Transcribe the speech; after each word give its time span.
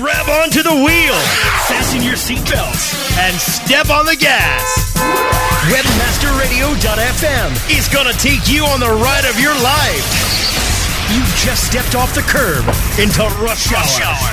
Grab 0.00 0.28
onto 0.28 0.60
the 0.62 0.74
wheel, 0.74 1.14
fasten 1.68 2.02
your 2.02 2.14
seatbelts, 2.14 2.98
and 3.18 3.38
step 3.38 3.90
on 3.90 4.06
the 4.06 4.16
gas. 4.16 4.96
Webmasterradio.fm 5.70 7.52
is 7.70 7.86
going 7.88 8.10
to 8.10 8.18
take 8.18 8.50
you 8.50 8.64
on 8.64 8.80
the 8.80 8.90
ride 8.90 9.24
of 9.30 9.38
your 9.38 9.54
life. 9.62 10.53
You 11.12 11.20
just 11.36 11.68
stepped 11.68 11.94
off 11.94 12.14
the 12.14 12.24
curb 12.24 12.64
into 12.96 13.22
rush 13.44 13.68
hour. 13.76 14.24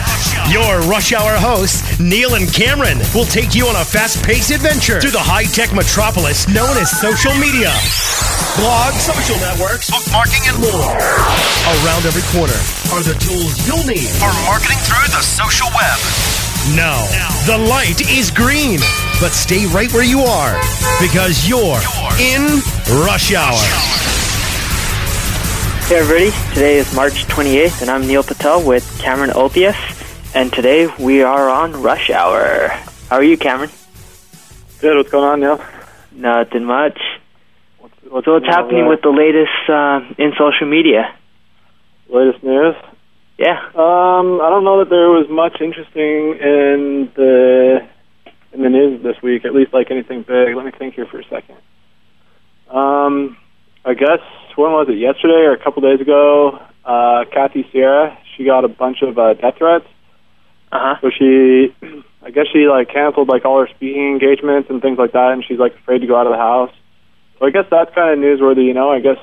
Your 0.48 0.80
rush 0.88 1.12
hour 1.12 1.36
hosts, 1.36 2.00
Neil 2.00 2.36
and 2.36 2.48
Cameron, 2.48 3.00
will 3.14 3.28
take 3.28 3.54
you 3.54 3.68
on 3.68 3.76
a 3.76 3.84
fast 3.84 4.24
paced 4.24 4.52
adventure 4.52 5.02
through 5.02 5.12
the 5.12 5.20
high 5.20 5.44
tech 5.44 5.76
metropolis 5.76 6.48
known 6.48 6.78
as 6.80 6.88
social 6.88 7.36
media. 7.36 7.70
Blogs, 8.56 9.04
social 9.04 9.36
networks, 9.44 9.92
bookmarking, 9.92 10.48
and 10.48 10.58
more. 10.64 10.96
Around 11.84 12.08
every 12.08 12.24
corner 12.32 12.58
are 12.96 13.04
the 13.04 13.20
tools 13.20 13.52
you'll 13.68 13.84
need 13.84 14.08
for 14.16 14.32
marketing 14.48 14.80
through 14.88 15.12
the 15.12 15.24
social 15.24 15.68
web. 15.76 16.00
Now, 16.72 17.04
the 17.52 17.58
light 17.58 18.00
is 18.08 18.32
green, 18.32 18.80
but 19.20 19.36
stay 19.36 19.68
right 19.68 19.92
where 19.92 20.08
you 20.08 20.24
are 20.24 20.56
because 21.04 21.48
you're 21.48 21.84
in 22.16 22.64
rush 23.04 23.36
hour. 23.36 23.60
Hey 25.92 25.98
everybody, 25.98 26.32
today 26.54 26.78
is 26.78 26.96
March 26.96 27.26
28th 27.26 27.82
and 27.82 27.92
I'm 27.92 28.08
Neil 28.08 28.24
Patel 28.24 28.66
with 28.66 28.98
Cameron 29.02 29.32
Olthuis 29.32 29.76
and 30.34 30.50
today 30.54 30.88
we 30.98 31.22
are 31.22 31.50
on 31.50 31.74
Rush 31.84 32.10
Hour. 32.10 32.70
How 33.10 33.18
are 33.18 33.24
you, 33.24 33.38
Cameron? 33.38 33.70
Good, 34.80 34.96
what's 34.96 35.12
going 35.12 35.26
on, 35.26 35.42
Neil? 35.42 35.62
Nothing 36.14 36.64
much. 36.64 36.98
What's, 37.80 38.26
So 38.26 38.32
what's 38.32 38.46
happening 38.46 38.86
uh, 38.86 38.88
with 38.88 39.02
the 39.02 39.10
latest 39.10 39.52
uh, 39.68 40.00
in 40.18 40.32
social 40.40 40.66
media? 40.66 41.14
latest 42.08 42.42
news? 42.42 42.76
Yeah. 43.38 43.60
Um, 43.76 44.40
I 44.40 44.50
don't 44.50 44.64
know 44.64 44.80
that 44.80 44.90
there 44.90 45.10
was 45.10 45.28
much 45.30 45.60
interesting 45.60 46.40
in 46.40 47.12
the 47.18 47.86
in 48.54 48.62
the 48.62 48.70
news 48.70 49.04
this 49.04 49.22
week. 49.22 49.44
At 49.44 49.54
least 49.54 49.74
like 49.74 49.92
anything 49.92 50.22
big. 50.22 50.56
Let 50.56 50.64
me 50.64 50.72
think 50.72 50.94
here 50.94 51.06
for 51.06 51.20
a 51.20 51.26
second. 51.26 51.58
Um, 52.70 53.36
I 53.84 53.94
guess 53.94 54.22
when 54.56 54.72
was 54.72 54.88
it? 54.90 54.98
Yesterday 54.98 55.46
or 55.46 55.54
a 55.54 55.64
couple 55.64 55.82
days 55.82 56.02
ago? 56.02 56.60
Uh, 56.84 57.26
Kathy 57.32 57.68
Sierra, 57.72 58.18
she 58.36 58.46
got 58.46 58.66
a 58.66 58.68
bunch 58.68 59.02
of 59.02 59.18
uh, 59.18 59.34
death 59.34 59.56
threats. 59.58 59.86
Uh-huh. 60.72 60.96
So 61.02 61.10
she, 61.12 61.76
I 62.24 62.32
guess 62.32 62.46
she 62.52 62.68
like 62.68 62.90
canceled 62.90 63.28
like 63.28 63.46
all 63.46 63.60
her 63.60 63.68
speaking 63.68 64.08
engagements 64.08 64.70
and 64.70 64.82
things 64.82 64.98
like 64.98 65.12
that, 65.14 65.32
and 65.32 65.44
she's 65.46 65.60
like 65.60 65.76
afraid 65.76 66.00
to 66.00 66.08
go 66.08 66.16
out 66.16 66.28
of 66.28 66.34
the 66.34 66.38
house. 66.38 66.72
So 67.40 67.46
I 67.46 67.52
guess 67.52 67.66
that's 67.70 67.94
kind 67.94 68.12
of 68.12 68.20
newsworthy, 68.20 68.66
you 68.66 68.74
know. 68.74 68.90
I 68.90 69.00
guess 69.00 69.18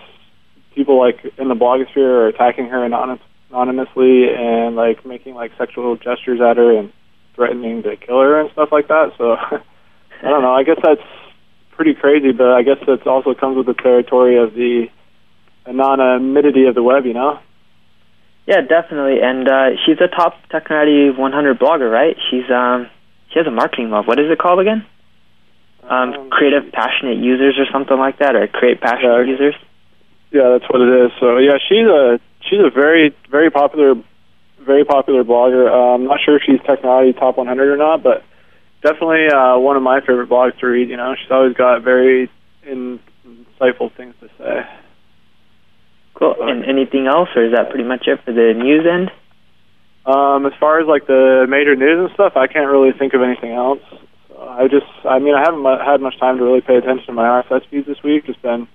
people 0.74 0.98
like 0.98 1.24
in 1.38 1.48
the 1.48 1.54
blogosphere 1.54 1.98
are 1.98 2.28
attacking 2.28 2.66
her 2.66 2.84
anonymous, 2.84 3.22
anonymously 3.50 4.28
and 4.28 4.76
like 4.76 5.04
making 5.06 5.34
like 5.34 5.52
sexual 5.56 5.96
gestures 5.96 6.40
at 6.40 6.56
her 6.56 6.76
and 6.76 6.92
threatening 7.34 7.82
to 7.82 7.96
kill 7.96 8.20
her 8.20 8.40
and 8.40 8.50
stuff 8.52 8.68
like 8.70 8.88
that. 8.88 9.12
So 9.16 9.32
I 10.22 10.28
don't 10.28 10.42
know. 10.42 10.52
I 10.52 10.64
guess 10.64 10.78
that's 10.82 11.02
pretty 11.70 11.94
crazy, 11.94 12.32
but 12.32 12.48
I 12.48 12.62
guess 12.62 12.78
that 12.86 13.06
also 13.06 13.34
comes 13.34 13.56
with 13.56 13.66
the 13.66 13.74
territory 13.74 14.36
of 14.36 14.54
the 14.54 14.88
anonymity 15.68 16.64
of 16.66 16.74
the 16.74 16.82
web, 16.82 17.04
you 17.06 17.14
know. 17.14 17.38
Yeah, 18.46 18.62
definitely. 18.62 19.20
And 19.22 19.46
uh, 19.48 19.68
she's 19.84 19.98
a 20.00 20.08
top 20.08 20.34
Technorati 20.50 21.16
100 21.16 21.58
blogger, 21.58 21.90
right? 21.90 22.16
She's 22.30 22.50
um 22.50 22.88
she 23.30 23.38
has 23.38 23.46
a 23.46 23.50
marketing 23.50 23.90
love. 23.90 24.06
What 24.06 24.18
is 24.18 24.30
it 24.30 24.38
called 24.38 24.60
again? 24.60 24.86
Um, 25.84 26.12
Um, 26.14 26.30
creative 26.30 26.72
passionate 26.72 27.18
users 27.18 27.58
or 27.58 27.66
something 27.72 27.98
like 27.98 28.18
that, 28.18 28.34
or 28.36 28.46
create 28.46 28.80
passionate 28.80 29.26
Yeah. 29.26 29.32
users. 29.32 29.54
Yeah, 30.32 30.48
that's 30.50 30.68
what 30.70 30.80
it 30.80 30.88
is. 31.06 31.12
So 31.20 31.38
yeah, 31.38 31.58
she's 31.68 31.86
a 31.86 32.20
she's 32.40 32.60
a 32.60 32.70
very 32.70 33.14
very 33.30 33.50
popular 33.50 33.94
very 34.60 34.84
popular 34.84 35.24
blogger. 35.24 35.70
Uh, 35.70 35.94
I'm 35.94 36.04
not 36.04 36.20
sure 36.24 36.36
if 36.36 36.42
she's 36.44 36.60
Technology 36.66 37.12
Top 37.12 37.36
100 37.36 37.70
or 37.72 37.76
not, 37.76 38.02
but 38.02 38.22
definitely 38.82 39.28
uh, 39.28 39.58
one 39.58 39.76
of 39.76 39.82
my 39.82 40.00
favorite 40.00 40.28
blogs 40.28 40.58
to 40.58 40.66
read. 40.66 40.88
You 40.88 40.96
know, 40.96 41.14
she's 41.20 41.30
always 41.30 41.54
got 41.54 41.82
very 41.82 42.30
insightful 42.66 43.92
things 43.94 44.14
to 44.20 44.28
say. 44.38 44.66
Cool. 46.18 46.34
And 46.40 46.64
anything 46.64 47.06
else, 47.06 47.28
or 47.36 47.46
is 47.46 47.52
that 47.54 47.70
pretty 47.70 47.84
much 47.84 48.06
it 48.06 48.18
for 48.24 48.32
the 48.32 48.52
news 48.54 48.84
end? 48.90 49.10
Um, 50.04 50.46
as 50.46 50.52
far 50.58 50.80
as 50.80 50.86
like 50.88 51.06
the 51.06 51.46
major 51.48 51.76
news 51.76 51.98
and 51.98 52.10
stuff, 52.14 52.32
I 52.36 52.46
can't 52.46 52.70
really 52.70 52.92
think 52.92 53.14
of 53.14 53.22
anything 53.22 53.52
else. 53.52 53.80
So 54.28 54.38
I 54.38 54.66
just, 54.66 54.86
I 55.04 55.18
mean, 55.18 55.34
I 55.34 55.40
haven't 55.40 55.62
mu- 55.62 55.78
had 55.78 56.00
much 56.00 56.18
time 56.18 56.38
to 56.38 56.44
really 56.44 56.60
pay 56.60 56.76
attention 56.76 57.06
to 57.06 57.12
my 57.12 57.42
RSS 57.42 57.68
feeds 57.70 57.86
this 57.86 58.02
week. 58.02 58.26
Just 58.26 58.42
been 58.42 58.66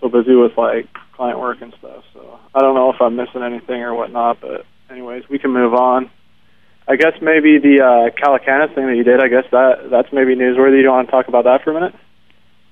so 0.00 0.08
busy 0.08 0.34
with 0.34 0.56
like 0.56 0.88
client 1.14 1.38
work 1.38 1.60
and 1.60 1.74
stuff. 1.78 2.02
So 2.12 2.40
I 2.54 2.60
don't 2.60 2.74
know 2.74 2.90
if 2.90 3.00
I'm 3.00 3.14
missing 3.14 3.42
anything 3.42 3.82
or 3.82 3.94
whatnot. 3.94 4.40
But 4.40 4.66
anyways, 4.90 5.28
we 5.28 5.38
can 5.38 5.52
move 5.52 5.74
on. 5.74 6.10
I 6.88 6.96
guess 6.96 7.12
maybe 7.20 7.58
the 7.58 7.84
uh, 7.84 8.10
Calacanis 8.16 8.74
thing 8.74 8.86
that 8.86 8.96
you 8.96 9.04
did. 9.04 9.20
I 9.20 9.28
guess 9.28 9.44
that 9.52 9.90
that's 9.90 10.08
maybe 10.12 10.34
newsworthy. 10.34 10.80
You 10.80 10.88
want 10.88 11.06
to 11.06 11.12
talk 11.12 11.28
about 11.28 11.44
that 11.44 11.62
for 11.62 11.70
a 11.70 11.74
minute? 11.74 11.94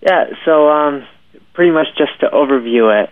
Yeah, 0.01 0.25
so 0.45 0.69
um, 0.71 1.07
pretty 1.53 1.71
much 1.71 1.89
just 1.99 2.19
to 2.21 2.29
overview 2.33 3.05
it, 3.05 3.11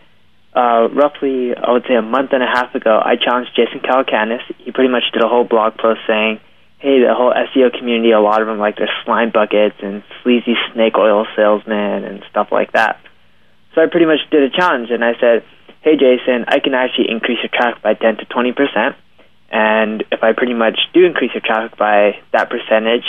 uh, 0.55 0.89
roughly, 0.93 1.55
I 1.57 1.73
would 1.73 1.85
say 1.89 1.95
a 1.95 2.03
month 2.03 2.33
and 2.33 2.43
a 2.43 2.47
half 2.47 2.75
ago, 2.75 3.01
I 3.03 3.17
challenged 3.17 3.51
Jason 3.57 3.81
Calacanis. 3.81 4.43
He 4.59 4.71
pretty 4.71 4.91
much 4.91 5.05
did 5.13 5.23
a 5.23 5.29
whole 5.29 5.45
blog 5.45 5.77
post 5.77 6.01
saying, 6.07 6.41
hey, 6.79 7.01
the 7.01 7.15
whole 7.15 7.33
SEO 7.33 7.77
community, 7.77 8.13
a 8.13 8.21
lot 8.21 8.43
of 8.43 8.47
them 8.47 8.59
like 8.59 8.77
their 8.77 8.91
slime 9.05 9.31
buckets 9.31 9.77
and 9.83 10.05
sleazy 10.23 10.55
snake 10.73 10.97
oil 10.97 11.27
salesmen 11.35 12.05
and 12.05 12.23
stuff 12.31 12.49
like 12.53 12.73
that. 12.73 13.01
So 13.75 13.83
I 13.83 13.87
pretty 13.87 14.07
much 14.07 14.21
did 14.31 14.43
a 14.43 14.51
challenge, 14.51 14.91
and 14.91 15.05
I 15.05 15.19
said, 15.19 15.45
hey, 15.81 15.97
Jason, 15.97 16.45
I 16.47 16.61
can 16.61 16.75
actually 16.75 17.11
increase 17.11 17.39
your 17.43 17.51
traffic 17.53 17.83
by 17.83 17.95
10 17.95 18.19
to 18.19 18.27
20%. 18.27 18.95
And 19.51 20.05
if 20.13 20.23
I 20.23 20.33
pretty 20.33 20.55
much 20.55 20.79
do 20.93 21.05
increase 21.05 21.33
your 21.35 21.43
traffic 21.45 21.77
by 21.77 22.19
that 22.33 22.51
percentage, 22.51 23.05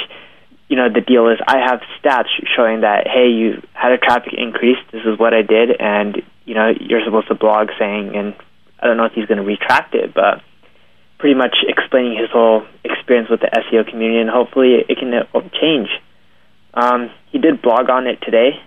you 0.67 0.75
know, 0.75 0.89
the 0.89 1.01
deal 1.01 1.29
is 1.29 1.37
I 1.45 1.59
have 1.59 1.81
stats 2.01 2.29
showing 2.55 2.81
that, 2.81 3.07
hey, 3.07 3.29
you 3.29 3.61
had 3.73 3.91
a 3.91 3.97
traffic 3.97 4.33
increase. 4.33 4.77
This 4.91 5.03
is 5.05 5.19
what 5.19 5.33
I 5.33 5.41
did. 5.43 5.69
And, 5.79 6.23
you 6.45 6.53
know, 6.53 6.71
you're 6.79 7.03
supposed 7.03 7.27
to 7.27 7.35
blog 7.35 7.69
saying, 7.79 8.15
and 8.15 8.35
I 8.79 8.87
don't 8.87 8.97
know 8.97 9.05
if 9.05 9.13
he's 9.13 9.25
going 9.25 9.39
to 9.39 9.43
retract 9.43 9.95
it, 9.95 10.13
but 10.13 10.41
pretty 11.17 11.35
much 11.35 11.57
explaining 11.67 12.17
his 12.17 12.29
whole 12.31 12.65
experience 12.83 13.29
with 13.29 13.39
the 13.41 13.47
SEO 13.47 13.87
community, 13.89 14.19
and 14.19 14.29
hopefully 14.29 14.75
it 14.87 14.97
can 14.97 15.11
change. 15.59 15.89
Um, 16.73 17.09
he 17.31 17.39
did 17.39 17.61
blog 17.61 17.89
on 17.89 18.05
it 18.07 18.19
today, 18.21 18.61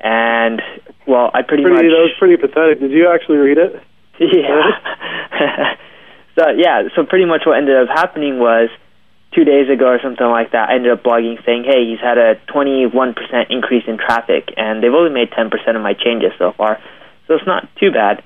and, 0.00 0.62
well, 1.06 1.30
I 1.34 1.42
pretty, 1.42 1.62
Pretty, 1.64 1.76
much. 1.76 1.82
that 1.92 2.08
was 2.08 2.14
pretty 2.18 2.36
pathetic. 2.36 2.80
Did 2.80 2.90
you 2.92 3.10
actually 3.12 3.38
read 3.38 3.58
it? 3.58 3.82
Yeah. 4.20 4.76
so 6.38 6.50
yeah, 6.50 6.82
so 6.94 7.04
pretty 7.04 7.24
much 7.24 7.42
what 7.46 7.56
ended 7.56 7.74
up 7.74 7.88
happening 7.88 8.38
was 8.38 8.68
two 9.32 9.44
days 9.44 9.70
ago 9.70 9.86
or 9.86 9.98
something 10.02 10.26
like 10.26 10.52
that. 10.52 10.68
I 10.68 10.74
ended 10.74 10.92
up 10.92 11.02
blogging 11.02 11.42
saying, 11.46 11.64
"Hey, 11.64 11.86
he's 11.88 12.00
had 12.00 12.18
a 12.18 12.36
21% 12.52 13.14
increase 13.48 13.84
in 13.88 13.96
traffic, 13.96 14.52
and 14.58 14.82
they've 14.82 14.92
only 14.92 15.10
made 15.10 15.30
10% 15.30 15.48
of 15.74 15.80
my 15.80 15.94
changes 15.94 16.32
so 16.36 16.52
far, 16.52 16.78
so 17.30 17.36
it's 17.38 17.46
not 17.46 17.68
too 17.78 17.92
bad." 17.94 18.24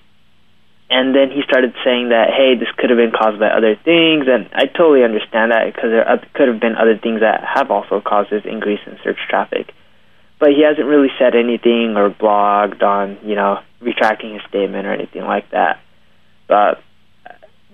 And 0.89 1.15
then 1.15 1.31
he 1.31 1.43
started 1.43 1.75
saying 1.85 2.09
that, 2.09 2.31
"Hey, 2.33 2.55
this 2.57 2.71
could 2.77 2.89
have 2.89 2.97
been 2.97 3.13
caused 3.13 3.39
by 3.39 3.49
other 3.49 3.75
things," 3.75 4.25
and 4.29 4.49
I 4.55 4.65
totally 4.65 5.05
understand 5.05 5.53
that 5.53 5.67
because 5.67 5.91
there 5.91 6.07
could 6.33 6.49
have 6.49 6.61
been 6.61 6.77
other 6.77 6.97
things 6.97 7.21
that 7.21 7.45
have 7.45 7.71
also 7.71 8.01
caused 8.01 8.31
this 8.31 8.45
increase 8.47 8.81
in 8.87 8.97
search 9.05 9.19
traffic. 9.29 9.73
But 10.39 10.53
he 10.53 10.63
hasn't 10.63 10.87
really 10.87 11.13
said 11.19 11.35
anything 11.35 11.97
or 11.97 12.09
blogged 12.09 12.83
on, 12.83 13.19
you 13.23 13.35
know, 13.35 13.61
retracting 13.81 14.33
his 14.35 14.43
statement 14.49 14.87
or 14.87 14.93
anything 14.93 15.25
like 15.25 15.51
that. 15.51 15.81
But 16.49 16.81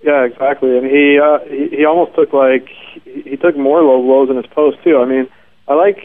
Yeah, 0.03 0.25
exactly. 0.25 0.79
And 0.79 0.87
he 0.87 1.19
uh, 1.19 1.41
he, 1.41 1.77
he 1.79 1.85
almost 1.85 2.15
took 2.15 2.33
like 2.33 2.69
he 3.05 3.37
took 3.37 3.57
more 3.57 3.83
low 3.83 4.01
blows 4.03 4.31
in 4.31 4.37
his 4.37 4.47
post 4.47 4.79
too. 4.83 4.99
I 4.99 5.05
mean, 5.05 5.29
I 5.69 5.75
like. 5.75 5.99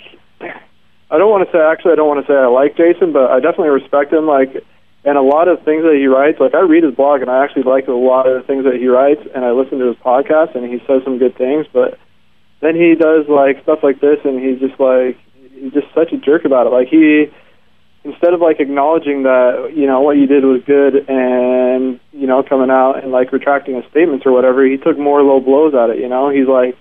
I 1.12 1.18
don't 1.18 1.30
want 1.30 1.48
to 1.48 1.52
say 1.52 1.62
actually. 1.62 1.94
I 1.94 1.96
don't 1.96 2.08
want 2.08 2.26
to 2.26 2.32
say 2.32 2.36
I 2.36 2.48
like 2.48 2.76
Jason, 2.76 3.14
but 3.14 3.32
I 3.32 3.40
definitely 3.40 3.70
respect 3.70 4.12
him. 4.12 4.28
Like, 4.28 4.66
and 5.06 5.18
a 5.18 5.22
lot 5.22 5.48
of 5.48 5.62
things 5.64 5.84
that 5.84 5.94
he 5.94 6.08
writes. 6.08 6.40
Like, 6.40 6.56
I 6.56 6.62
read 6.62 6.84
his 6.84 6.96
blog, 6.96 7.22
and 7.22 7.30
I 7.30 7.44
actually 7.44 7.64
like 7.64 7.88
a 7.88 7.94
lot 7.94 8.28
of 8.28 8.42
the 8.42 8.48
things 8.48 8.66
that 8.66 8.76
he 8.76 8.88
writes, 8.88 9.22
and 9.34 9.46
I 9.46 9.52
listen 9.52 9.78
to 9.80 9.94
his 9.94 9.98
podcast, 9.98 10.56
and 10.56 10.66
he 10.66 10.80
says 10.88 11.06
some 11.06 11.20
good 11.20 11.38
things. 11.38 11.68
But 11.72 12.00
then 12.60 12.76
he 12.76 12.96
does 12.96 13.30
like 13.30 13.62
stuff 13.62 13.80
like 13.84 14.02
this, 14.02 14.18
and 14.26 14.42
he's 14.42 14.60
just 14.60 14.80
like 14.80 15.18
he's 15.54 15.74
just 15.74 15.94
such 15.94 16.12
a 16.12 16.18
jerk 16.18 16.44
about 16.44 16.66
it. 16.66 16.72
Like 16.74 16.90
he 16.90 17.30
instead 18.06 18.34
of 18.34 18.40
like 18.40 18.60
acknowledging 18.60 19.24
that 19.24 19.74
you 19.76 19.88
know 19.88 20.02
what 20.02 20.18
you 20.18 20.28
did 20.28 20.44
was 20.46 20.62
good 20.66 21.10
and 21.10 22.00
you 22.12 22.28
know 22.28 22.44
coming 22.44 22.70
out 22.70 23.02
and 23.04 23.12
like 23.12 23.34
retracting 23.34 23.76
his 23.76 23.86
statements 23.90 24.26
or 24.26 24.32
whatever 24.32 24.64
he 24.66 24.78
took 24.78 24.98
more 24.98 25.24
low 25.24 25.40
blows 25.40 25.74
at 25.74 25.90
it 25.90 25.98
you 25.98 26.08
know 26.08 26.30
he's 26.30 26.48
like 26.48 26.78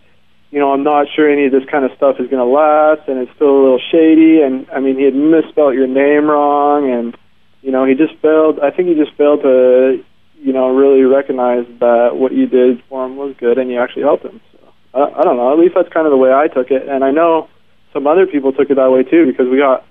you 0.51 0.61
know 0.61 0.71
i'm 0.71 0.85
not 0.85 1.07
sure 1.17 1.25
any 1.29 1.47
of 1.47 1.53
this 1.53 1.65
kind 1.71 1.85
of 1.85 1.97
stuff 1.97 2.17
is 2.21 2.29
going 2.29 2.45
to 2.45 2.45
last 2.45 3.09
and 3.09 3.19
it's 3.19 3.33
still 3.35 3.49
a 3.49 3.63
little 3.65 3.81
shady 3.91 4.43
and 4.43 4.69
i 4.69 4.79
mean 4.79 4.99
he 4.99 5.05
had 5.05 5.15
misspelled 5.15 5.75
your 5.75 5.89
name 5.89 6.29
wrong 6.29 6.93
and 6.93 7.17
you 7.65 7.73
know 7.73 7.85
he 7.85 7.95
just 7.95 8.15
failed 8.21 8.61
i 8.61 8.71
think 8.71 8.89
he 8.89 8.95
just 8.95 9.17
failed 9.17 9.43
to 9.43 10.05
you 10.39 10.53
know 10.53 10.69
really 10.69 11.03
recognize 11.03 11.67
that 11.81 12.11
what 12.15 12.33
you 12.33 12.47
did 12.47 12.83
for 12.89 13.05
him 13.07 13.17
was 13.17 13.35
good 13.39 13.59
and 13.59 13.71
you 13.71 13.81
actually 13.81 14.03
helped 14.03 14.25
him 14.25 14.41
so 14.53 14.59
i, 14.95 15.21
I 15.21 15.23
don't 15.25 15.37
know 15.37 15.53
at 15.53 15.59
least 15.59 15.75
that's 15.75 15.93
kind 15.93 16.07
of 16.07 16.13
the 16.13 16.17
way 16.17 16.33
i 16.33 16.47
took 16.47 16.71
it 16.71 16.87
and 16.87 17.03
i 17.03 17.11
know 17.11 17.49
some 17.93 18.07
other 18.07 18.27
people 18.27 18.53
took 18.53 18.71
it 18.71 18.75
that 18.75 18.91
way 18.91 19.03
too 19.03 19.27
because 19.27 19.49
we 19.49 19.59
got 19.59 19.85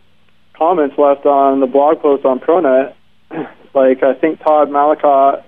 comments 0.53 0.95
left 0.97 1.25
on 1.25 1.59
the 1.59 1.67
blog 1.67 2.01
post 2.01 2.25
on 2.25 2.39
Pronet. 2.39 2.93
like 3.73 4.03
I 4.03 4.13
think 4.13 4.39
Todd 4.39 4.69
Malicoat 4.69 5.43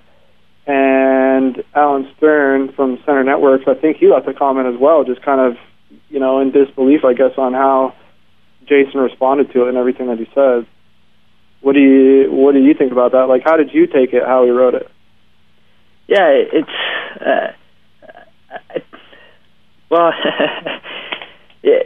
And 0.66 1.62
Alan 1.74 2.10
Stern 2.16 2.72
from 2.72 2.98
Center 3.06 3.22
Networks, 3.22 3.64
I 3.68 3.74
think 3.74 3.98
he 3.98 4.08
left 4.08 4.26
a 4.28 4.34
comment 4.34 4.66
as 4.66 4.80
well, 4.80 5.04
just 5.04 5.22
kind 5.22 5.40
of, 5.40 5.56
you 6.08 6.18
know, 6.18 6.40
in 6.40 6.50
disbelief, 6.50 7.04
I 7.04 7.14
guess, 7.14 7.32
on 7.38 7.52
how 7.52 7.94
Jason 8.66 9.00
responded 9.00 9.52
to 9.52 9.64
it 9.64 9.68
and 9.68 9.78
everything 9.78 10.08
that 10.08 10.18
he 10.18 10.28
said. 10.34 10.66
What 11.66 11.74
do 11.74 11.80
you 11.80 12.30
What 12.30 12.54
do 12.54 12.60
you 12.60 12.74
think 12.74 12.92
about 12.92 13.10
that? 13.10 13.26
Like, 13.26 13.42
how 13.42 13.56
did 13.56 13.74
you 13.74 13.88
take 13.88 14.12
it? 14.12 14.22
How 14.24 14.44
he 14.44 14.50
wrote 14.50 14.74
it? 14.74 14.88
Yeah, 16.06 16.28
it's 16.30 16.70
uh, 17.18 17.50
well, 19.90 20.12
yeah, 21.64 21.82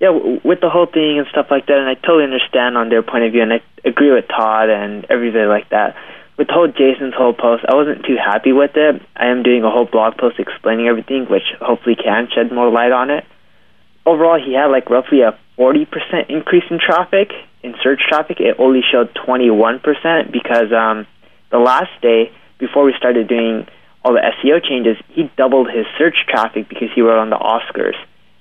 yeah, 0.00 0.08
with 0.42 0.62
the 0.62 0.70
whole 0.70 0.86
thing 0.86 1.18
and 1.18 1.26
stuff 1.28 1.48
like 1.50 1.66
that, 1.66 1.76
and 1.76 1.86
I 1.86 1.96
totally 2.00 2.24
understand 2.24 2.78
on 2.78 2.88
their 2.88 3.02
point 3.02 3.24
of 3.24 3.32
view, 3.32 3.42
and 3.42 3.52
I 3.52 3.60
agree 3.84 4.10
with 4.10 4.24
Todd 4.28 4.70
and 4.70 5.04
everybody 5.10 5.44
like 5.44 5.68
that. 5.68 5.94
With 6.38 6.48
whole 6.48 6.68
Jason's 6.68 7.12
whole 7.12 7.34
post, 7.34 7.66
I 7.68 7.74
wasn't 7.74 8.06
too 8.06 8.16
happy 8.16 8.52
with 8.52 8.72
it. 8.74 9.02
I 9.14 9.26
am 9.26 9.42
doing 9.42 9.64
a 9.64 9.70
whole 9.70 9.84
blog 9.84 10.16
post 10.16 10.38
explaining 10.38 10.88
everything, 10.88 11.26
which 11.28 11.44
hopefully 11.60 11.96
can 12.02 12.28
shed 12.34 12.50
more 12.50 12.70
light 12.70 12.90
on 12.90 13.10
it. 13.10 13.24
Overall, 14.06 14.40
he 14.42 14.54
had 14.54 14.68
like 14.68 14.88
roughly 14.88 15.20
a 15.20 15.38
40% 15.58 16.30
increase 16.30 16.64
in 16.70 16.80
traffic, 16.80 17.28
in 17.64 17.74
search 17.82 18.00
traffic. 18.08 18.38
It 18.40 18.56
only 18.58 18.82
showed 18.92 19.14
21% 19.14 20.30
because 20.30 20.70
um, 20.72 21.06
the 21.50 21.58
last 21.58 21.90
day, 22.02 22.30
before 22.58 22.84
we 22.84 22.92
started 22.96 23.26
doing 23.26 23.66
all 24.04 24.12
the 24.12 24.20
SEO 24.20 24.62
changes, 24.62 24.96
he 25.08 25.30
doubled 25.36 25.68
his 25.70 25.86
search 25.98 26.16
traffic 26.28 26.68
because 26.68 26.88
he 26.94 27.00
wrote 27.00 27.18
on 27.18 27.30
the 27.30 27.36
Oscars. 27.36 27.96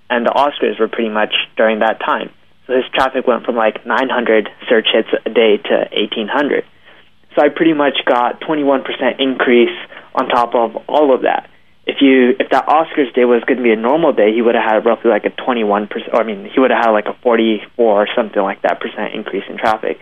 And 0.10 0.26
the 0.26 0.32
Oscars 0.32 0.80
were 0.80 0.90
pretty 0.90 1.10
much 1.10 1.34
during 1.56 1.80
that 1.80 2.00
time. 2.00 2.30
So 2.68 2.76
his 2.76 2.86
traffic 2.94 3.26
went 3.26 3.46
from 3.46 3.56
like 3.56 3.86
900 3.86 4.50
search 4.70 4.88
hits 4.92 5.10
a 5.26 5.30
day 5.30 5.58
to 5.58 5.76
1800. 5.92 6.66
So 7.36 7.42
I 7.42 7.50
pretty 7.50 7.74
much 7.74 7.98
got 8.06 8.42
21% 8.42 8.84
increase 9.20 9.76
on 10.14 10.28
top 10.28 10.54
of 10.54 10.76
all 10.88 11.16
of 11.16 11.22
that. 11.24 11.50
If 11.86 11.98
you 12.02 12.36
if 12.40 12.50
that 12.52 12.68
Oscars 12.68 13.14
day 13.14 13.26
was 13.26 13.44
going 13.44 13.58
to 13.58 13.64
be 13.64 13.72
a 13.72 13.76
normal 13.76 14.14
day, 14.14 14.34
he 14.34 14.42
would 14.42 14.56
have 14.56 14.64
had 14.64 14.86
roughly 14.86 15.12
like 15.12 15.26
a 15.26 15.32
21 15.32 15.88
percent. 15.88 16.14
I 16.14 16.24
mean, 16.24 16.50
he 16.54 16.60
would 16.60 16.72
have 16.72 16.86
had 16.86 16.92
like 16.92 17.08
a 17.08 17.14
44 17.22 17.68
or 17.78 18.08
something 18.16 18.42
like 18.42 18.62
that 18.62 18.80
percent 18.80 19.14
increase 19.14 19.44
in 19.50 19.58
traffic. 19.58 20.00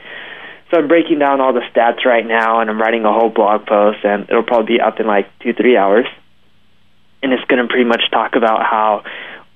So 0.69 0.77
I'm 0.77 0.87
breaking 0.87 1.19
down 1.19 1.41
all 1.41 1.53
the 1.53 1.65
stats 1.73 2.05
right 2.05 2.25
now, 2.25 2.61
and 2.61 2.69
I'm 2.69 2.79
writing 2.79 3.03
a 3.03 3.11
whole 3.11 3.29
blog 3.29 3.65
post, 3.65 3.99
and 4.05 4.23
it'll 4.29 4.43
probably 4.43 4.77
be 4.77 4.81
up 4.81 4.99
in 4.99 5.07
like 5.07 5.27
two, 5.39 5.53
three 5.53 5.75
hours. 5.75 6.05
And 7.21 7.33
it's 7.33 7.43
going 7.45 7.61
to 7.61 7.67
pretty 7.67 7.83
much 7.83 8.01
talk 8.09 8.35
about 8.35 8.63
how 8.63 9.03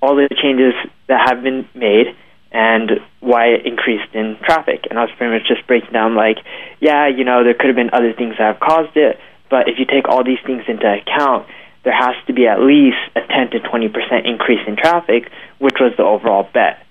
all 0.02 0.16
the 0.16 0.28
changes 0.42 0.74
that 1.08 1.30
have 1.30 1.42
been 1.42 1.68
made 1.74 2.16
and 2.52 3.00
why 3.22 3.48
it 3.48 3.66
increased 3.66 4.14
in 4.14 4.38
traffic. 4.44 4.88
And 4.90 5.00
I 5.00 5.04
was 5.04 5.12
pretty 5.18 5.34
much 5.34 5.48
just 5.48 5.66
breaking 5.68 5.92
down 5.92 6.16
like, 6.16 6.38
yeah, 6.80 7.08
you 7.08 7.24
know, 7.24 7.44
there 7.44 7.54
could 7.54 7.68
have 7.68 7.76
been 7.76 7.90
other 7.92 8.14
things 8.14 8.36
that 8.38 8.54
have 8.54 8.60
caused 8.60 8.96
it, 8.96 9.20
but 9.50 9.68
if 9.68 9.80
you 9.80 9.86
take 9.86 10.08
all 10.08 10.24
these 10.24 10.40
things 10.46 10.64
into 10.68 10.86
account, 10.86 11.48
there 11.86 11.96
has 11.96 12.16
to 12.28 12.34
be 12.34 12.48
at 12.48 12.60
least 12.60 12.98
a 13.16 13.22
10 13.22 13.52
to 13.52 13.60
20 13.62 13.90
percent 13.90 14.26
increase 14.26 14.60
in 14.68 14.76
traffic, 14.76 15.32
which 15.60 15.76
was 15.80 15.94
the 15.96 16.04
overall 16.04 16.50
bet. 16.52 16.84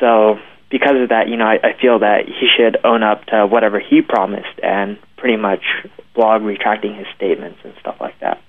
So 0.00 0.38
because 0.70 0.94
of 1.02 1.10
that, 1.10 1.28
you 1.28 1.36
know, 1.36 1.44
I, 1.44 1.58
I 1.62 1.72
feel 1.80 1.98
that 1.98 2.26
he 2.26 2.48
should 2.56 2.78
own 2.84 3.02
up 3.02 3.26
to 3.26 3.46
whatever 3.46 3.80
he 3.80 4.00
promised 4.00 4.62
and 4.62 4.96
pretty 5.16 5.36
much 5.36 5.62
blog 6.14 6.42
retracting 6.42 6.94
his 6.94 7.06
statements 7.16 7.58
and 7.64 7.74
stuff 7.80 7.96
like 8.00 8.18
that. 8.20 8.40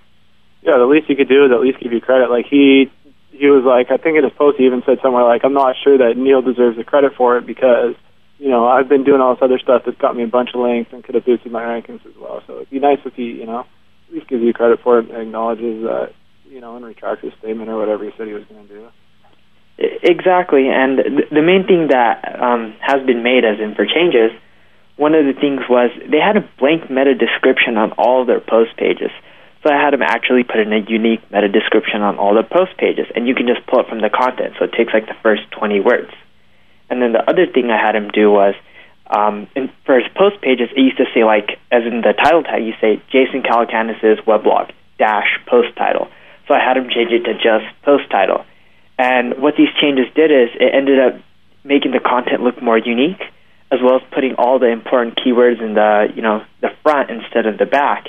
Yeah, 0.62 0.78
the 0.78 0.86
least 0.86 1.08
he 1.08 1.16
could 1.16 1.30
do 1.30 1.46
is 1.46 1.52
at 1.52 1.60
least 1.60 1.80
give 1.80 1.92
you 1.92 2.02
credit. 2.02 2.30
Like 2.30 2.46
he 2.46 2.92
he 3.32 3.48
was 3.48 3.64
like, 3.64 3.92
I 3.92 3.98
think 3.98 4.18
in 4.18 4.24
his 4.24 4.34
post 4.34 4.58
he 4.58 4.66
even 4.66 4.84
said 4.86 5.00
somewhere 5.02 5.24
like, 5.24 5.44
I'm 5.44 5.54
not 5.54 5.76
sure 5.84 5.98
that 5.98 6.18
Neil 6.18 6.42
deserves 6.42 6.78
the 6.78 6.84
credit 6.84 7.14
for 7.16 7.38
it 7.38 7.48
because 7.48 7.96
you 8.38 8.50
know 8.50 8.68
I've 8.68 8.90
been 8.90 9.04
doing 9.04 9.22
all 9.22 9.34
this 9.34 9.42
other 9.42 9.60
stuff 9.60 9.84
that's 9.86 9.98
got 9.98 10.16
me 10.16 10.24
a 10.24 10.28
bunch 10.28 10.50
of 10.54 10.62
links 10.62 10.92
and 10.94 11.04
could 11.04 11.16
have 11.16 11.26
boosted 11.26 11.52
my 11.52 11.64
rankings 11.64 12.06
as 12.06 12.16
well. 12.20 12.44
So 12.46 12.58
it'd 12.58 12.70
be 12.70 12.80
nice 12.80 13.00
if 13.06 13.16
he 13.16 13.32
you 13.32 13.46
know 13.46 13.66
at 14.10 14.16
least 14.16 14.28
gives 14.28 14.42
you 14.42 14.54
credit 14.54 14.80
for 14.84 15.00
it 15.00 15.10
and 15.10 15.22
acknowledges 15.22 15.84
that 15.84 16.14
you 16.50 16.60
know 16.60 16.76
and 16.76 16.86
retracts 16.86 17.24
his 17.24 17.34
statement 17.40 17.70
or 17.70 17.78
whatever 17.78 18.04
he 18.04 18.12
said 18.18 18.28
he 18.28 18.34
was 18.34 18.44
going 18.46 18.68
to 18.68 18.74
do. 18.74 18.88
Exactly, 19.78 20.68
and 20.68 21.00
the 21.32 21.42
main 21.42 21.66
thing 21.66 21.88
that 21.88 22.42
um, 22.42 22.76
has 22.82 23.06
been 23.06 23.24
made 23.24 23.46
as 23.46 23.62
in 23.62 23.76
for 23.76 23.86
changes, 23.86 24.32
one 24.98 25.16
of 25.16 25.24
the 25.24 25.40
things 25.40 25.62
was 25.70 25.90
they 26.12 26.20
had 26.20 26.36
a 26.36 26.44
blank 26.60 26.90
meta 26.92 27.16
description 27.16 27.78
on 27.78 27.94
all 27.94 28.26
their 28.26 28.42
post 28.42 28.76
pages. 28.76 29.12
So 29.64 29.72
I 29.72 29.80
had 29.80 29.92
them 29.92 30.02
actually 30.02 30.44
put 30.44 30.60
in 30.60 30.72
a 30.72 30.80
unique 30.80 31.24
meta 31.32 31.48
description 31.48 32.02
on 32.02 32.18
all 32.18 32.36
the 32.36 32.44
post 32.44 32.76
pages, 32.78 33.08
and 33.16 33.28
you 33.28 33.36
can 33.36 33.48
just 33.48 33.66
pull 33.68 33.80
it 33.80 33.88
from 33.88 34.02
the 34.02 34.10
content. 34.10 34.56
So 34.60 34.66
it 34.66 34.74
takes 34.76 34.94
like 34.94 35.08
the 35.08 35.20
first 35.24 35.44
20 35.52 35.80
words. 35.80 36.12
And 36.90 37.02
then 37.02 37.14
the 37.14 37.24
other 37.24 37.46
thing 37.46 37.70
I 37.70 37.80
had 37.80 37.96
him 37.96 38.10
do 38.10 38.32
was, 38.32 38.56
um, 39.10 39.48
in, 39.56 39.72
for 39.86 39.96
his 40.00 40.08
post 40.16 40.42
pages, 40.42 40.70
it 40.76 40.80
used 40.80 40.98
to 40.98 41.06
say 41.14 41.24
like, 41.24 41.60
as 41.72 41.84
in 41.84 42.02
the 42.02 42.14
title 42.14 42.44
tag, 42.44 42.64
you 42.64 42.74
say 42.80 43.02
Jason 43.12 43.42
Calacanis's 43.42 44.20
weblog 44.26 44.72
dash 44.98 45.40
post 45.48 45.76
title. 45.76 46.10
So 46.48 46.54
I 46.54 46.60
had 46.60 46.78
him 46.78 46.90
change 46.90 47.12
it 47.12 47.24
to 47.26 47.34
just 47.34 47.66
post 47.84 48.10
title. 48.10 48.46
And 48.98 49.42
what 49.42 49.56
these 49.58 49.70
changes 49.82 50.06
did 50.14 50.32
is 50.32 50.50
it 50.60 50.74
ended 50.74 51.00
up 51.00 51.22
making 51.64 51.92
the 51.92 52.00
content 52.00 52.42
look 52.42 52.62
more 52.62 52.78
unique, 52.78 53.22
as 53.72 53.80
well 53.82 53.96
as 53.96 54.02
putting 54.12 54.36
all 54.36 54.60
the 54.60 54.68
important 54.68 55.18
keywords 55.18 55.62
in 55.62 55.74
the 55.74 56.08
you 56.16 56.22
know 56.22 56.44
the 56.62 56.70
front 56.84 57.10
instead 57.10 57.46
of 57.46 57.58
the 57.58 57.66
back. 57.66 58.08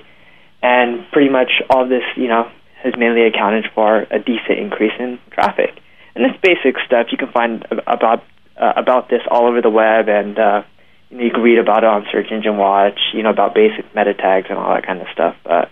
And 0.63 1.07
pretty 1.13 1.31
much 1.31 1.51
all 1.71 1.89
this 1.89 2.03
you 2.17 2.29
know 2.29 2.51
has 2.83 2.95
mainly 2.99 3.23
accounted 3.27 3.67
for 3.75 4.07
a 4.11 4.19
decent 4.19 4.59
increase 4.59 4.93
in 4.99 5.19
traffic. 5.31 5.79
And 6.15 6.25
this 6.25 6.37
basic 6.43 6.77
stuff 6.87 7.09
you 7.13 7.19
can 7.19 7.31
find 7.31 7.65
about 7.87 8.25
uh, 8.57 8.73
about 8.77 9.09
this 9.09 9.23
all 9.31 9.47
over 9.47 9.63
the 9.63 9.71
web, 9.71 10.09
and 10.09 10.39
uh, 10.39 10.63
you, 11.11 11.17
know, 11.17 11.25
you 11.25 11.31
can 11.31 11.43
read 11.43 11.59
about 11.59 11.85
it 11.85 11.91
on 11.91 12.07
Search 12.11 12.31
Engine 12.31 12.57
Watch. 12.57 12.99
You 13.13 13.23
know 13.23 13.31
about 13.31 13.55
basic 13.55 13.85
meta 13.95 14.15
tags 14.15 14.47
and 14.49 14.59
all 14.59 14.75
that 14.75 14.87
kind 14.87 15.01
of 15.01 15.09
stuff. 15.13 15.37
But 15.45 15.71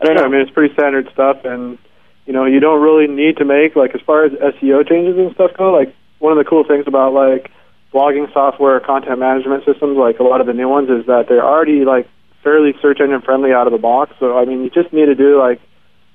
I 0.00 0.04
don't 0.04 0.16
know. 0.16 0.24
I 0.24 0.28
mean, 0.28 0.40
it's 0.40 0.50
pretty 0.50 0.74
standard 0.74 1.08
stuff, 1.12 1.44
and 1.44 1.78
you 2.26 2.32
know, 2.32 2.44
you 2.44 2.60
don't 2.60 2.82
really 2.82 3.06
need 3.06 3.38
to 3.38 3.44
make 3.44 3.76
like 3.76 3.94
as 3.94 4.00
far 4.02 4.24
as 4.24 4.32
SEO 4.32 4.88
changes 4.88 5.18
and 5.18 5.34
stuff 5.34 5.52
go. 5.56 5.72
Like 5.72 5.94
one 6.18 6.36
of 6.36 6.38
the 6.38 6.48
cool 6.48 6.64
things 6.64 6.84
about 6.86 7.12
like 7.12 7.50
blogging 7.92 8.32
software, 8.32 8.80
content 8.80 9.18
management 9.18 9.64
systems, 9.64 9.96
like 9.96 10.18
a 10.18 10.22
lot 10.22 10.40
of 10.40 10.46
the 10.46 10.52
new 10.52 10.68
ones, 10.68 10.90
is 10.90 11.06
that 11.06 11.26
they're 11.28 11.44
already 11.44 11.84
like 11.84 12.08
fairly 12.42 12.72
search 12.80 13.00
engine 13.00 13.20
friendly 13.20 13.52
out 13.52 13.66
of 13.66 13.72
the 13.72 13.78
box. 13.78 14.12
So 14.18 14.38
I 14.38 14.44
mean, 14.44 14.62
you 14.62 14.70
just 14.70 14.92
need 14.92 15.06
to 15.06 15.14
do 15.14 15.38
like 15.38 15.60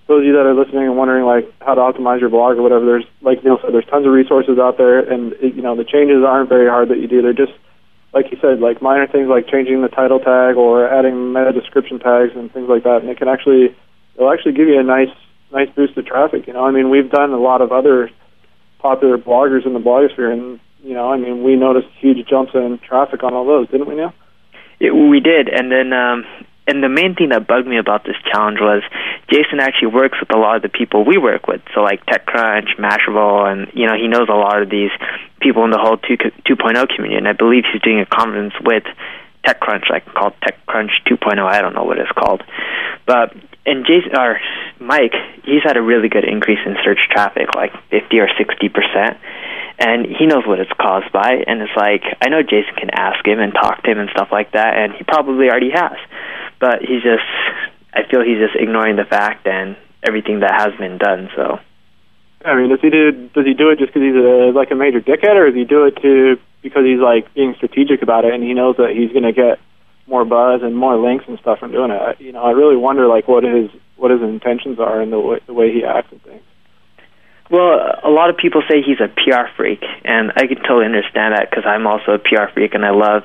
those 0.07 0.21
of 0.21 0.25
you 0.25 0.33
that 0.33 0.45
are 0.45 0.53
listening 0.53 0.85
and 0.85 0.97
wondering 0.97 1.25
like 1.25 1.51
how 1.61 1.73
to 1.73 1.81
optimize 1.81 2.19
your 2.19 2.29
blog 2.29 2.57
or 2.57 2.61
whatever. 2.61 2.85
There's 2.85 3.05
like 3.21 3.43
Neil 3.43 3.59
said, 3.61 3.73
there's 3.73 3.85
tons 3.85 4.05
of 4.05 4.11
resources 4.13 4.59
out 4.59 4.77
there, 4.77 4.99
and 4.99 5.35
you 5.41 5.61
know 5.61 5.75
the 5.75 5.83
changes 5.83 6.23
aren't 6.25 6.49
very 6.49 6.69
hard 6.69 6.89
that 6.89 6.99
you 6.99 7.07
do. 7.07 7.21
They're 7.21 7.33
just 7.33 7.53
like 8.15 8.31
you 8.31 8.37
said, 8.41 8.61
like 8.61 8.81
minor 8.81 9.05
things 9.07 9.27
like 9.27 9.47
changing 9.47 9.81
the 9.81 9.89
title 9.89 10.19
tag 10.19 10.55
or 10.55 10.87
adding 10.87 11.33
meta 11.33 11.51
description 11.51 11.99
tags 11.99 12.31
and 12.33 12.51
things 12.51 12.69
like 12.69 12.83
that, 12.83 13.01
and 13.01 13.09
it 13.09 13.17
can 13.17 13.27
actually 13.27 13.75
it'll 14.15 14.31
actually 14.31 14.53
give 14.53 14.67
you 14.67 14.79
a 14.79 14.83
nice 14.83 15.13
nice 15.51 15.69
boost 15.75 15.97
of 15.97 16.05
traffic. 16.05 16.47
You 16.47 16.53
know, 16.53 16.65
I 16.65 16.71
mean, 16.71 16.89
we've 16.89 17.11
done 17.11 17.31
a 17.33 17.37
lot 17.37 17.61
of 17.61 17.73
other 17.73 18.09
popular 18.79 19.17
bloggers 19.17 19.65
in 19.65 19.73
the 19.73 19.79
blogosphere, 19.79 20.31
and 20.31 20.61
you 20.81 20.93
know, 20.93 21.11
I 21.11 21.17
mean, 21.17 21.43
we 21.43 21.57
noticed 21.57 21.87
huge 21.99 22.25
jumps 22.27 22.53
in 22.55 22.79
traffic 22.87 23.21
on 23.21 23.33
all 23.33 23.45
those, 23.45 23.69
didn't 23.69 23.87
we, 23.87 23.95
Neil? 23.95 24.13
Yeah, 24.79 24.91
we 24.91 25.19
did, 25.19 25.49
and 25.49 25.69
then 25.69 25.91
um, 25.91 26.25
and 26.67 26.83
the 26.83 26.89
main 26.89 27.13
thing 27.13 27.29
that 27.29 27.47
bugged 27.47 27.67
me 27.67 27.77
about 27.77 28.03
this 28.03 28.15
challenge 28.31 28.59
was 28.59 28.81
Jason 29.29 29.59
actually 29.59 29.93
works 29.93 30.17
with 30.19 30.33
a 30.33 30.37
lot 30.37 30.55
of 30.55 30.61
the 30.61 30.69
people 30.69 31.05
we 31.05 31.17
work 31.17 31.47
with, 31.47 31.61
so 31.73 31.81
like 31.81 32.05
TechCrunch, 32.05 32.77
Mashable, 32.79 33.45
and 33.45 33.71
you 33.73 33.85
know 33.85 33.95
he 33.95 34.07
knows 34.07 34.27
a 34.29 34.37
lot 34.37 34.61
of 34.61 34.69
these 34.69 34.91
people 35.41 35.63
in 35.65 35.71
the 35.71 35.77
whole 35.77 35.97
2, 35.97 36.17
2.0 36.17 36.95
community, 36.95 37.17
and 37.17 37.27
I 37.27 37.33
believe 37.33 37.63
he's 37.71 37.81
doing 37.81 37.99
a 37.99 38.05
conference 38.05 38.53
with 38.63 38.83
TechCrunch, 39.45 39.89
like 39.89 40.05
called 40.13 40.33
TechCrunch 40.41 40.89
2.0. 41.05 41.39
I 41.39 41.61
don't 41.61 41.75
know 41.75 41.83
what 41.83 41.99
it's 41.99 42.11
called, 42.11 42.41
but 43.05 43.35
and 43.65 43.85
Jason 43.85 44.17
or 44.17 44.39
Mike, 44.79 45.13
he's 45.43 45.63
had 45.63 45.77
a 45.77 45.81
really 45.81 46.09
good 46.09 46.23
increase 46.23 46.59
in 46.65 46.75
search 46.83 47.01
traffic, 47.09 47.53
like 47.55 47.73
50 47.89 48.19
or 48.19 48.29
60 48.37 48.69
percent, 48.69 49.17
and 49.79 50.05
he 50.05 50.25
knows 50.25 50.45
what 50.45 50.59
it's 50.59 50.71
caused 50.79 51.11
by. 51.11 51.43
And 51.45 51.61
it's 51.61 51.75
like 51.77 52.03
I 52.21 52.29
know 52.29 52.41
Jason 52.41 52.73
can 52.77 52.89
ask 52.89 53.25
him 53.25 53.39
and 53.39 53.53
talk 53.53 53.83
to 53.83 53.91
him 53.91 53.99
and 53.99 54.09
stuff 54.09 54.29
like 54.31 54.53
that, 54.53 54.77
and 54.77 54.93
he 54.93 55.03
probably 55.03 55.49
already 55.49 55.71
has, 55.71 55.97
but 56.65 56.81
he's 56.81 57.03
just 57.05 57.29
I 57.93 58.09
feel 58.09 58.25
he's 58.25 58.41
just 58.41 58.57
ignoring 58.57 58.95
the 58.95 59.05
fact 59.05 59.45
and 59.45 59.77
everything 60.01 60.39
that 60.39 60.53
has 60.57 60.73
been 60.79 60.97
done. 60.97 61.29
So. 61.35 61.59
I 62.43 62.55
mean, 62.55 62.69
does 62.69 62.81
he 62.81 62.89
do 62.89 63.29
does 63.33 63.45
he 63.45 63.53
do 63.53 63.69
it 63.69 63.77
just 63.79 63.93
because 63.93 64.05
he's 64.05 64.17
a 64.17 64.51
like 64.53 64.71
a 64.71 64.75
major 64.75 65.01
dickhead, 65.01 65.37
or 65.37 65.45
does 65.45 65.55
he 65.55 65.65
do 65.65 65.85
it 65.85 65.95
to 66.01 66.37
because 66.61 66.83
he's 66.85 66.99
like 66.99 67.33
being 67.33 67.53
strategic 67.55 68.01
about 68.01 68.25
it 68.25 68.33
and 68.33 68.43
he 68.43 68.53
knows 68.53 68.77
that 68.77 68.91
he's 68.97 69.11
going 69.11 69.29
to 69.29 69.33
get 69.33 69.59
more 70.07 70.25
buzz 70.25 70.61
and 70.61 70.75
more 70.75 70.97
links 70.97 71.25
and 71.27 71.39
stuff 71.39 71.59
from 71.59 71.71
doing 71.71 71.91
it? 71.91 72.19
You 72.19 72.33
know, 72.33 72.43
I 72.43 72.51
really 72.51 72.75
wonder 72.75 73.07
like 73.07 73.27
what 73.27 73.43
his 73.43 73.69
what 73.95 74.11
his 74.11 74.21
intentions 74.21 74.79
are 74.79 75.01
and 75.01 75.11
the 75.13 75.19
way, 75.19 75.39
the 75.45 75.53
way 75.53 75.71
he 75.71 75.83
acts 75.83 76.11
and 76.11 76.21
things. 76.23 76.43
Well, 77.49 77.99
a 78.03 78.09
lot 78.09 78.29
of 78.29 78.37
people 78.37 78.63
say 78.67 78.81
he's 78.81 78.99
a 78.99 79.07
PR 79.07 79.47
freak, 79.55 79.83
and 80.03 80.31
I 80.35 80.47
can 80.47 80.57
totally 80.57 80.85
understand 80.85 81.35
that 81.35 81.49
because 81.49 81.63
I'm 81.65 81.85
also 81.85 82.13
a 82.13 82.19
PR 82.19 82.51
freak, 82.53 82.73
and 82.73 82.83
I 82.83 82.89
love, 82.89 83.23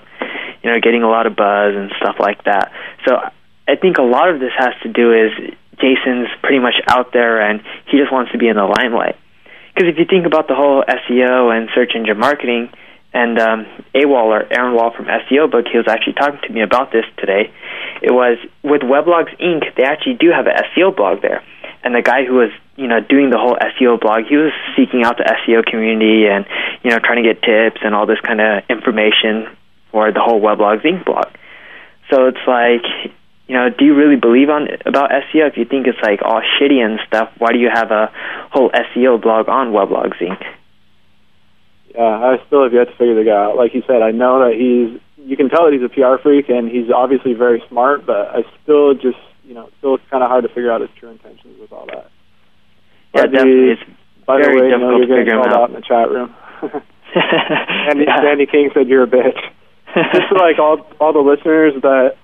you 0.62 0.70
know, 0.70 0.78
getting 0.80 1.02
a 1.02 1.08
lot 1.08 1.26
of 1.26 1.36
buzz 1.36 1.74
and 1.74 1.90
stuff 1.96 2.16
like 2.20 2.44
that. 2.44 2.72
So 3.06 3.16
I 3.66 3.76
think 3.76 3.98
a 3.98 4.02
lot 4.02 4.28
of 4.28 4.40
this 4.40 4.52
has 4.58 4.74
to 4.82 4.92
do 4.92 5.12
is 5.12 5.30
Jason's 5.80 6.28
pretty 6.42 6.58
much 6.58 6.74
out 6.86 7.12
there 7.12 7.40
and 7.40 7.62
he 7.86 7.98
just 7.98 8.12
wants 8.12 8.32
to 8.32 8.38
be 8.38 8.48
in 8.48 8.56
the 8.56 8.64
limelight. 8.64 9.16
Because 9.74 9.88
if 9.88 9.98
you 9.98 10.04
think 10.04 10.26
about 10.26 10.48
the 10.48 10.54
whole 10.54 10.84
SEO 10.84 11.56
and 11.56 11.70
search 11.74 11.92
engine 11.94 12.18
marketing, 12.18 12.70
and 13.12 13.40
um, 13.40 13.66
AWOL 13.94 14.30
or 14.30 14.52
Aaron 14.52 14.74
Wall 14.74 14.92
from 14.94 15.06
SEO 15.06 15.50
Book, 15.50 15.66
he 15.70 15.78
was 15.78 15.88
actually 15.88 16.12
talking 16.12 16.38
to 16.46 16.52
me 16.52 16.62
about 16.62 16.92
this 16.92 17.04
today. 17.18 17.52
It 18.02 18.12
was 18.12 18.38
with 18.62 18.82
Weblogs 18.82 19.36
Inc. 19.40 19.74
They 19.76 19.82
actually 19.82 20.14
do 20.14 20.30
have 20.30 20.46
an 20.46 20.54
SEO 20.70 20.94
blog 20.94 21.20
there, 21.20 21.42
and 21.82 21.94
the 21.94 22.02
guy 22.02 22.24
who 22.24 22.34
was 22.34 22.50
you 22.80 22.88
know 22.88 23.00
doing 23.00 23.28
the 23.28 23.36
whole 23.36 23.56
SEO 23.56 24.00
blog, 24.00 24.24
he 24.24 24.36
was 24.36 24.52
seeking 24.74 25.04
out 25.04 25.18
the 25.18 25.24
SEO 25.24 25.64
community 25.64 26.26
and 26.26 26.46
you 26.82 26.90
know 26.90 26.98
trying 26.98 27.22
to 27.22 27.28
get 27.28 27.42
tips 27.42 27.80
and 27.84 27.94
all 27.94 28.06
this 28.06 28.20
kind 28.24 28.40
of 28.40 28.64
information 28.70 29.46
for 29.92 30.10
the 30.12 30.20
whole 30.20 30.40
Weblogs 30.40 30.82
Inc. 30.82 31.04
blog. 31.04 31.28
So 32.08 32.26
it's 32.26 32.44
like 32.46 33.12
you 33.46 33.56
know, 33.56 33.68
do 33.68 33.84
you 33.84 33.94
really 33.94 34.14
believe 34.14 34.48
on 34.48 34.68
about 34.86 35.10
SEO? 35.10 35.48
If 35.48 35.56
you 35.56 35.64
think 35.64 35.88
it's 35.88 35.98
like 36.02 36.20
all 36.22 36.40
shitty 36.40 36.78
and 36.78 37.00
stuff, 37.06 37.30
why 37.38 37.52
do 37.52 37.58
you 37.58 37.68
have 37.68 37.90
a 37.90 38.10
whole 38.52 38.70
SEO 38.70 39.20
blog 39.20 39.48
on 39.48 39.72
Weblogs 39.72 40.18
Inc.? 40.18 40.40
Yeah, 41.94 42.02
I 42.02 42.36
still 42.46 42.62
have 42.62 42.72
yet 42.72 42.84
to 42.84 42.92
figure 42.92 43.16
the 43.16 43.24
guy 43.24 43.34
out. 43.34 43.56
Like 43.56 43.74
you 43.74 43.82
said, 43.86 44.02
I 44.02 44.12
know 44.12 44.38
that 44.46 44.54
he's. 44.54 45.00
You 45.28 45.36
can 45.36 45.50
tell 45.50 45.64
that 45.64 45.72
he's 45.74 45.82
a 45.82 45.88
PR 45.88 46.22
freak, 46.22 46.48
and 46.48 46.70
he's 46.70 46.90
obviously 46.90 47.34
very 47.34 47.62
smart. 47.68 48.06
But 48.06 48.28
I 48.28 48.42
still 48.62 48.94
just, 48.94 49.18
you 49.44 49.54
know, 49.54 49.68
still 49.78 49.98
kind 50.10 50.22
of 50.22 50.30
hard 50.30 50.44
to 50.44 50.48
figure 50.48 50.70
out 50.70 50.80
his 50.80 50.90
true 50.98 51.10
intentions 51.10 51.58
with 51.60 51.72
all 51.72 51.86
that. 51.86 52.09
Yeah, 53.14 53.22
But 53.22 53.32
definitely. 53.32 53.70
It's 53.72 53.82
By 54.26 54.38
the 54.38 54.44
very 54.44 54.60
way, 54.60 54.68
you 54.68 54.78
know, 54.78 54.98
difficult 54.98 55.08
you're 55.08 55.16
to 55.16 55.24
figure 55.24 55.40
out. 55.40 55.52
out 55.52 55.68
in 55.70 55.74
the 55.76 55.82
chat 55.82 56.10
room. 56.10 56.34
Andy, 57.14 58.04
Yeah. 58.06 58.22
Andy 58.30 58.46
King 58.46 58.70
said 58.74 58.88
you're 58.88 59.04
a 59.04 59.06
bitch. 59.06 59.38
Just 60.14 60.32
like 60.32 60.58
all 60.58 60.86
all 61.00 61.12
the 61.12 61.18
listeners 61.18 61.74
that 61.82 62.16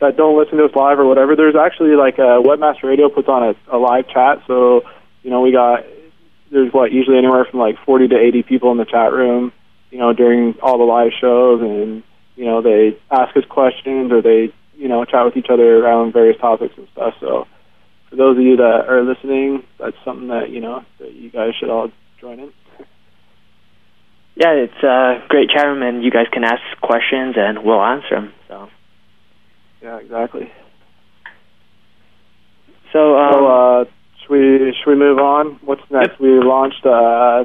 that 0.00 0.16
don't 0.16 0.38
listen 0.38 0.56
to 0.56 0.64
us 0.64 0.74
live 0.74 0.98
or 0.98 1.04
whatever, 1.06 1.36
there's 1.36 1.54
actually 1.56 1.94
like 1.94 2.16
a 2.18 2.40
Webmaster 2.40 2.84
Radio 2.84 3.10
puts 3.10 3.28
on 3.28 3.42
a, 3.42 3.76
a 3.76 3.78
live 3.78 4.08
chat. 4.08 4.42
So 4.46 4.82
you 5.22 5.28
know 5.30 5.42
we 5.42 5.52
got 5.52 5.84
there's 6.50 6.72
what 6.72 6.90
usually 6.92 7.18
anywhere 7.18 7.44
from 7.44 7.60
like 7.60 7.76
40 7.84 8.08
to 8.08 8.16
80 8.18 8.42
people 8.44 8.72
in 8.72 8.78
the 8.78 8.86
chat 8.86 9.12
room. 9.12 9.52
You 9.90 9.98
know 9.98 10.14
during 10.14 10.54
all 10.62 10.78
the 10.78 10.84
live 10.84 11.12
shows, 11.20 11.60
and 11.60 12.02
you 12.36 12.46
know 12.46 12.62
they 12.62 12.96
ask 13.10 13.36
us 13.36 13.44
questions 13.50 14.10
or 14.10 14.22
they 14.22 14.50
you 14.78 14.88
know 14.88 15.04
chat 15.04 15.26
with 15.26 15.36
each 15.36 15.50
other 15.50 15.84
around 15.84 16.14
various 16.14 16.40
topics 16.40 16.72
and 16.78 16.88
stuff. 16.92 17.12
So 17.20 17.46
for 18.10 18.16
those 18.16 18.36
of 18.36 18.42
you 18.42 18.56
that 18.56 18.84
are 18.88 19.02
listening, 19.02 19.62
that's 19.78 19.96
something 20.04 20.28
that 20.28 20.50
you 20.50 20.60
know 20.60 20.84
that 20.98 21.12
you 21.14 21.30
guys 21.30 21.50
should 21.58 21.70
all 21.70 21.90
join 22.20 22.40
in. 22.40 22.52
yeah, 24.36 24.52
it's 24.52 24.82
a 24.82 25.22
great 25.28 25.48
chat 25.50 25.66
room, 25.66 25.82
and 25.82 26.02
you 26.04 26.10
guys 26.10 26.26
can 26.32 26.44
ask 26.44 26.60
questions, 26.82 27.34
and 27.38 27.64
we'll 27.64 27.82
answer 27.82 28.14
them. 28.16 28.32
So, 28.48 28.68
Yeah, 29.82 29.98
exactly. 29.98 30.50
so, 32.92 33.16
um, 33.16 33.32
So, 33.32 33.46
uh, 33.46 33.84
should 34.20 34.30
we 34.30 34.74
should 34.82 34.90
we 34.90 34.96
move 34.96 35.18
on? 35.18 35.58
What's 35.64 35.82
next? 35.90 36.12
Yep. 36.12 36.20
We 36.20 36.40
launched 36.40 36.84
uh, 36.84 37.44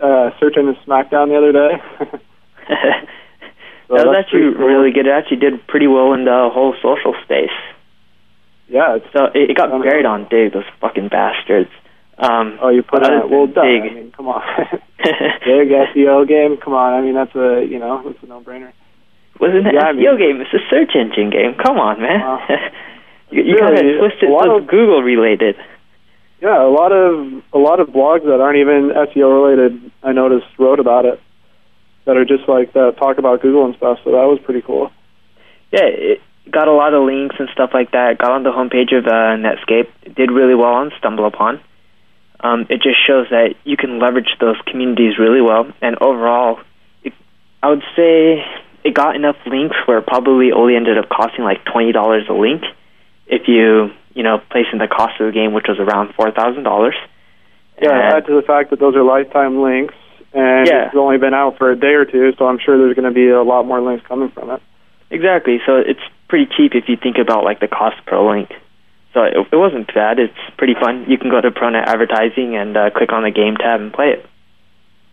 uh, 0.00 0.30
Search 0.40 0.56
Engine 0.56 0.76
Smackdown 0.86 1.28
the 1.28 1.36
other 1.36 1.52
day. 1.52 2.18
So 3.88 3.94
that 3.94 4.04
was 4.04 4.16
actually 4.18 4.52
cool. 4.56 4.66
really 4.66 4.90
good. 4.90 5.06
It 5.06 5.12
actually 5.12 5.36
did 5.36 5.64
pretty 5.68 5.86
well 5.86 6.12
in 6.12 6.24
the 6.24 6.50
whole 6.52 6.74
social 6.82 7.14
space. 7.22 7.54
Yeah, 8.68 8.96
it's 8.96 9.06
So 9.12 9.26
it, 9.34 9.50
it 9.50 9.56
got 9.56 9.70
buried 9.70 10.06
on 10.06 10.26
Digg, 10.28 10.52
those 10.52 10.64
fucking 10.80 11.08
bastards. 11.08 11.70
Um, 12.18 12.58
oh 12.62 12.68
you 12.70 12.82
put 12.82 13.04
it 13.04 13.28
well 13.30 13.46
than 13.46 13.54
done. 13.54 13.66
Digg. 13.66 13.82
I 13.82 13.94
mean, 13.94 14.12
come 14.12 14.28
on, 14.28 14.42
big 14.98 15.68
SEO 15.68 16.26
game. 16.26 16.56
Come 16.56 16.72
on, 16.74 16.94
I 16.94 17.00
mean 17.02 17.14
that's 17.14 17.34
a 17.36 17.64
you 17.68 17.78
know 17.78 18.02
that's 18.04 18.22
a 18.22 18.26
no 18.26 18.40
brainer. 18.40 18.72
wasn't 19.38 19.66
an 19.66 19.74
Yeah, 19.74 19.88
I 19.88 19.92
SEO 19.92 20.16
mean- 20.16 20.18
game. 20.18 20.40
It's 20.40 20.52
a 20.54 20.64
search 20.70 20.92
engine 20.96 21.30
game. 21.30 21.54
Come 21.62 21.78
on, 21.78 22.00
man. 22.00 22.20
You 23.28 23.42
you 23.42 23.54
Really, 23.56 23.74
kind 23.74 23.90
of 23.90 23.98
twisted 23.98 24.28
a 24.28 24.32
lot 24.32 24.48
of- 24.48 24.68
Google 24.68 25.02
related. 25.02 25.56
Yeah, 26.40 26.62
a 26.62 26.70
lot 26.70 26.92
of 26.92 27.42
a 27.52 27.58
lot 27.58 27.80
of 27.80 27.88
blogs 27.88 28.22
that 28.24 28.40
aren't 28.40 28.58
even 28.58 28.90
SEO 28.94 29.26
related. 29.42 29.90
I 30.04 30.12
noticed 30.12 30.46
wrote 30.58 30.78
about 30.78 31.06
it 31.06 31.20
that 32.04 32.16
are 32.16 32.24
just 32.24 32.48
like 32.48 32.72
that 32.74 32.94
talk 32.98 33.18
about 33.18 33.42
Google 33.42 33.64
and 33.64 33.74
stuff. 33.76 33.98
So 34.04 34.12
that 34.12 34.26
was 34.30 34.38
pretty 34.44 34.62
cool. 34.62 34.92
Yeah, 35.72 35.86
it 35.90 36.20
got 36.50 36.68
a 36.68 36.72
lot 36.72 36.94
of 36.94 37.04
links 37.04 37.36
and 37.38 37.48
stuff 37.52 37.70
like 37.74 37.92
that. 37.92 38.18
Got 38.18 38.30
on 38.32 38.42
the 38.42 38.50
homepage 38.50 38.96
of 38.96 39.06
uh, 39.06 39.36
Netscape. 39.36 39.88
Did 40.14 40.30
really 40.30 40.54
well 40.54 40.72
on 40.74 40.90
StumbleUpon. 41.02 41.60
Um, 42.40 42.66
it 42.68 42.82
just 42.82 42.98
shows 43.06 43.26
that 43.30 43.54
you 43.64 43.76
can 43.76 43.98
leverage 43.98 44.28
those 44.40 44.56
communities 44.66 45.18
really 45.18 45.40
well. 45.40 45.72
And 45.80 45.96
overall, 46.00 46.60
it, 47.02 47.12
I 47.62 47.70
would 47.70 47.82
say 47.96 48.44
it 48.84 48.94
got 48.94 49.16
enough 49.16 49.36
links 49.46 49.76
where 49.86 49.98
it 49.98 50.06
probably 50.06 50.52
only 50.52 50.76
ended 50.76 50.98
up 50.98 51.08
costing 51.08 51.44
like 51.44 51.64
twenty 51.64 51.92
dollars 51.92 52.24
a 52.28 52.34
link 52.34 52.62
if 53.26 53.48
you 53.48 53.90
you 54.14 54.22
know 54.22 54.38
place 54.50 54.66
in 54.72 54.78
the 54.78 54.86
cost 54.86 55.20
of 55.20 55.26
the 55.26 55.32
game, 55.32 55.52
which 55.54 55.66
was 55.68 55.78
around 55.78 56.14
four 56.14 56.30
thousand 56.30 56.62
dollars. 56.62 56.94
Yeah, 57.80 58.16
add 58.16 58.26
to 58.26 58.34
the 58.34 58.42
fact 58.42 58.70
that 58.70 58.78
those 58.78 58.94
are 58.96 59.02
lifetime 59.02 59.60
links, 59.60 59.94
and 60.32 60.66
Yeah. 60.66 60.86
it's 60.86 60.96
only 60.96 61.18
been 61.18 61.34
out 61.34 61.58
for 61.58 61.70
a 61.70 61.76
day 61.76 61.92
or 61.92 62.04
two, 62.06 62.32
so 62.38 62.46
I'm 62.46 62.58
sure 62.58 62.78
there's 62.78 62.94
going 62.94 63.04
to 63.04 63.14
be 63.14 63.28
a 63.28 63.42
lot 63.42 63.66
more 63.66 63.82
links 63.82 64.06
coming 64.06 64.30
from 64.30 64.50
it. 64.50 64.62
Exactly. 65.10 65.60
So 65.66 65.76
it's 65.76 66.00
pretty 66.28 66.50
cheap 66.56 66.74
if 66.74 66.88
you 66.88 66.96
think 66.96 67.18
about 67.18 67.44
like 67.44 67.60
the 67.60 67.68
cost 67.68 68.04
per 68.06 68.18
link. 68.20 68.50
So 69.14 69.22
it, 69.22 69.36
it 69.50 69.56
wasn't 69.56 69.92
bad. 69.94 70.18
It's 70.18 70.36
pretty 70.58 70.74
fun. 70.74 71.06
You 71.08 71.16
can 71.16 71.30
go 71.30 71.40
to 71.40 71.50
Pronet 71.50 71.86
Advertising 71.86 72.56
and 72.56 72.76
uh, 72.76 72.90
click 72.90 73.12
on 73.12 73.22
the 73.22 73.30
game 73.30 73.56
tab 73.56 73.80
and 73.80 73.92
play 73.92 74.10
it. 74.10 74.26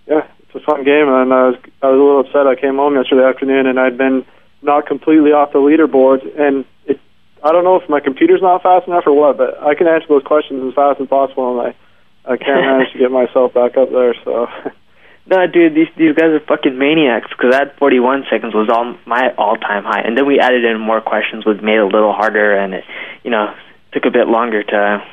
Yeah, 0.08 0.27
it's 0.41 0.55
a 0.55 0.60
fun 0.60 0.84
game, 0.84 1.08
and 1.08 1.34
I 1.34 1.48
was 1.48 1.55
I 1.82 1.88
was 1.88 2.00
a 2.00 2.03
little 2.03 2.20
upset. 2.20 2.48
I 2.48 2.60
came 2.60 2.75
home 2.75 2.96
yesterday 2.96 3.24
afternoon, 3.24 3.67
and 3.67 3.79
I'd 3.79 3.98
been 3.98 4.25
not 4.62 4.88
completely 4.88 5.32
off 5.32 5.53
the 5.53 5.60
leaderboards, 5.60 6.27
and 6.39 6.65
it. 6.86 7.00
I 7.41 7.51
don't 7.51 7.63
know 7.63 7.77
if 7.77 7.89
my 7.89 8.00
computer's 8.00 8.41
not 8.41 8.63
fast 8.63 8.88
enough 8.88 9.03
or 9.08 9.13
what, 9.13 9.38
but 9.38 9.62
I 9.62 9.75
can 9.75 9.88
answer 9.88 10.08
those 10.08 10.24
questions 10.24 10.63
as 10.67 10.74
fast 10.74 11.00
as 11.00 11.08
possible, 11.08 11.60
and 11.60 11.70
I 11.70 12.34
I 12.34 12.38
can't 12.38 12.62
manage 12.67 12.91
to 12.91 13.00
get 13.00 13.12
myself 13.12 13.53
back 13.53 13.77
up 13.77 13.89
there. 13.89 14.15
So 14.25 14.48
No, 15.25 15.47
dude, 15.47 15.73
these 15.73 15.87
these 15.95 16.15
guys 16.15 16.31
are 16.31 16.41
fucking 16.41 16.77
maniacs. 16.77 17.29
Because 17.29 17.51
that 17.51 17.77
41 17.79 18.25
seconds 18.29 18.53
was 18.53 18.69
all 18.69 18.95
my 19.05 19.33
all-time 19.37 19.83
high, 19.83 20.01
and 20.01 20.17
then 20.17 20.25
we 20.25 20.39
added 20.39 20.65
in 20.65 20.79
more 20.79 21.01
questions, 21.01 21.45
which 21.45 21.61
made 21.61 21.75
it 21.75 21.83
a 21.83 21.87
little 21.87 22.13
harder, 22.13 22.55
and 22.55 22.73
it, 22.73 22.83
you 23.23 23.31
know, 23.31 23.53
took 23.93 24.05
a 24.05 24.11
bit 24.11 24.27
longer 24.27 24.63
to 24.63 25.03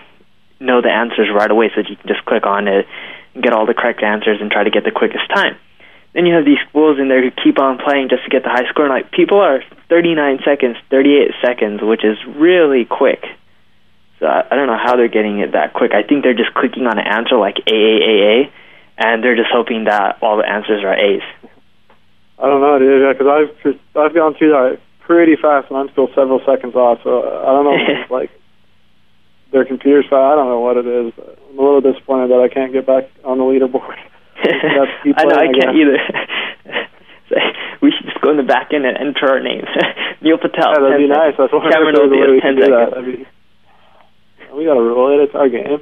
know 0.58 0.82
the 0.82 0.90
answers 0.90 1.28
right 1.32 1.50
away, 1.50 1.70
so 1.74 1.82
that 1.82 1.88
you 1.88 1.96
can 1.96 2.08
just 2.08 2.24
click 2.24 2.44
on 2.44 2.66
it 2.66 2.86
and 3.34 3.42
get 3.42 3.52
all 3.52 3.66
the 3.66 3.74
correct 3.74 4.02
answers 4.02 4.40
and 4.40 4.50
try 4.50 4.64
to 4.64 4.70
get 4.70 4.84
the 4.84 4.90
quickest 4.90 5.28
time. 5.32 5.56
Then 6.12 6.26
you 6.26 6.34
have 6.34 6.44
these 6.44 6.58
fools 6.72 6.98
in 6.98 7.08
there 7.08 7.22
who 7.22 7.30
keep 7.30 7.58
on 7.60 7.78
playing 7.78 8.08
just 8.08 8.24
to 8.24 8.30
get 8.30 8.42
the 8.42 8.50
high 8.50 8.68
score. 8.68 8.86
And 8.86 8.94
like 8.94 9.12
people 9.12 9.38
are 9.38 9.62
39 9.88 10.40
seconds, 10.44 10.76
38 10.90 11.30
seconds, 11.44 11.80
which 11.82 12.04
is 12.04 12.18
really 12.26 12.84
quick. 12.84 13.24
So 14.18 14.26
I, 14.26 14.44
I 14.50 14.56
don't 14.56 14.66
know 14.66 14.76
how 14.76 14.96
they're 14.96 15.08
getting 15.08 15.38
it 15.38 15.52
that 15.52 15.72
quick. 15.72 15.92
I 15.94 16.02
think 16.02 16.24
they're 16.24 16.34
just 16.34 16.52
clicking 16.54 16.86
on 16.86 16.98
an 16.98 17.06
answer 17.06 17.36
like 17.36 17.56
AAAA, 17.66 18.50
and 19.00 19.24
they're 19.24 19.36
just 19.36 19.50
hoping 19.50 19.84
that 19.84 20.18
all 20.22 20.36
the 20.36 20.46
answers 20.46 20.84
are 20.84 20.94
A's. 20.94 21.24
I 22.38 22.46
don't 22.46 22.60
know, 22.60 22.78
dude, 22.78 23.16
because 23.16 23.26
I've 23.26 23.76
I've 23.96 24.14
gone 24.14 24.34
through 24.36 24.50
that 24.52 24.78
pretty 25.00 25.36
fast, 25.36 25.68
and 25.68 25.78
I'm 25.78 25.90
still 25.90 26.08
several 26.14 26.40
seconds 26.46 26.76
off. 26.76 27.00
So 27.02 27.24
I 27.24 27.50
don't 27.50 27.64
know, 27.64 27.74
if 27.74 27.88
it's 27.88 28.10
like 28.20 28.30
their 29.52 29.64
computer's. 29.64 30.06
I 30.12 30.36
don't 30.36 30.48
know 30.48 30.60
what 30.60 30.76
it 30.76 30.86
is. 30.86 31.12
But 31.16 31.38
I'm 31.50 31.58
a 31.58 31.62
little 31.62 31.80
disappointed 31.80 32.30
that 32.30 32.40
I 32.40 32.52
can't 32.52 32.72
get 32.72 32.86
back 32.86 33.10
on 33.24 33.38
the 33.38 33.44
leaderboard. 33.44 33.96
I 34.44 35.24
know 35.24 35.34
I 35.36 35.48
I 35.48 35.52
can't 35.52 35.76
either. 35.76 35.98
We 37.80 37.92
should 37.92 38.04
just 38.12 38.20
go 38.20 38.30
in 38.30 38.36
the 38.36 38.42
back 38.42 38.74
end 38.74 38.84
and 38.84 38.96
enter 38.98 39.24
our 39.30 39.40
names. 39.40 39.68
Neil 40.20 40.36
Patel. 40.36 40.68
Yeah, 40.76 40.84
that'd 40.84 41.00
10 41.00 41.00
be 41.00 41.08
nice. 41.08 41.32
That's 41.38 41.52
one 41.52 41.70
Cameron 41.72 41.96
of 41.96 42.10
the 42.10 42.16
Ozias, 42.16 42.30
we 42.32 42.40
10 42.40 42.40
can 42.40 42.54
do 42.56 42.60
that. 42.60 42.88
seconds. 42.92 42.92
That'd 42.92 43.16
be, 43.16 44.56
we 44.58 44.64
got 44.66 44.74
to 44.74 44.84
rule 44.84 45.08
it. 45.16 45.24
It's 45.24 45.34
our 45.34 45.48
game. 45.48 45.80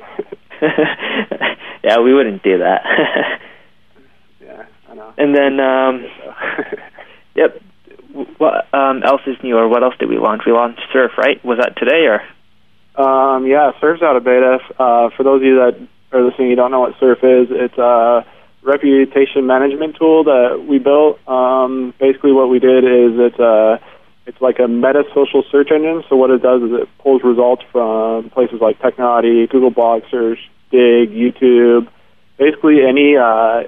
yeah, 1.85 1.99
we 2.01 2.15
wouldn't 2.15 2.43
do 2.43 2.59
that. 2.59 2.83
yeah, 4.41 4.67
I 4.89 4.95
know. 4.95 5.15
and 5.17 5.35
then, 5.35 5.61
um, 5.61 6.07
yep. 7.35 7.61
What 8.39 8.73
um, 8.75 9.03
else 9.05 9.21
is 9.27 9.37
new, 9.43 9.57
or 9.57 9.69
what 9.69 9.83
else 9.83 9.95
did 9.99 10.09
we 10.09 10.19
launch? 10.19 10.43
We 10.47 10.53
launched 10.53 10.81
Serph, 10.93 11.13
right? 11.19 11.45
Was 11.45 11.59
that 11.59 11.77
today, 11.77 12.07
or? 12.07 12.23
Um, 13.01 13.47
yeah, 13.47 13.73
Serph's 13.81 14.03
out 14.03 14.17
of 14.17 14.25
beta. 14.25 14.59
Uh, 14.79 15.11
for 15.17 15.23
those 15.23 15.41
of 15.41 15.45
you 15.45 15.57
that 15.57 15.89
are 16.11 16.23
listening, 16.23 16.49
you 16.49 16.57
don't 16.57 16.71
know 16.71 16.81
what 16.81 16.95
Serph 16.99 17.23
is. 17.23 17.49
It's 17.51 17.79
a 17.79 18.27
reputation 18.63 19.47
management 19.47 19.97
tool 19.97 20.25
that 20.25 20.65
we 20.69 20.79
built. 20.79 21.21
Um, 21.29 21.95
basically, 22.01 22.33
what 22.33 22.49
we 22.49 22.59
did 22.59 22.85
is 22.85 23.13
it's 23.19 23.39
a 23.39 23.81
it's 24.29 24.41
like 24.41 24.61
a 24.61 24.69
meta 24.69 25.03
social 25.13 25.43
search 25.51 25.71
engine. 25.73 26.05
So 26.09 26.15
what 26.15 26.31
it 26.31 26.43
does 26.43 26.63
is 26.63 26.71
it 26.73 26.89
pulls 26.99 27.25
results 27.25 27.65
from 27.73 28.31
places 28.31 28.61
like 28.61 28.79
Technorati, 28.79 29.49
Google 29.51 29.71
Blog 29.71 30.03
Search, 30.11 30.39
Digg, 30.71 31.11
YouTube, 31.11 31.89
basically 32.37 32.85
any 32.87 33.17
uh, 33.17 33.65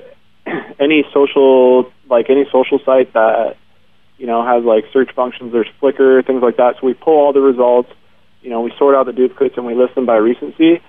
any 0.78 1.04
social 1.12 1.90
like 2.08 2.30
any 2.30 2.44
social 2.52 2.78
site 2.84 3.12
that 3.14 3.56
you 4.18 4.26
know 4.26 4.44
has 4.44 4.62
like 4.62 4.84
search 4.92 5.10
functions. 5.16 5.52
There's 5.52 5.68
Flickr, 5.82 6.24
things 6.24 6.42
like 6.42 6.58
that. 6.58 6.76
So 6.80 6.86
we 6.86 6.94
pull 6.94 7.14
all 7.14 7.32
the 7.32 7.40
results 7.40 7.90
you 8.42 8.50
know, 8.50 8.60
we 8.62 8.72
sort 8.78 8.94
out 8.94 9.06
the 9.06 9.12
duplicates 9.12 9.56
and 9.56 9.66
we 9.66 9.74
list 9.74 9.94
them 9.94 10.06
by 10.06 10.16
recency. 10.16 10.80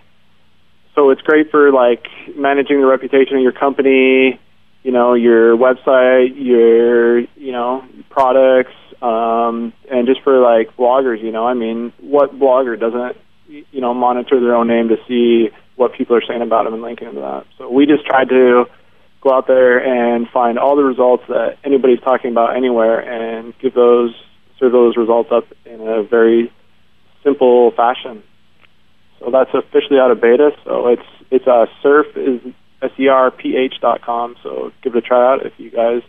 So 0.95 1.09
it's 1.09 1.21
great 1.21 1.51
for 1.51 1.71
like 1.71 2.05
managing 2.35 2.81
the 2.81 2.87
reputation 2.87 3.37
of 3.37 3.41
your 3.41 3.51
company, 3.51 4.39
you 4.83 4.91
know, 4.91 5.13
your 5.13 5.55
website, 5.57 6.33
your, 6.35 7.19
you 7.19 7.51
know, 7.51 7.83
products, 8.09 8.73
um, 9.01 9.73
and 9.89 10.07
just 10.07 10.21
for 10.21 10.39
like 10.39 10.75
bloggers, 10.77 11.21
you 11.23 11.31
know, 11.31 11.45
I 11.45 11.53
mean, 11.53 11.93
what 11.99 12.37
blogger 12.37 12.79
doesn't, 12.79 13.17
you 13.47 13.81
know, 13.81 13.93
monitor 13.93 14.39
their 14.39 14.55
own 14.55 14.67
name 14.67 14.89
to 14.89 14.97
see 15.07 15.49
what 15.75 15.93
people 15.93 16.15
are 16.15 16.21
saying 16.27 16.41
about 16.41 16.65
them 16.65 16.73
and 16.73 16.83
linking 16.83 17.07
them 17.07 17.15
to 17.15 17.21
that? 17.21 17.45
So 17.57 17.69
we 17.69 17.85
just 17.85 18.05
tried 18.05 18.29
to 18.29 18.65
go 19.21 19.33
out 19.33 19.47
there 19.47 19.79
and 19.79 20.27
find 20.29 20.57
all 20.57 20.75
the 20.75 20.83
results 20.83 21.23
that 21.27 21.57
anybody's 21.63 21.99
talking 22.01 22.31
about 22.31 22.55
anywhere 22.55 22.99
and 22.99 23.53
give 23.59 23.73
those 23.73 24.13
serve 24.59 24.71
those 24.71 24.95
results 24.97 25.29
up 25.31 25.45
in 25.65 25.81
a 25.81 26.03
very 26.03 26.51
simple 27.23 27.71
fashion. 27.71 28.23
So 29.19 29.31
that's 29.31 29.51
officially 29.53 29.99
out 29.99 30.11
of 30.11 30.21
beta. 30.21 30.51
So 30.63 30.87
it's 30.87 31.07
it's 31.29 31.47
a 31.47 31.51
uh, 31.51 31.65
Serph 31.81 32.15
is 32.15 32.41
s 32.81 32.91
e 32.99 33.07
r 33.07 33.31
p 33.31 33.55
h 33.55 33.75
dot 33.81 34.01
com. 34.01 34.35
So 34.43 34.71
give 34.81 34.95
it 34.95 34.99
a 34.99 35.01
try 35.01 35.33
out 35.33 35.45
if 35.45 35.53
you 35.57 35.69
guys 35.69 36.01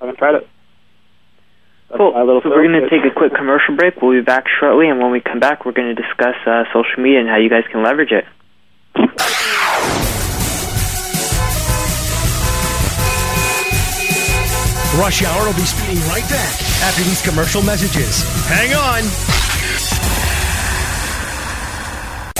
haven't 0.00 0.18
tried 0.18 0.36
it. 0.36 0.48
That's 1.92 2.00
cool. 2.00 2.40
So 2.42 2.48
we're 2.48 2.66
going 2.66 2.80
to 2.80 2.88
take 2.88 3.04
a 3.04 3.14
quick 3.14 3.34
commercial 3.34 3.76
break. 3.76 4.00
We'll 4.00 4.18
be 4.18 4.24
back 4.24 4.46
shortly, 4.58 4.88
and 4.88 4.98
when 4.98 5.10
we 5.12 5.20
come 5.20 5.40
back, 5.40 5.66
we're 5.66 5.72
going 5.72 5.94
to 5.94 6.00
discuss 6.00 6.36
uh, 6.46 6.64
social 6.72 7.02
media 7.02 7.20
and 7.20 7.28
how 7.28 7.36
you 7.36 7.50
guys 7.50 7.64
can 7.70 7.82
leverage 7.82 8.12
it. 8.12 8.24
Rush 14.98 15.22
Hour 15.24 15.46
will 15.46 15.54
be 15.54 15.64
speeding 15.64 16.02
right 16.08 16.24
back 16.28 16.52
after 16.80 17.02
these 17.02 17.20
commercial 17.20 17.62
messages. 17.62 18.24
Hang 18.48 18.72
on. 18.72 19.51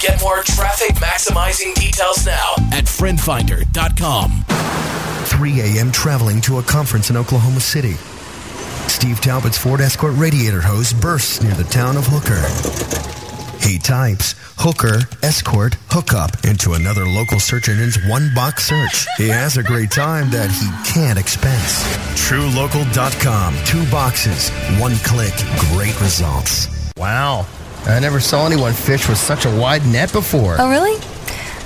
Get 0.00 0.20
more 0.20 0.42
traffic 0.42 0.94
maximizing 0.96 1.74
details 1.74 2.24
now 2.24 2.54
at 2.72 2.84
friendfinder.com. 2.84 4.44
3 5.26 5.60
a.m. 5.60 5.90
traveling 5.90 6.40
to 6.42 6.58
a 6.58 6.62
conference 6.62 7.10
in 7.10 7.16
Oklahoma 7.16 7.60
City. 7.60 7.94
Steve 8.88 9.20
Talbot's 9.20 9.58
Ford 9.58 9.80
Escort 9.80 10.14
radiator 10.16 10.60
hose 10.60 10.92
bursts 10.92 11.42
near 11.42 11.54
the 11.54 11.64
town 11.64 11.96
of 11.96 12.06
Hooker. 12.06 12.38
He 13.66 13.78
types 13.78 14.34
hooker, 14.56 15.00
escort, 15.22 15.74
hookup 15.90 16.44
into 16.44 16.72
another 16.74 17.04
local 17.06 17.38
search 17.40 17.68
engine's 17.68 17.98
one 18.08 18.30
box 18.34 18.66
search. 18.66 19.06
He 19.16 19.28
has 19.28 19.56
a 19.56 19.62
great 19.62 19.90
time 19.90 20.30
that 20.30 20.50
he 20.50 20.92
can't 20.92 21.18
expense. 21.18 21.82
TrueLocal.com. 22.28 23.56
Two 23.66 23.84
boxes, 23.90 24.50
one 24.80 24.96
click, 24.98 25.34
great 25.72 26.00
results. 26.00 26.68
Wow. 26.96 27.46
I 27.88 27.98
never 28.00 28.20
saw 28.20 28.46
anyone 28.46 28.74
fish 28.74 29.08
with 29.08 29.16
such 29.16 29.46
a 29.46 29.50
wide 29.56 29.86
net 29.86 30.12
before. 30.12 30.56
Oh, 30.58 30.68
really? 30.68 31.00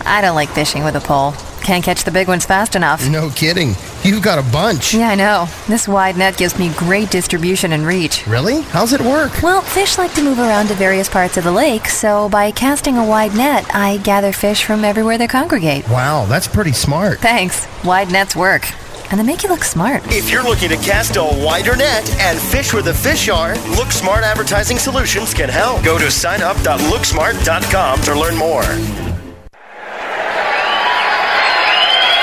I 0.06 0.20
don't 0.20 0.36
like 0.36 0.50
fishing 0.50 0.84
with 0.84 0.94
a 0.94 1.00
pole. 1.00 1.32
Can't 1.62 1.84
catch 1.84 2.04
the 2.04 2.10
big 2.10 2.28
ones 2.28 2.44
fast 2.44 2.76
enough. 2.76 3.08
No 3.08 3.30
kidding. 3.30 3.74
You've 4.02 4.22
got 4.22 4.38
a 4.38 4.52
bunch. 4.52 4.94
Yeah, 4.94 5.10
I 5.10 5.14
know. 5.14 5.46
This 5.68 5.86
wide 5.86 6.16
net 6.16 6.36
gives 6.36 6.58
me 6.58 6.72
great 6.76 7.10
distribution 7.10 7.72
and 7.72 7.86
reach. 7.86 8.26
Really? 8.26 8.62
How's 8.62 8.92
it 8.92 9.00
work? 9.00 9.42
Well, 9.42 9.62
fish 9.62 9.98
like 9.98 10.12
to 10.14 10.22
move 10.22 10.38
around 10.38 10.68
to 10.68 10.74
various 10.74 11.08
parts 11.08 11.36
of 11.36 11.44
the 11.44 11.52
lake, 11.52 11.86
so 11.86 12.28
by 12.28 12.50
casting 12.50 12.98
a 12.98 13.06
wide 13.06 13.34
net, 13.36 13.72
I 13.74 13.98
gather 13.98 14.32
fish 14.32 14.64
from 14.64 14.84
everywhere 14.84 15.18
they 15.18 15.28
congregate. 15.28 15.88
Wow, 15.88 16.26
that's 16.26 16.48
pretty 16.48 16.72
smart. 16.72 17.18
Thanks. 17.20 17.66
Wide 17.84 18.10
nets 18.10 18.34
work 18.34 18.72
and 19.12 19.20
they 19.20 19.24
make 19.24 19.44
you 19.44 19.50
look 19.50 19.62
smart. 19.62 20.02
If 20.08 20.32
you're 20.32 20.42
looking 20.42 20.70
to 20.70 20.76
cast 20.76 21.16
a 21.16 21.22
wider 21.22 21.76
net 21.76 22.08
and 22.18 22.40
fish 22.40 22.72
where 22.72 22.82
the 22.82 22.94
fish 22.94 23.28
are, 23.28 23.54
Look 23.76 23.92
Smart 23.92 24.24
Advertising 24.24 24.78
Solutions 24.78 25.34
can 25.34 25.50
help. 25.50 25.84
Go 25.84 25.98
to 25.98 26.06
signup.looksmart.com 26.06 28.00
to 28.08 28.12
learn 28.16 28.36
more. 28.40 28.64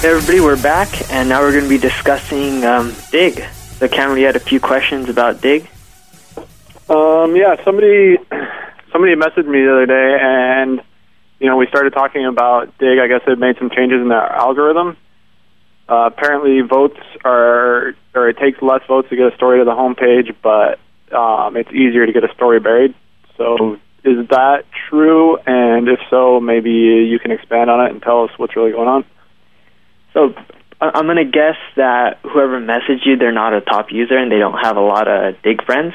Hey 0.00 0.08
everybody, 0.10 0.40
we're 0.40 0.60
back, 0.60 0.88
and 1.12 1.28
now 1.28 1.40
we're 1.40 1.52
going 1.52 1.64
to 1.64 1.70
be 1.70 1.78
discussing 1.78 2.64
um, 2.64 2.92
Digg. 3.12 3.44
So, 3.78 3.86
Cameron, 3.86 4.18
you 4.18 4.26
had 4.26 4.36
a 4.36 4.40
few 4.40 4.58
questions 4.58 5.08
about 5.08 5.40
Digg. 5.40 5.68
Um, 6.88 7.36
yeah, 7.36 7.62
somebody 7.64 8.16
somebody 8.92 9.14
messaged 9.14 9.46
me 9.46 9.62
the 9.62 9.72
other 9.72 9.86
day, 9.86 10.18
and 10.20 10.82
you 11.38 11.46
know, 11.46 11.56
we 11.56 11.68
started 11.68 11.92
talking 11.92 12.26
about 12.26 12.76
Digg. 12.78 12.98
I 12.98 13.06
guess 13.06 13.22
they 13.24 13.36
made 13.36 13.56
some 13.58 13.70
changes 13.70 14.00
in 14.00 14.08
their 14.08 14.20
algorithm 14.20 14.96
uh, 15.88 16.10
apparently, 16.12 16.60
votes 16.60 17.00
are, 17.24 17.94
or 18.14 18.28
it 18.28 18.36
takes 18.38 18.60
less 18.60 18.82
votes 18.86 19.08
to 19.08 19.16
get 19.16 19.32
a 19.32 19.36
story 19.36 19.58
to 19.58 19.64
the 19.64 19.72
homepage, 19.72 20.34
but 20.42 20.78
um, 21.16 21.56
it's 21.56 21.70
easier 21.70 22.04
to 22.04 22.12
get 22.12 22.24
a 22.24 22.32
story 22.34 22.60
buried. 22.60 22.94
So, 23.36 23.78
is 24.04 24.28
that 24.28 24.64
true? 24.90 25.38
And 25.46 25.88
if 25.88 26.00
so, 26.10 26.40
maybe 26.40 26.70
you 26.70 27.18
can 27.18 27.30
expand 27.30 27.70
on 27.70 27.86
it 27.86 27.92
and 27.92 28.02
tell 28.02 28.24
us 28.24 28.30
what's 28.36 28.54
really 28.54 28.72
going 28.72 28.88
on. 28.88 29.04
So, 30.12 30.34
I'm 30.80 31.06
going 31.06 31.16
to 31.16 31.24
guess 31.24 31.56
that 31.76 32.18
whoever 32.22 32.60
messaged 32.60 33.04
you, 33.04 33.16
they're 33.16 33.32
not 33.32 33.52
a 33.52 33.60
top 33.60 33.90
user 33.90 34.16
and 34.16 34.30
they 34.30 34.38
don't 34.38 34.58
have 34.62 34.76
a 34.76 34.80
lot 34.80 35.08
of 35.08 35.40
dig 35.42 35.64
friends. 35.64 35.94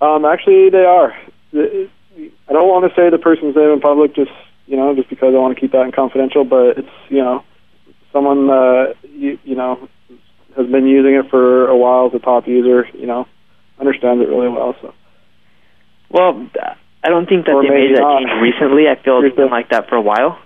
Um, 0.00 0.24
actually, 0.24 0.70
they 0.70 0.84
are. 0.84 1.14
I 1.54 2.52
don't 2.52 2.68
want 2.68 2.90
to 2.90 3.00
say 3.00 3.10
the 3.10 3.18
person's 3.18 3.54
name 3.54 3.70
in 3.70 3.80
public, 3.80 4.14
just 4.14 4.30
you 4.66 4.76
know, 4.76 4.94
just 4.94 5.08
because 5.08 5.34
I 5.34 5.38
want 5.38 5.54
to 5.54 5.60
keep 5.60 5.72
that 5.72 5.92
confidential. 5.94 6.44
But 6.44 6.78
it's 6.78 6.88
you 7.08 7.18
know, 7.18 7.44
someone 8.12 8.50
uh, 8.50 8.94
you, 9.02 9.38
you 9.44 9.56
know 9.56 9.88
has 10.56 10.66
been 10.66 10.86
using 10.86 11.14
it 11.14 11.30
for 11.30 11.68
a 11.68 11.76
while 11.76 12.08
as 12.08 12.14
a 12.14 12.18
top 12.18 12.46
user, 12.46 12.86
you 12.94 13.06
know, 13.06 13.26
understands 13.78 14.22
it 14.22 14.28
really 14.28 14.48
well. 14.48 14.74
So, 14.82 14.94
well, 16.10 16.48
I 17.02 17.08
don't 17.08 17.28
think 17.28 17.46
that 17.46 17.52
or 17.52 17.62
they 17.62 17.70
made 17.70 17.94
that 17.94 18.00
not. 18.00 18.18
change 18.18 18.30
recently. 18.42 18.88
I 18.88 19.00
feel 19.02 19.22
it's 19.22 19.36
been 19.36 19.50
like 19.50 19.70
that 19.70 19.88
for 19.88 19.96
a 19.96 20.02
while. 20.02 20.38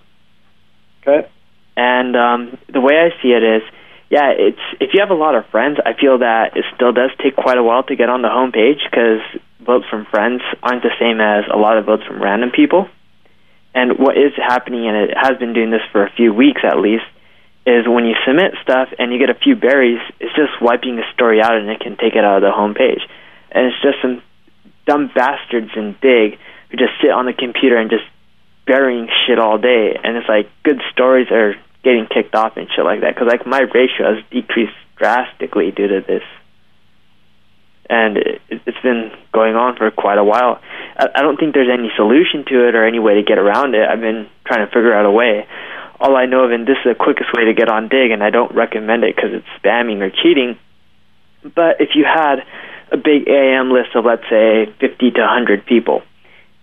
Okay. 1.00 1.28
And 1.76 2.14
um, 2.16 2.58
the 2.68 2.80
way 2.80 2.94
I 2.98 3.10
see 3.22 3.32
it 3.32 3.42
is, 3.42 3.62
yeah, 4.10 4.32
it's 4.36 4.60
if 4.78 4.90
you 4.92 5.00
have 5.00 5.10
a 5.10 5.14
lot 5.14 5.34
of 5.34 5.46
friends, 5.46 5.78
I 5.84 5.98
feel 5.98 6.18
that 6.18 6.56
it 6.56 6.64
still 6.76 6.92
does 6.92 7.10
take 7.22 7.34
quite 7.34 7.56
a 7.56 7.62
while 7.62 7.82
to 7.84 7.96
get 7.96 8.10
on 8.10 8.20
the 8.20 8.28
homepage 8.28 8.84
because 8.84 9.24
votes 9.64 9.86
from 9.88 10.04
friends 10.10 10.42
aren't 10.62 10.82
the 10.82 10.92
same 11.00 11.20
as 11.20 11.44
a 11.52 11.56
lot 11.56 11.78
of 11.78 11.86
votes 11.86 12.02
from 12.06 12.22
random 12.22 12.50
people. 12.50 12.88
And 13.74 13.98
what 13.98 14.18
is 14.18 14.32
happening, 14.36 14.86
and 14.86 14.96
it 15.08 15.16
has 15.16 15.38
been 15.38 15.54
doing 15.54 15.70
this 15.70 15.80
for 15.92 16.04
a 16.04 16.12
few 16.12 16.34
weeks 16.34 16.60
at 16.62 16.76
least, 16.76 17.08
is 17.66 17.86
when 17.86 18.04
you 18.04 18.14
submit 18.26 18.54
stuff 18.62 18.88
and 18.98 19.12
you 19.12 19.18
get 19.18 19.30
a 19.30 19.38
few 19.38 19.54
berries, 19.54 20.00
it's 20.18 20.34
just 20.34 20.60
wiping 20.60 20.96
the 20.96 21.04
story 21.14 21.40
out 21.40 21.56
and 21.56 21.68
it 21.70 21.80
can 21.80 21.96
take 21.96 22.14
it 22.14 22.24
out 22.24 22.36
of 22.36 22.42
the 22.42 22.50
home 22.50 22.74
page. 22.74 23.00
And 23.50 23.66
it's 23.66 23.80
just 23.82 24.02
some 24.02 24.22
dumb 24.86 25.10
bastards 25.14 25.70
in 25.76 25.96
Digg 26.02 26.38
who 26.70 26.76
just 26.76 26.92
sit 27.00 27.10
on 27.10 27.26
the 27.26 27.32
computer 27.32 27.76
and 27.76 27.90
just 27.90 28.04
burying 28.66 29.08
shit 29.26 29.38
all 29.38 29.58
day. 29.58 29.96
And 30.02 30.16
it's 30.16 30.28
like 30.28 30.50
good 30.64 30.80
stories 30.92 31.30
are 31.30 31.54
getting 31.84 32.06
kicked 32.06 32.34
off 32.34 32.56
and 32.56 32.68
shit 32.74 32.84
like 32.84 33.00
that. 33.02 33.14
Because 33.14 33.28
like 33.28 33.46
my 33.46 33.60
ratio 33.60 34.14
has 34.14 34.24
decreased 34.30 34.74
drastically 34.96 35.70
due 35.70 35.86
to 35.86 36.00
this. 36.00 36.22
And 37.88 38.16
it, 38.16 38.42
it's 38.48 38.80
been 38.82 39.12
going 39.32 39.54
on 39.54 39.76
for 39.76 39.90
quite 39.92 40.18
a 40.18 40.24
while. 40.24 40.60
I, 40.96 41.08
I 41.14 41.22
don't 41.22 41.36
think 41.36 41.54
there's 41.54 41.70
any 41.72 41.92
solution 41.94 42.44
to 42.46 42.68
it 42.68 42.74
or 42.74 42.84
any 42.84 42.98
way 42.98 43.14
to 43.14 43.22
get 43.22 43.38
around 43.38 43.76
it. 43.76 43.86
I've 43.88 44.00
been 44.00 44.28
trying 44.46 44.66
to 44.66 44.72
figure 44.72 44.92
out 44.92 45.06
a 45.06 45.10
way 45.10 45.46
all 46.02 46.16
I 46.16 46.26
know 46.26 46.42
of, 46.44 46.50
and 46.50 46.66
this 46.66 46.76
is 46.84 46.92
the 46.92 46.98
quickest 46.98 47.30
way 47.32 47.44
to 47.44 47.54
get 47.54 47.70
on 47.70 47.88
Digg, 47.88 48.10
and 48.10 48.24
I 48.24 48.30
don't 48.30 48.52
recommend 48.52 49.04
it 49.04 49.14
because 49.14 49.30
it's 49.32 49.46
spamming 49.62 50.02
or 50.02 50.10
cheating. 50.10 50.58
But 51.42 51.80
if 51.80 51.94
you 51.94 52.04
had 52.04 52.42
a 52.90 52.96
big 52.96 53.28
AIM 53.28 53.70
list 53.70 53.94
of, 53.94 54.04
let's 54.04 54.26
say, 54.28 54.66
50 54.80 55.10
to 55.12 55.20
100 55.20 55.64
people, 55.64 56.02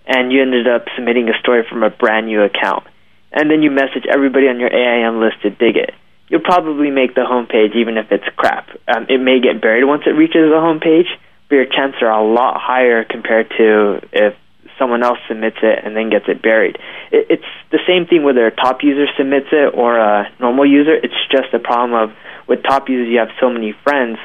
and 0.06 0.32
you 0.32 0.42
ended 0.42 0.68
up 0.68 0.86
submitting 0.96 1.30
a 1.30 1.40
story 1.40 1.64
from 1.70 1.84
a 1.84 1.90
brand 1.90 2.28
new 2.28 2.44
account, 2.44 2.84
and 3.32 3.50
then 3.50 3.64
you 3.64 3.72
message 3.72 4.04
everybody 4.12 4.48
on 4.48 4.60
your 4.60 4.74
AIM 4.76 5.22
list 5.22 5.42
to 5.44 5.50
dig 5.52 5.78
it, 5.78 5.96
you'll 6.28 6.44
probably 6.44 6.92
make 6.92 7.16
the 7.16 7.22
homepage 7.22 7.76
even 7.76 7.98
if 7.98 8.12
it's 8.12 8.28
crap. 8.36 8.68
Um, 8.88 9.06
it 9.08 9.20
may 9.20 9.40
get 9.40 9.62
buried 9.62 9.86
once 9.86 10.04
it 10.06 10.20
reaches 10.20 10.52
the 10.52 10.60
homepage, 10.60 11.08
but 11.48 11.56
your 11.56 11.66
chances 11.66 12.02
are 12.02 12.12
a 12.12 12.28
lot 12.28 12.60
higher 12.60 13.06
compared 13.06 13.50
to 13.58 14.02
if 14.12 14.36
someone 14.80 15.04
else 15.04 15.20
submits 15.28 15.58
it 15.62 15.80
and 15.84 15.96
then 15.96 16.10
gets 16.10 16.26
it 16.28 16.42
buried. 16.42 16.78
It, 17.12 17.28
it's 17.30 17.52
the 17.72 17.80
same 17.86 18.08
thing 18.08 18.24
whether 18.24 18.48
a 18.48 18.52
top 18.56 18.82
user 18.82 19.06
submits 19.18 19.48
it 19.52 19.74
or 19.76 20.00
a 20.00 20.32
normal 20.40 20.66
user. 20.66 20.96
It's 20.96 21.14
just 21.32 21.54
a 21.54 21.60
problem 21.60 21.94
of 21.94 22.16
with 22.48 22.64
top 22.64 22.90
users 22.90 23.12
you 23.12 23.20
have 23.20 23.30
so 23.40 23.50
many 23.50 23.74
friends, 23.84 24.18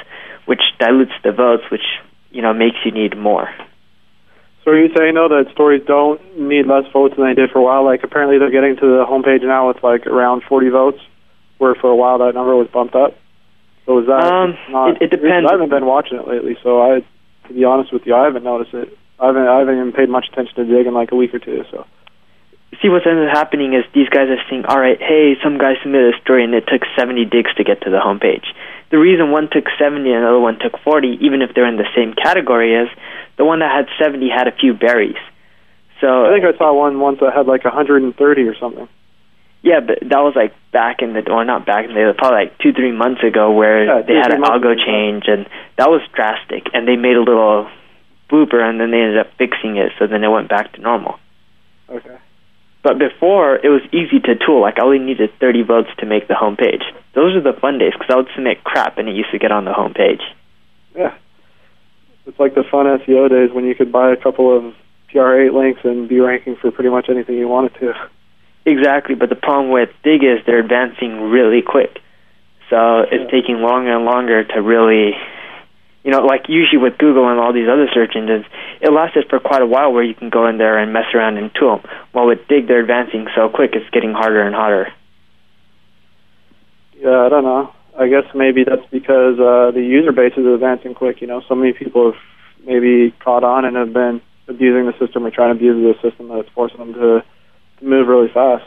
which 0.47 0.63
dilutes 0.79 1.13
the 1.25 1.33
votes, 1.33 1.65
which 1.71 1.85
you 2.31 2.41
know 2.41 2.55
makes 2.55 2.77
you 2.85 2.93
need 2.93 3.19
more. 3.19 3.49
So 4.65 4.71
are 4.71 4.81
you 4.81 4.89
saying 4.97 5.13
though 5.15 5.29
that 5.29 5.53
stories 5.53 5.83
don't 5.87 6.21
need 6.41 6.67
less 6.67 6.85
votes 6.91 7.17
than 7.17 7.27
they 7.27 7.35
did 7.35 7.51
for 7.51 7.59
a 7.59 7.63
while? 7.63 7.85
Like 7.85 8.03
apparently 8.03 8.39
they're 8.39 8.51
getting 8.51 8.77
to 8.77 8.87
the 8.87 9.05
homepage 9.05 9.43
now 9.43 9.69
with 9.69 9.83
like 9.83 10.07
around 10.07 10.43
40 10.49 10.71
votes, 10.71 11.01
where 11.59 11.75
for 11.75 11.91
a 11.91 11.97
while 11.97 12.19
that 12.19 12.33
number 12.35 12.57
was 12.57 12.69
bumped 12.73 12.95
up. 12.95 13.15
So 13.85 13.99
is 13.99 14.07
that 14.07 14.25
Um, 14.25 14.57
not? 14.71 14.91
it- 14.93 15.03
it 15.03 15.11
depends. 15.11 15.47
I 15.47 15.53
haven't 15.53 15.69
been 15.69 15.85
watching 15.85 16.19
it 16.19 16.27
lately, 16.27 16.57
so 16.63 16.81
I, 16.81 17.03
to 17.49 17.53
be 17.53 17.65
honest 17.65 17.93
with 17.93 18.07
you, 18.07 18.15
I 18.15 18.25
haven't 18.25 18.45
noticed 18.45 18.73
it. 18.73 18.97
I 19.21 19.27
haven't 19.27 19.47
I 19.49 19.59
haven't 19.61 19.77
even 19.79 19.93
paid 19.93 20.09
much 20.09 20.27
attention 20.33 20.55
to 20.57 20.65
Digg 20.65 20.87
in 20.87 20.95
like 20.95 21.13
a 21.13 21.17
week 21.17 21.35
or 21.35 21.39
two. 21.39 21.65
So 21.71 21.87
See 22.83 22.89
what's 22.89 23.07
ended 23.07 23.29
up 23.29 23.37
happening 23.37 23.73
is 23.75 23.85
these 23.95 24.09
guys 24.09 24.27
are 24.29 24.43
saying, 24.51 24.65
all 24.67 24.79
right, 24.81 24.99
hey, 25.01 25.35
some 25.45 25.59
guy 25.59 25.75
submitted 25.81 26.15
a 26.15 26.19
story 26.23 26.43
and 26.43 26.53
it 26.55 26.65
took 26.67 26.83
70 26.99 27.25
digs 27.27 27.55
to 27.55 27.63
get 27.63 27.83
to 27.83 27.91
the 27.91 27.99
homepage. 28.03 28.43
The 28.91 28.99
reason 28.99 29.31
one 29.31 29.49
took 29.49 29.67
70 29.79 30.03
and 30.11 30.19
another 30.19 30.41
one 30.41 30.59
took 30.59 30.75
40, 30.83 31.19
even 31.23 31.41
if 31.41 31.55
they're 31.55 31.69
in 31.69 31.77
the 31.77 31.87
same 31.95 32.15
category, 32.15 32.75
is 32.75 32.89
the 33.39 33.45
one 33.45 33.61
that 33.61 33.71
had 33.71 33.87
70 34.03 34.29
had 34.29 34.49
a 34.49 34.53
few 34.53 34.75
berries. 34.75 35.15
So 36.01 36.27
I 36.27 36.33
think 36.35 36.45
I 36.45 36.59
saw 36.59 36.75
one 36.75 36.99
once 36.99 37.21
that 37.21 37.33
had 37.33 37.47
like 37.47 37.63
130 37.65 38.11
or 38.43 38.57
something. 38.59 38.89
Yeah, 39.63 39.79
but 39.79 40.01
that 40.03 40.19
was 40.21 40.35
like 40.35 40.53
back 40.73 41.01
in 41.01 41.13
the 41.15 41.31
or 41.31 41.45
not 41.45 41.65
back 41.65 41.85
in 41.87 41.95
the 41.95 42.01
day, 42.01 42.13
probably 42.19 42.39
like 42.51 42.59
two 42.59 42.73
three 42.73 42.93
months 42.93 43.23
ago, 43.23 43.53
where 43.53 43.87
Yeah, 43.87 44.03
they 44.03 44.13
two, 44.15 44.19
had 44.21 44.33
an 44.33 44.43
algo 44.43 44.73
ago. 44.73 44.85
change, 44.85 45.25
and 45.29 45.47
that 45.79 45.89
was 45.89 46.03
drastic. 46.13 46.67
And 46.75 46.87
they 46.89 46.97
made 46.97 47.17
a 47.17 47.23
little 47.23 47.71
blooper, 48.31 48.61
and 48.63 48.81
then 48.81 48.91
they 48.91 49.01
ended 49.01 49.19
up 49.19 49.29
fixing 49.39 49.77
it, 49.77 49.93
so 49.99 50.07
then 50.07 50.25
it 50.25 50.29
went 50.29 50.49
back 50.49 50.73
to 50.73 50.81
normal. 50.81 51.19
Okay. 51.89 52.19
But 52.83 52.99
before, 52.99 53.57
it 53.57 53.69
was 53.69 53.83
easy 53.93 54.21
to 54.21 54.35
tool. 54.37 54.61
Like 54.61 54.79
I 54.79 54.85
only 54.85 54.99
needed 54.99 55.31
30 55.41 55.63
votes 55.63 55.89
to 55.99 56.07
make 56.07 56.29
the 56.29 56.35
homepage. 56.35 56.83
Those 57.15 57.35
are 57.35 57.41
the 57.41 57.59
fun 57.59 57.79
days 57.79 57.93
because 57.93 58.11
I 58.11 58.17
would 58.17 58.29
submit 58.35 58.63
crap, 58.63 58.99
and 58.99 59.09
it 59.09 59.15
used 59.15 59.31
to 59.33 59.39
get 59.39 59.53
on 59.53 59.65
the 59.65 59.73
homepage. 59.73 60.23
Yeah. 60.95 61.15
It's 62.27 62.39
like 62.39 62.55
the 62.55 62.65
fun 62.65 62.87
SEO 62.87 63.29
days 63.29 63.55
when 63.55 63.65
you 63.65 63.75
could 63.75 63.93
buy 63.93 64.13
a 64.13 64.17
couple 64.17 64.57
of 64.57 64.75
PR8 65.13 65.53
links 65.55 65.81
and 65.85 66.09
be 66.09 66.21
ranking 66.21 66.57
for 66.57 66.71
pretty 66.71 66.91
much 66.91 67.09
anything 67.09 67.37
you 67.37 67.49
wanted 67.49 67.75
to. 67.81 67.95
Exactly, 68.67 69.15
but 69.15 69.29
the 69.29 69.37
problem 69.37 69.71
with 69.71 69.91
Digg 70.03 70.25
is 70.25 70.41
they're 70.47 70.59
advancing 70.59 71.31
really 71.31 71.63
quick. 71.63 72.01
So 72.71 73.01
it's 73.11 73.31
taking 73.31 73.61
longer 73.61 73.95
and 73.95 74.05
longer 74.05 74.43
to 74.43 74.63
really, 74.63 75.13
you 76.05 76.11
know, 76.11 76.21
like 76.21 76.49
usually 76.49 76.79
with 76.79 76.99
Google 76.99 77.31
and 77.31 77.41
all 77.41 77.53
these 77.53 77.69
other 77.69 77.89
search 77.93 78.13
engines, 78.15 78.45
it 78.81 78.93
lasted 78.93 79.25
for 79.31 79.41
quite 79.41 79.63
a 79.63 79.67
while 79.67 79.93
where 79.93 80.05
you 80.05 80.15
can 80.15 80.29
go 80.29 80.47
in 80.47 80.59
there 80.59 80.79
and 80.79 80.93
mess 80.93 81.07
around 81.15 81.39
and 81.39 81.51
tool. 81.59 81.81
While 82.13 82.27
with 82.27 82.47
Digg, 82.47 82.69
they're 82.69 82.81
advancing 82.81 83.27
so 83.35 83.49
quick, 83.49 83.71
it's 83.73 83.89
getting 83.91 84.13
harder 84.13 84.43
and 84.43 84.55
harder. 84.55 84.93
Yeah, 87.01 87.25
I 87.25 87.29
don't 87.31 87.45
know. 87.45 87.73
I 87.99 88.09
guess 88.09 88.25
maybe 88.35 88.65
that's 88.65 88.85
because 88.91 89.39
uh, 89.41 89.71
the 89.73 89.81
user 89.83 90.13
base 90.13 90.35
is 90.37 90.45
advancing 90.47 90.95
quick. 90.95 91.23
You 91.23 91.27
know, 91.27 91.43
so 91.49 91.55
many 91.55 91.73
people 91.73 92.13
have 92.13 92.21
maybe 92.67 93.15
caught 93.21 93.45
on 93.45 93.65
and 93.65 93.77
have 93.77 93.93
been 93.93 94.21
abusing 94.47 94.87
the 94.87 94.95
system 94.99 95.25
or 95.25 95.31
trying 95.31 95.57
to 95.57 95.57
abuse 95.57 95.97
the 95.97 96.11
system 96.11 96.29
that's 96.29 96.49
forcing 96.55 96.79
them 96.79 96.93
to, 96.95 97.25
to 97.79 97.85
move 97.85 98.09
really 98.09 98.29
fast. 98.29 98.65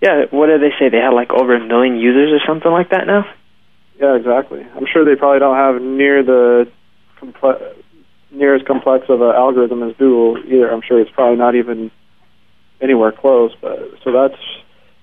Yeah, 0.00 0.24
what 0.30 0.46
did 0.46 0.60
they 0.60 0.74
say? 0.78 0.88
They 0.88 0.98
had 0.98 1.14
like 1.14 1.30
over 1.30 1.54
a 1.54 1.64
million 1.64 1.96
users 1.96 2.32
or 2.32 2.42
something 2.44 2.70
like 2.70 2.90
that 2.90 3.06
now? 3.06 3.24
Yeah, 4.02 4.16
exactly. 4.16 4.66
I'm 4.74 4.84
sure 4.92 5.04
they 5.04 5.14
probably 5.14 5.38
don't 5.38 5.54
have 5.54 5.80
near 5.80 6.24
the 6.24 6.68
comple- 7.20 7.74
near 8.32 8.56
as 8.56 8.62
complex 8.66 9.06
of 9.08 9.20
an 9.22 9.30
algorithm 9.30 9.84
as 9.84 9.94
Google 9.96 10.42
either. 10.44 10.68
I'm 10.72 10.82
sure 10.82 11.00
it's 11.00 11.10
probably 11.12 11.36
not 11.36 11.54
even 11.54 11.92
anywhere 12.80 13.12
close. 13.12 13.52
But 13.60 13.78
so 14.02 14.10
that's 14.10 14.42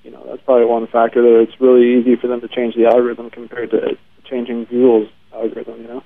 you 0.03 0.11
know 0.11 0.21
that's 0.27 0.41
probably 0.43 0.65
one 0.65 0.85
factor 0.87 1.21
that 1.21 1.39
it's 1.47 1.61
really 1.61 1.95
easy 1.95 2.17
for 2.17 2.27
them 2.27 2.41
to 2.41 2.49
change 2.49 2.75
the 2.75 2.87
algorithm 2.87 3.29
compared 3.29 3.71
to 3.71 3.97
changing 4.29 4.65
Google's 4.65 5.07
algorithm. 5.33 5.81
You 5.81 5.87
know. 5.87 6.03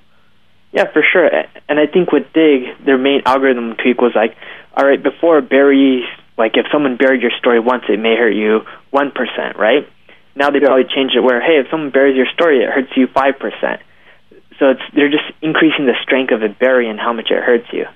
Yeah, 0.70 0.84
for 0.92 1.02
sure. 1.02 1.28
And 1.68 1.80
I 1.80 1.86
think 1.86 2.12
with 2.12 2.32
Digg, 2.32 2.62
their 2.86 2.98
main 2.98 3.22
algorithm 3.26 3.74
tweak 3.74 4.00
was 4.00 4.12
like, 4.14 4.36
all 4.76 4.86
right, 4.86 5.02
before 5.02 5.40
bury, 5.40 6.04
like 6.38 6.52
if 6.56 6.66
someone 6.72 6.96
buried 6.96 7.22
your 7.22 7.30
story 7.38 7.58
once, 7.58 7.84
it 7.88 7.98
may 7.98 8.16
hurt 8.16 8.34
you 8.34 8.60
1%, 8.92 9.56
right? 9.56 9.88
Now 10.36 10.50
they 10.50 10.60
probably 10.60 10.84
changed 10.84 11.14
it 11.16 11.20
where, 11.22 11.40
hey, 11.40 11.60
if 11.60 11.66
someone 11.70 11.90
buries 11.90 12.16
your 12.16 12.26
story, 12.34 12.58
it 12.62 12.70
hurts 12.70 12.90
you 12.96 13.06
5%. 13.06 13.78
So 14.58 14.70
it's 14.70 14.82
they're 14.94 15.10
just 15.10 15.24
increasing 15.42 15.86
the 15.86 15.94
strength 16.02 16.32
of 16.32 16.42
a 16.42 16.48
bury 16.48 16.88
and 16.88 16.98
how 16.98 17.12
much 17.12 17.30
it 17.30 17.42
hurts 17.42 17.66
you. 17.72 17.86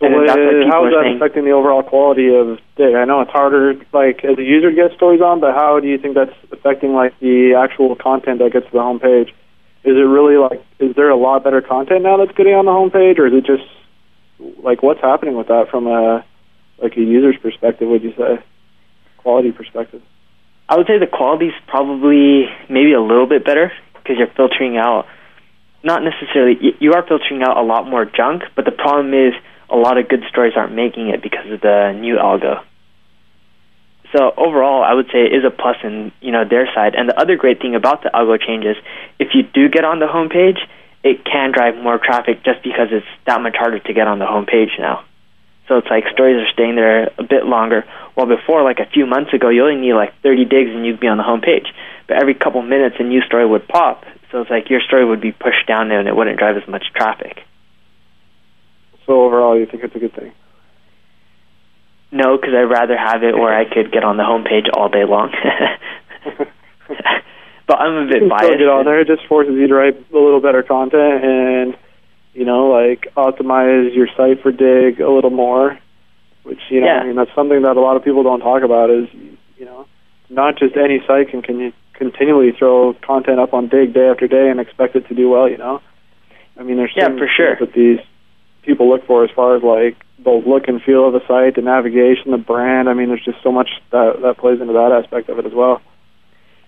So 0.00 0.06
And 0.06 0.14
what, 0.14 0.26
that's 0.26 0.36
what 0.38 0.68
how 0.68 0.86
is 0.86 0.92
that 0.92 1.04
saying. 1.04 1.16
affecting 1.16 1.44
the 1.44 1.52
overall 1.52 1.82
quality 1.82 2.34
of 2.34 2.58
Digg? 2.76 2.94
I 2.94 3.04
know 3.04 3.20
it's 3.22 3.30
harder, 3.30 3.74
like 3.92 4.24
as 4.24 4.36
a 4.38 4.42
user 4.42 4.70
to 4.70 4.76
get 4.76 4.96
stories 4.96 5.20
on, 5.20 5.40
but 5.40 5.54
how 5.54 5.80
do 5.80 5.88
you 5.88 5.98
think 5.98 6.14
that's 6.14 6.34
affecting 6.52 6.92
like 6.92 7.18
the 7.20 7.54
actual 7.54 7.94
content 7.96 8.40
that 8.40 8.52
gets 8.52 8.66
to 8.66 8.72
the 8.72 8.78
homepage? 8.78 9.28
Is 9.84 9.96
it 9.96 10.08
really 10.08 10.36
like 10.36 10.64
is 10.78 10.94
there 10.96 11.10
a 11.10 11.16
lot 11.16 11.44
better 11.44 11.60
content 11.62 12.02
now 12.02 12.16
that's 12.16 12.36
getting 12.36 12.54
on 12.54 12.64
the 12.64 12.72
homepage, 12.72 13.18
or 13.18 13.26
is 13.26 13.34
it 13.34 13.46
just 13.46 13.64
like 14.64 14.82
what's 14.82 15.00
happening 15.00 15.36
with 15.36 15.48
that 15.48 15.68
from 15.70 15.86
a 15.86 16.24
like 16.82 16.96
a 16.96 17.00
user's 17.00 17.36
perspective? 17.40 17.88
Would 17.88 18.02
you 18.02 18.12
say 18.16 18.42
quality 19.18 19.52
perspective? 19.52 20.02
I 20.68 20.76
would 20.76 20.86
say 20.86 20.98
the 20.98 21.06
quality's 21.06 21.52
probably 21.66 22.46
maybe 22.70 22.92
a 22.92 23.00
little 23.00 23.26
bit 23.26 23.44
better 23.44 23.72
because 23.94 24.16
you're 24.18 24.32
filtering 24.34 24.76
out, 24.76 25.06
not 25.82 26.02
necessarily, 26.02 26.56
you 26.80 26.94
are 26.94 27.06
filtering 27.06 27.42
out 27.42 27.56
a 27.56 27.62
lot 27.62 27.86
more 27.86 28.04
junk, 28.04 28.42
but 28.56 28.64
the 28.64 28.72
problem 28.72 29.12
is 29.12 29.34
a 29.68 29.76
lot 29.76 29.98
of 29.98 30.08
good 30.08 30.22
stories 30.28 30.54
aren't 30.56 30.74
making 30.74 31.08
it 31.08 31.22
because 31.22 31.50
of 31.50 31.60
the 31.60 31.92
new 31.92 32.16
algo. 32.16 32.62
So 34.16 34.32
overall, 34.36 34.84
I 34.84 34.94
would 34.94 35.06
say 35.06 35.26
it 35.26 35.34
is 35.34 35.44
a 35.44 35.50
plus 35.50 35.76
in 35.82 36.12
you 36.20 36.30
know 36.30 36.44
their 36.48 36.66
side. 36.72 36.94
And 36.94 37.08
the 37.08 37.18
other 37.18 37.36
great 37.36 37.60
thing 37.60 37.74
about 37.74 38.02
the 38.02 38.10
algo 38.10 38.40
changes, 38.40 38.76
if 39.18 39.34
you 39.34 39.42
do 39.42 39.68
get 39.68 39.84
on 39.84 39.98
the 39.98 40.06
homepage, 40.06 40.58
it 41.02 41.24
can 41.24 41.50
drive 41.52 41.76
more 41.76 41.98
traffic 41.98 42.44
just 42.44 42.62
because 42.62 42.88
it's 42.92 43.06
that 43.26 43.42
much 43.42 43.56
harder 43.56 43.80
to 43.80 43.92
get 43.92 44.06
on 44.06 44.20
the 44.20 44.24
homepage 44.24 44.78
now. 44.78 45.04
So 45.68 45.78
it's 45.78 45.88
like 45.88 46.04
stories 46.12 46.36
are 46.36 46.52
staying 46.52 46.76
there 46.76 47.08
a 47.18 47.22
bit 47.22 47.46
longer. 47.46 47.84
While 48.14 48.26
before, 48.26 48.62
like 48.62 48.80
a 48.80 48.86
few 48.86 49.06
months 49.06 49.32
ago, 49.32 49.48
you 49.48 49.64
only 49.64 49.80
need 49.80 49.94
like 49.94 50.12
30 50.22 50.44
digs 50.44 50.70
and 50.70 50.84
you'd 50.84 51.00
be 51.00 51.08
on 51.08 51.16
the 51.16 51.24
homepage. 51.24 51.66
But 52.06 52.20
every 52.20 52.34
couple 52.34 52.60
minutes, 52.62 52.96
a 52.98 53.02
new 53.02 53.22
story 53.22 53.46
would 53.46 53.66
pop. 53.66 54.04
So 54.30 54.42
it's 54.42 54.50
like 54.50 54.68
your 54.68 54.80
story 54.80 55.04
would 55.04 55.20
be 55.20 55.32
pushed 55.32 55.66
down 55.66 55.88
there 55.88 56.00
and 56.00 56.08
it 56.08 56.14
wouldn't 56.14 56.38
drive 56.38 56.56
as 56.56 56.68
much 56.68 56.84
traffic. 56.94 57.40
So 59.06 59.24
overall, 59.24 59.58
you 59.58 59.66
think 59.66 59.84
it's 59.84 59.94
a 59.94 59.98
good 59.98 60.14
thing? 60.14 60.32
No, 62.12 62.36
because 62.36 62.54
I'd 62.54 62.70
rather 62.70 62.96
have 62.96 63.22
it 63.22 63.34
where 63.34 63.54
I 63.54 63.64
could 63.64 63.90
get 63.90 64.04
on 64.04 64.16
the 64.16 64.22
homepage 64.22 64.68
all 64.72 64.88
day 64.88 65.04
long. 65.04 65.32
but 67.66 67.78
I'm 67.78 68.06
a 68.06 68.06
bit 68.06 68.28
biased. 68.28 68.58
get 68.58 68.68
on 68.68 68.84
there. 68.84 69.00
It 69.00 69.08
just 69.08 69.26
forces 69.26 69.54
you 69.56 69.66
to 69.66 69.74
write 69.74 69.96
a 69.96 70.14
little 70.14 70.40
better 70.40 70.62
content 70.62 71.24
and 71.24 71.76
you 72.34 72.44
know 72.44 72.68
like 72.68 73.08
optimize 73.16 73.94
your 73.94 74.08
site 74.16 74.42
for 74.42 74.52
Digg 74.52 75.00
a 75.00 75.10
little 75.10 75.30
more. 75.30 75.78
Which 76.42 76.60
you 76.68 76.80
know, 76.80 76.86
Yeah. 76.86 77.00
I 77.00 77.06
mean, 77.06 77.16
that's 77.16 77.34
something 77.34 77.62
that 77.62 77.76
a 77.76 77.80
lot 77.80 77.96
of 77.96 78.04
people 78.04 78.22
don't 78.22 78.40
talk 78.40 78.62
about. 78.62 78.90
Is 78.90 79.08
you 79.56 79.64
know, 79.64 79.86
not 80.28 80.56
just 80.58 80.76
any 80.76 81.00
site 81.06 81.30
can 81.30 81.42
can 81.42 81.72
continually 81.94 82.52
throw 82.52 82.94
content 83.02 83.38
up 83.40 83.54
on 83.54 83.68
Digg 83.68 83.94
day 83.94 84.08
after 84.08 84.26
day 84.26 84.50
and 84.50 84.60
expect 84.60 84.94
it 84.96 85.08
to 85.08 85.14
do 85.14 85.30
well. 85.30 85.48
You 85.48 85.56
know, 85.58 85.80
I 86.58 86.62
mean, 86.62 86.76
there's 86.76 86.92
Yeah, 86.94 87.08
for 87.16 87.28
sure. 87.28 87.56
that 87.60 87.72
these 87.72 88.00
people 88.62 88.88
look 88.88 89.06
for 89.06 89.24
as 89.24 89.30
far 89.30 89.56
as 89.56 89.62
like 89.62 89.96
the 90.22 90.30
look 90.30 90.68
and 90.68 90.82
feel 90.82 91.06
of 91.06 91.12
the 91.12 91.26
site, 91.26 91.54
the 91.54 91.62
navigation, 91.62 92.30
the 92.30 92.38
brand. 92.38 92.88
I 92.88 92.94
mean, 92.94 93.08
there's 93.08 93.24
just 93.24 93.42
so 93.42 93.52
much 93.52 93.70
that 93.90 94.20
that 94.22 94.36
plays 94.38 94.60
into 94.60 94.72
that 94.74 94.92
aspect 94.92 95.28
of 95.28 95.38
it 95.38 95.46
as 95.46 95.52
well. 95.54 95.80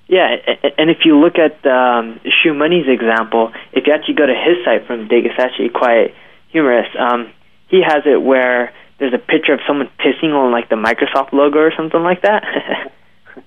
Yeah, 0.08 0.36
a- 0.46 0.66
a- 0.66 0.80
and 0.80 0.90
if 0.90 0.98
you 1.04 1.18
look 1.18 1.34
at 1.38 1.66
um, 1.66 2.20
Money's 2.54 2.86
example, 2.88 3.52
if 3.72 3.86
you 3.86 3.92
actually 3.92 4.14
go 4.14 4.26
to 4.26 4.34
his 4.34 4.64
site 4.64 4.86
from 4.86 5.08
Digg, 5.08 5.26
it's 5.26 5.38
actually 5.38 5.70
quite 5.70 6.14
humorous. 6.48 6.86
Um, 6.98 7.32
he 7.68 7.82
has 7.82 8.02
it 8.06 8.22
where 8.22 8.72
there's 8.98 9.14
a 9.14 9.18
picture 9.18 9.52
of 9.52 9.60
someone 9.66 9.90
pissing 9.98 10.32
on 10.32 10.52
like 10.52 10.68
the 10.68 10.76
Microsoft 10.76 11.32
logo 11.32 11.58
or 11.58 11.72
something 11.76 12.02
like 12.02 12.22
that. 12.22 12.44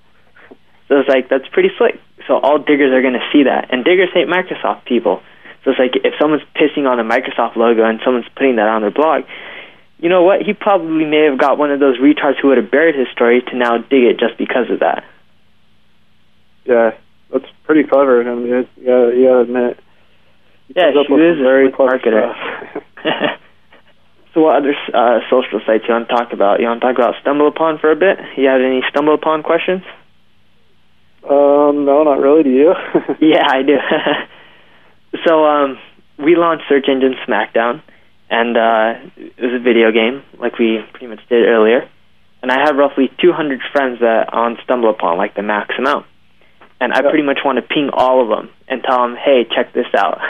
so 0.88 1.00
it's 1.00 1.08
like 1.08 1.28
that's 1.28 1.48
pretty 1.48 1.70
slick. 1.78 1.98
So 2.28 2.38
all 2.38 2.58
diggers 2.58 2.92
are 2.92 3.00
going 3.00 3.14
to 3.14 3.26
see 3.32 3.44
that, 3.44 3.72
and 3.72 3.84
diggers 3.84 4.10
hate 4.12 4.28
Microsoft 4.28 4.84
people. 4.84 5.22
So 5.64 5.70
it's 5.72 5.80
like 5.80 5.96
if 6.04 6.14
someone's 6.20 6.44
pissing 6.54 6.86
on 6.88 6.96
the 6.96 7.08
Microsoft 7.08 7.56
logo 7.56 7.84
and 7.84 8.00
someone's 8.04 8.28
putting 8.36 8.56
that 8.56 8.68
on 8.68 8.82
their 8.82 8.90
blog, 8.90 9.24
you 9.98 10.08
know 10.08 10.22
what? 10.22 10.42
He 10.42 10.52
probably 10.52 11.04
may 11.04 11.24
have 11.24 11.38
got 11.38 11.58
one 11.58 11.70
of 11.70 11.80
those 11.80 11.98
retards 11.98 12.40
who 12.40 12.48
would 12.48 12.56
have 12.58 12.70
buried 12.70 12.94
his 12.94 13.08
story 13.12 13.42
to 13.42 13.56
now 13.56 13.78
dig 13.78 14.04
it 14.04 14.18
just 14.18 14.38
because 14.38 14.70
of 14.70 14.80
that. 14.80 15.04
Yeah, 16.64 16.90
that's 17.32 17.46
pretty 17.64 17.88
clever. 17.88 18.20
I 18.22 18.34
mean, 18.34 18.52
it, 18.52 18.68
yeah, 18.76 19.08
you 19.10 19.26
gotta 19.26 19.40
admit. 19.40 19.80
Yeah, 20.74 20.92
she 20.92 21.14
is 21.14 21.38
a 21.38 21.42
very 21.42 21.72
clever 21.72 21.98
marketer. 21.98 22.32
so, 24.34 24.40
what 24.42 24.56
other 24.56 24.74
uh, 24.94 25.20
social 25.28 25.60
sites 25.66 25.84
you 25.88 25.94
want 25.94 26.08
to 26.08 26.14
talk 26.14 26.32
about? 26.32 26.60
You 26.60 26.66
want 26.66 26.80
to 26.80 26.86
talk 26.86 26.96
about 26.96 27.14
Stumble 27.20 27.48
Upon 27.48 27.78
for 27.78 27.90
a 27.90 27.96
bit? 27.96 28.18
You 28.36 28.46
have 28.48 28.60
any 28.60 28.82
Stumble 28.90 29.14
Upon 29.14 29.42
questions? 29.42 29.82
Um, 31.28 31.84
no, 31.84 32.02
not 32.04 32.20
really. 32.20 32.44
Do 32.44 32.50
you? 32.50 32.74
yeah, 33.20 33.46
I 33.48 33.62
do. 33.62 33.76
so, 35.26 35.44
um, 35.44 35.78
we 36.18 36.36
launched 36.36 36.64
Search 36.68 36.86
Engine 36.88 37.14
SmackDown, 37.26 37.82
and 38.30 38.56
uh, 38.56 39.10
it 39.16 39.40
was 39.40 39.60
a 39.60 39.62
video 39.62 39.90
game, 39.90 40.22
like 40.38 40.58
we 40.58 40.78
pretty 40.92 41.08
much 41.08 41.20
did 41.28 41.46
earlier. 41.46 41.88
And 42.42 42.50
I 42.50 42.60
have 42.64 42.76
roughly 42.76 43.10
200 43.20 43.60
friends 43.72 44.00
that 44.00 44.32
on 44.32 44.56
Stumble 44.64 44.90
Upon, 44.90 45.18
like 45.18 45.34
the 45.34 45.42
max 45.42 45.74
amount. 45.78 46.06
And 46.80 46.92
I 46.92 46.96
Yeah. 47.02 47.10
pretty 47.10 47.24
much 47.24 47.40
want 47.44 47.56
to 47.56 47.62
ping 47.62 47.90
all 47.92 48.22
of 48.22 48.28
them 48.28 48.48
and 48.68 48.82
tell 48.82 49.02
them, 49.02 49.16
hey, 49.16 49.44
check 49.44 49.72
this 49.72 49.86
out. 49.94 50.20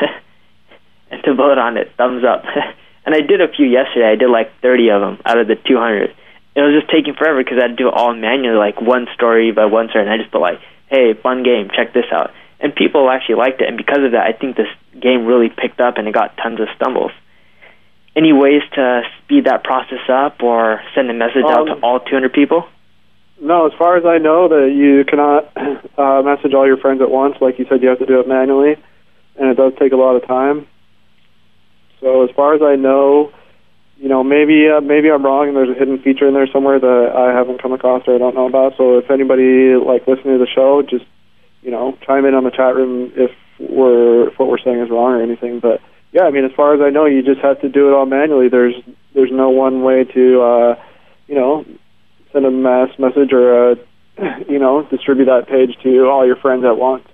and 1.10 1.22
to 1.24 1.34
vote 1.34 1.58
on 1.58 1.76
it, 1.76 1.92
thumbs 1.96 2.24
up. 2.24 2.44
and 3.06 3.14
I 3.14 3.20
did 3.20 3.40
a 3.40 3.48
few 3.48 3.66
yesterday. 3.66 4.10
I 4.10 4.16
did 4.16 4.28
like 4.30 4.50
30 4.60 4.90
of 4.90 5.00
them 5.00 5.18
out 5.24 5.38
of 5.38 5.46
the 5.46 5.56
200. 5.56 6.14
It 6.56 6.60
was 6.62 6.74
just 6.80 6.90
taking 6.90 7.14
forever 7.14 7.38
because 7.42 7.58
I 7.58 7.62
had 7.62 7.76
to 7.76 7.76
do 7.76 7.88
it 7.88 7.94
all 7.94 8.12
manually, 8.14 8.58
like 8.58 8.80
one 8.80 9.06
story 9.14 9.52
by 9.52 9.66
one 9.66 9.88
story. 9.90 10.04
And 10.04 10.12
I 10.12 10.18
just 10.18 10.32
put 10.32 10.40
like, 10.40 10.60
hey, 10.88 11.14
fun 11.14 11.44
game, 11.44 11.70
check 11.74 11.92
this 11.92 12.06
out. 12.12 12.32
And 12.58 12.74
people 12.74 13.08
actually 13.08 13.36
liked 13.36 13.60
it. 13.62 13.68
And 13.68 13.76
because 13.76 14.02
of 14.02 14.12
that, 14.12 14.26
I 14.26 14.32
think 14.32 14.56
this 14.56 14.68
game 15.00 15.26
really 15.26 15.48
picked 15.48 15.80
up 15.80 15.96
and 15.98 16.08
it 16.08 16.12
got 16.12 16.36
tons 16.36 16.60
of 16.60 16.68
stumbles. 16.74 17.12
Any 18.16 18.32
ways 18.32 18.62
to 18.74 19.02
speed 19.22 19.44
that 19.44 19.62
process 19.62 20.02
up 20.08 20.42
or 20.42 20.82
send 20.96 21.08
a 21.10 21.14
message 21.14 21.44
out 21.46 21.66
to 21.66 21.72
Um, 21.74 21.84
all 21.84 22.00
200 22.00 22.32
people? 22.32 22.66
No, 23.40 23.66
as 23.66 23.72
far 23.78 23.96
as 23.96 24.04
I 24.04 24.18
know, 24.18 24.48
that 24.48 24.72
you 24.76 25.04
cannot 25.04 25.50
uh, 25.98 26.22
message 26.22 26.52
all 26.52 26.66
your 26.66 26.76
friends 26.76 27.00
at 27.00 27.10
once. 27.10 27.36
Like 27.40 27.58
you 27.58 27.66
said, 27.68 27.82
you 27.82 27.88
have 27.88 27.98
to 27.98 28.06
do 28.06 28.20
it 28.20 28.28
manually, 28.28 28.76
and 29.36 29.48
it 29.48 29.56
does 29.56 29.72
take 29.78 29.92
a 29.92 29.96
lot 29.96 30.16
of 30.16 30.26
time. 30.26 30.66
So 32.00 32.24
as 32.24 32.30
far 32.36 32.54
as 32.54 32.62
I 32.62 32.76
know, 32.76 33.32
you 33.96 34.08
know, 34.08 34.22
maybe 34.22 34.68
uh, 34.68 34.80
maybe 34.80 35.10
I'm 35.10 35.24
wrong, 35.24 35.48
and 35.48 35.56
there's 35.56 35.70
a 35.70 35.78
hidden 35.78 36.02
feature 36.02 36.28
in 36.28 36.34
there 36.34 36.46
somewhere 36.52 36.78
that 36.78 37.12
I 37.16 37.36
haven't 37.36 37.62
come 37.62 37.72
across 37.72 38.02
or 38.06 38.14
I 38.14 38.18
don't 38.18 38.34
know 38.34 38.46
about. 38.46 38.76
So 38.76 38.98
if 38.98 39.10
anybody 39.10 39.74
like 39.74 40.06
listening 40.06 40.38
to 40.38 40.44
the 40.44 40.46
show, 40.46 40.82
just 40.82 41.04
you 41.62 41.70
know, 41.70 41.96
chime 42.06 42.24
in 42.24 42.34
on 42.34 42.44
the 42.44 42.50
chat 42.50 42.74
room 42.74 43.12
if 43.16 43.30
we're 43.58 44.28
if 44.28 44.38
what 44.38 44.48
we're 44.48 44.58
saying 44.58 44.80
is 44.80 44.90
wrong 44.90 45.12
or 45.12 45.22
anything. 45.22 45.60
But 45.60 45.80
yeah, 46.12 46.22
I 46.22 46.30
mean, 46.30 46.44
as 46.44 46.52
far 46.52 46.74
as 46.74 46.80
I 46.80 46.90
know, 46.90 47.04
you 47.04 47.22
just 47.22 47.40
have 47.40 47.60
to 47.60 47.68
do 47.68 47.88
it 47.88 47.94
all 47.94 48.06
manually. 48.06 48.48
There's 48.48 48.74
there's 49.14 49.32
no 49.32 49.50
one 49.50 49.82
way 49.82 50.04
to 50.04 50.40
uh, 50.40 50.82
you 51.26 51.34
know 51.34 51.64
send 52.32 52.46
a 52.46 52.50
mass 52.50 52.90
message 52.98 53.32
or 53.32 53.72
uh, 53.72 53.74
you 54.48 54.58
know 54.58 54.86
distribute 54.90 55.26
that 55.26 55.48
page 55.48 55.76
to 55.82 56.06
all 56.06 56.26
your 56.26 56.36
friends 56.36 56.64
at 56.64 56.76
once. 56.78 57.04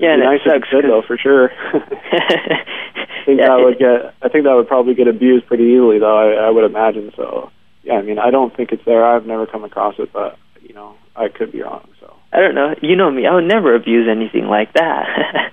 Yeah, 0.00 0.14
and 0.14 0.22
nice 0.22 0.40
sucks 0.44 0.68
though, 0.72 1.02
for 1.06 1.18
sure. 1.18 1.50
I 1.72 3.24
think 3.26 3.38
Yeah, 3.38 3.48
that 3.48 3.62
would 3.62 3.78
get. 3.78 4.14
I 4.22 4.28
think 4.28 4.44
that 4.44 4.54
would 4.54 4.66
probably 4.66 4.94
get 4.94 5.08
abused 5.08 5.46
pretty 5.46 5.64
easily, 5.64 5.98
though. 5.98 6.16
I, 6.16 6.46
I 6.46 6.50
would 6.50 6.64
imagine. 6.64 7.12
So, 7.14 7.50
yeah, 7.82 7.94
I 7.94 8.02
mean, 8.02 8.18
I 8.18 8.30
don't 8.30 8.56
think 8.56 8.72
it's 8.72 8.84
there. 8.86 9.04
I've 9.04 9.26
never 9.26 9.46
come 9.46 9.62
across 9.62 9.96
it, 9.98 10.10
but 10.12 10.38
you 10.62 10.74
know, 10.74 10.96
I 11.14 11.28
could 11.28 11.52
be 11.52 11.62
wrong. 11.62 11.86
So, 12.00 12.14
I 12.32 12.40
don't 12.40 12.54
know. 12.54 12.74
You 12.80 12.96
know 12.96 13.10
me. 13.10 13.26
I 13.26 13.34
would 13.34 13.44
never 13.44 13.74
abuse 13.74 14.08
anything 14.10 14.46
like 14.46 14.72
that. 14.72 15.52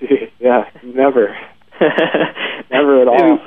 yeah, 0.38 0.68
never, 0.84 1.34
never 2.70 3.02
at 3.02 3.08
all. 3.08 3.38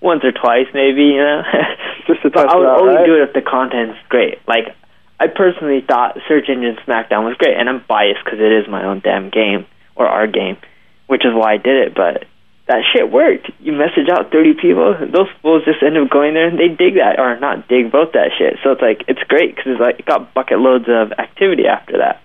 Once 0.00 0.22
or 0.24 0.32
twice, 0.32 0.66
maybe, 0.74 1.16
you 1.16 1.22
know. 1.22 1.42
Just 2.06 2.22
to 2.22 2.30
test 2.30 2.48
I 2.48 2.56
would 2.56 2.66
out, 2.66 2.80
only 2.80 2.94
right? 2.94 3.06
do 3.06 3.14
it 3.16 3.28
if 3.28 3.32
the 3.34 3.42
content's 3.42 3.98
great. 4.08 4.38
Like, 4.46 4.76
I 5.18 5.26
personally 5.28 5.80
thought 5.80 6.18
Search 6.28 6.48
Engine 6.48 6.76
SmackDown 6.86 7.24
was 7.24 7.36
great, 7.38 7.56
and 7.56 7.68
I'm 7.68 7.84
biased 7.88 8.24
because 8.24 8.38
it 8.38 8.52
is 8.52 8.68
my 8.68 8.84
own 8.84 9.00
damn 9.00 9.30
game, 9.30 9.66
or 9.94 10.06
our 10.06 10.26
game, 10.26 10.58
which 11.06 11.24
is 11.24 11.32
why 11.32 11.54
I 11.54 11.56
did 11.56 11.88
it, 11.88 11.94
but 11.94 12.26
that 12.66 12.82
shit 12.92 13.10
worked. 13.10 13.50
You 13.60 13.72
message 13.72 14.08
out 14.10 14.30
30 14.30 14.54
people, 14.60 14.94
those 15.12 15.28
fools 15.40 15.64
just 15.64 15.82
end 15.82 15.96
up 15.96 16.10
going 16.10 16.34
there 16.34 16.48
and 16.48 16.58
they 16.58 16.68
dig 16.68 16.94
that, 16.94 17.18
or 17.18 17.38
not 17.38 17.68
dig, 17.68 17.90
both 17.90 18.12
that 18.12 18.32
shit. 18.36 18.58
So 18.62 18.72
it's 18.72 18.82
like, 18.82 19.04
it's 19.08 19.22
great 19.28 19.54
because 19.54 19.72
it's 19.72 19.80
like, 19.80 20.00
it 20.00 20.06
got 20.06 20.34
bucket 20.34 20.58
loads 20.58 20.86
of 20.88 21.12
activity 21.18 21.66
after 21.66 21.98
that. 21.98 22.20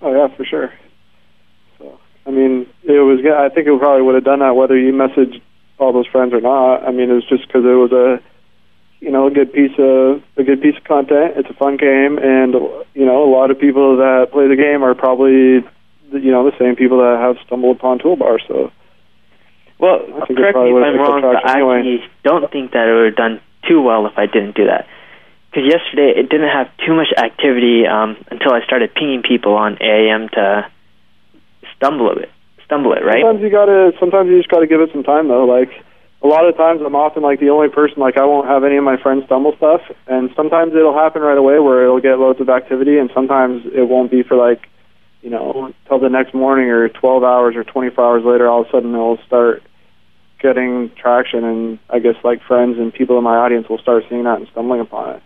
Oh 0.00 0.12
yeah, 0.12 0.34
for 0.36 0.44
sure. 0.44 0.72
So 1.78 1.98
I 2.26 2.30
mean, 2.30 2.66
it 2.84 2.92
was. 2.92 3.18
I 3.26 3.48
think 3.52 3.66
it 3.66 3.78
probably 3.78 4.02
would 4.02 4.14
have 4.14 4.24
done 4.24 4.40
that 4.40 4.54
whether 4.54 4.78
you 4.78 4.92
messaged 4.92 5.40
all 5.78 5.92
those 5.92 6.06
friends 6.06 6.32
or 6.32 6.40
not. 6.40 6.84
I 6.84 6.90
mean, 6.90 7.10
it 7.10 7.14
was 7.14 7.26
just 7.28 7.46
because 7.46 7.64
it 7.64 7.68
was 7.78 7.92
a, 7.92 8.20
you 9.00 9.10
know, 9.10 9.26
a 9.26 9.30
good 9.30 9.52
piece 9.52 9.72
of 9.78 10.22
a 10.36 10.42
good 10.42 10.60
piece 10.60 10.76
of 10.76 10.84
content. 10.84 11.34
It's 11.36 11.48
a 11.48 11.54
fun 11.54 11.76
game, 11.76 12.18
and 12.18 12.54
you 12.94 13.06
know, 13.06 13.24
a 13.24 13.30
lot 13.30 13.50
of 13.50 13.58
people 13.58 13.96
that 13.98 14.28
play 14.32 14.48
the 14.48 14.56
game 14.56 14.82
are 14.82 14.94
probably, 14.94 15.62
you 16.12 16.30
know, 16.32 16.50
the 16.50 16.56
same 16.58 16.76
people 16.76 16.98
that 16.98 17.18
have 17.20 17.36
stumbled 17.46 17.76
upon 17.76 17.98
Toolbar. 18.00 18.38
So 18.48 18.72
Well, 19.78 20.00
I 20.22 20.26
think 20.26 20.38
correct 20.38 20.58
me 20.58 20.70
if 20.70 20.84
I'm 20.84 20.96
wrong, 20.98 21.22
but 21.22 21.46
I 21.46 21.58
anyway. 21.60 22.02
don't 22.24 22.50
think 22.50 22.72
that 22.72 22.88
it 22.88 22.94
would 22.94 23.06
have 23.06 23.16
done 23.16 23.40
too 23.68 23.80
well 23.80 24.06
if 24.06 24.18
I 24.18 24.26
didn't 24.26 24.56
do 24.56 24.66
that. 24.66 24.86
Because 25.50 25.70
yesterday 25.70 26.12
it 26.18 26.28
didn't 26.28 26.50
have 26.50 26.68
too 26.84 26.94
much 26.94 27.08
activity 27.16 27.86
um, 27.86 28.16
until 28.30 28.52
I 28.52 28.62
started 28.64 28.94
pinging 28.94 29.22
people 29.22 29.54
on 29.54 29.78
AIM 29.80 30.28
to 30.30 30.66
stumble 31.76 32.18
it, 32.18 32.30
stumble 32.68 32.92
it, 32.92 33.00
right? 33.00 33.24
sometimes 33.24 33.40
you 33.42 33.50
gotta. 33.50 33.92
Sometimes 33.98 34.28
you 34.28 34.36
just 34.36 34.52
gotta 34.52 34.68
give 34.68 34.80
it 34.80 34.92
some 34.92 35.02
time 35.02 35.28
though. 35.28 35.48
Like 35.48 35.72
a 36.22 36.26
lot 36.28 36.46
of 36.46 36.56
times, 36.56 36.80
I'm 36.84 36.94
often 36.94 37.22
like 37.22 37.40
the 37.40 37.48
only 37.48 37.68
person. 37.68 37.96
Like 37.98 38.16
I 38.16 38.24
won't 38.24 38.46
have 38.46 38.62
any 38.62 38.76
of 38.76 38.84
my 38.84 39.00
friends 39.00 39.24
stumble 39.24 39.56
stuff, 39.56 39.80
and 40.06 40.30
sometimes 40.36 40.74
it'll 40.76 40.96
happen 40.96 41.22
right 41.22 41.38
away 41.38 41.58
where 41.58 41.84
it'll 41.84 42.00
get 42.00 42.20
loads 42.20 42.40
of 42.40 42.48
activity, 42.48 42.98
and 42.98 43.10
sometimes 43.14 43.64
it 43.64 43.88
won't 43.88 44.10
be 44.10 44.22
for 44.22 44.36
like, 44.36 44.68
you 45.22 45.30
know, 45.30 45.72
till 45.88 45.98
the 45.98 46.08
next 46.08 46.34
morning 46.34 46.68
or 46.68 46.88
12 46.88 47.24
hours 47.24 47.56
or 47.56 47.64
24 47.64 48.04
hours 48.04 48.24
later. 48.24 48.48
All 48.48 48.62
of 48.62 48.68
a 48.68 48.70
sudden, 48.70 48.92
it'll 48.92 49.18
start 49.26 49.62
getting 50.42 50.90
traction, 51.00 51.44
and 51.44 51.78
I 51.88 51.98
guess 52.00 52.16
like 52.22 52.42
friends 52.42 52.78
and 52.78 52.92
people 52.92 53.16
in 53.16 53.24
my 53.24 53.36
audience 53.36 53.68
will 53.68 53.78
start 53.78 54.04
seeing 54.08 54.24
that 54.24 54.38
and 54.38 54.48
stumbling 54.52 54.80
upon 54.80 55.16
it. 55.16 55.22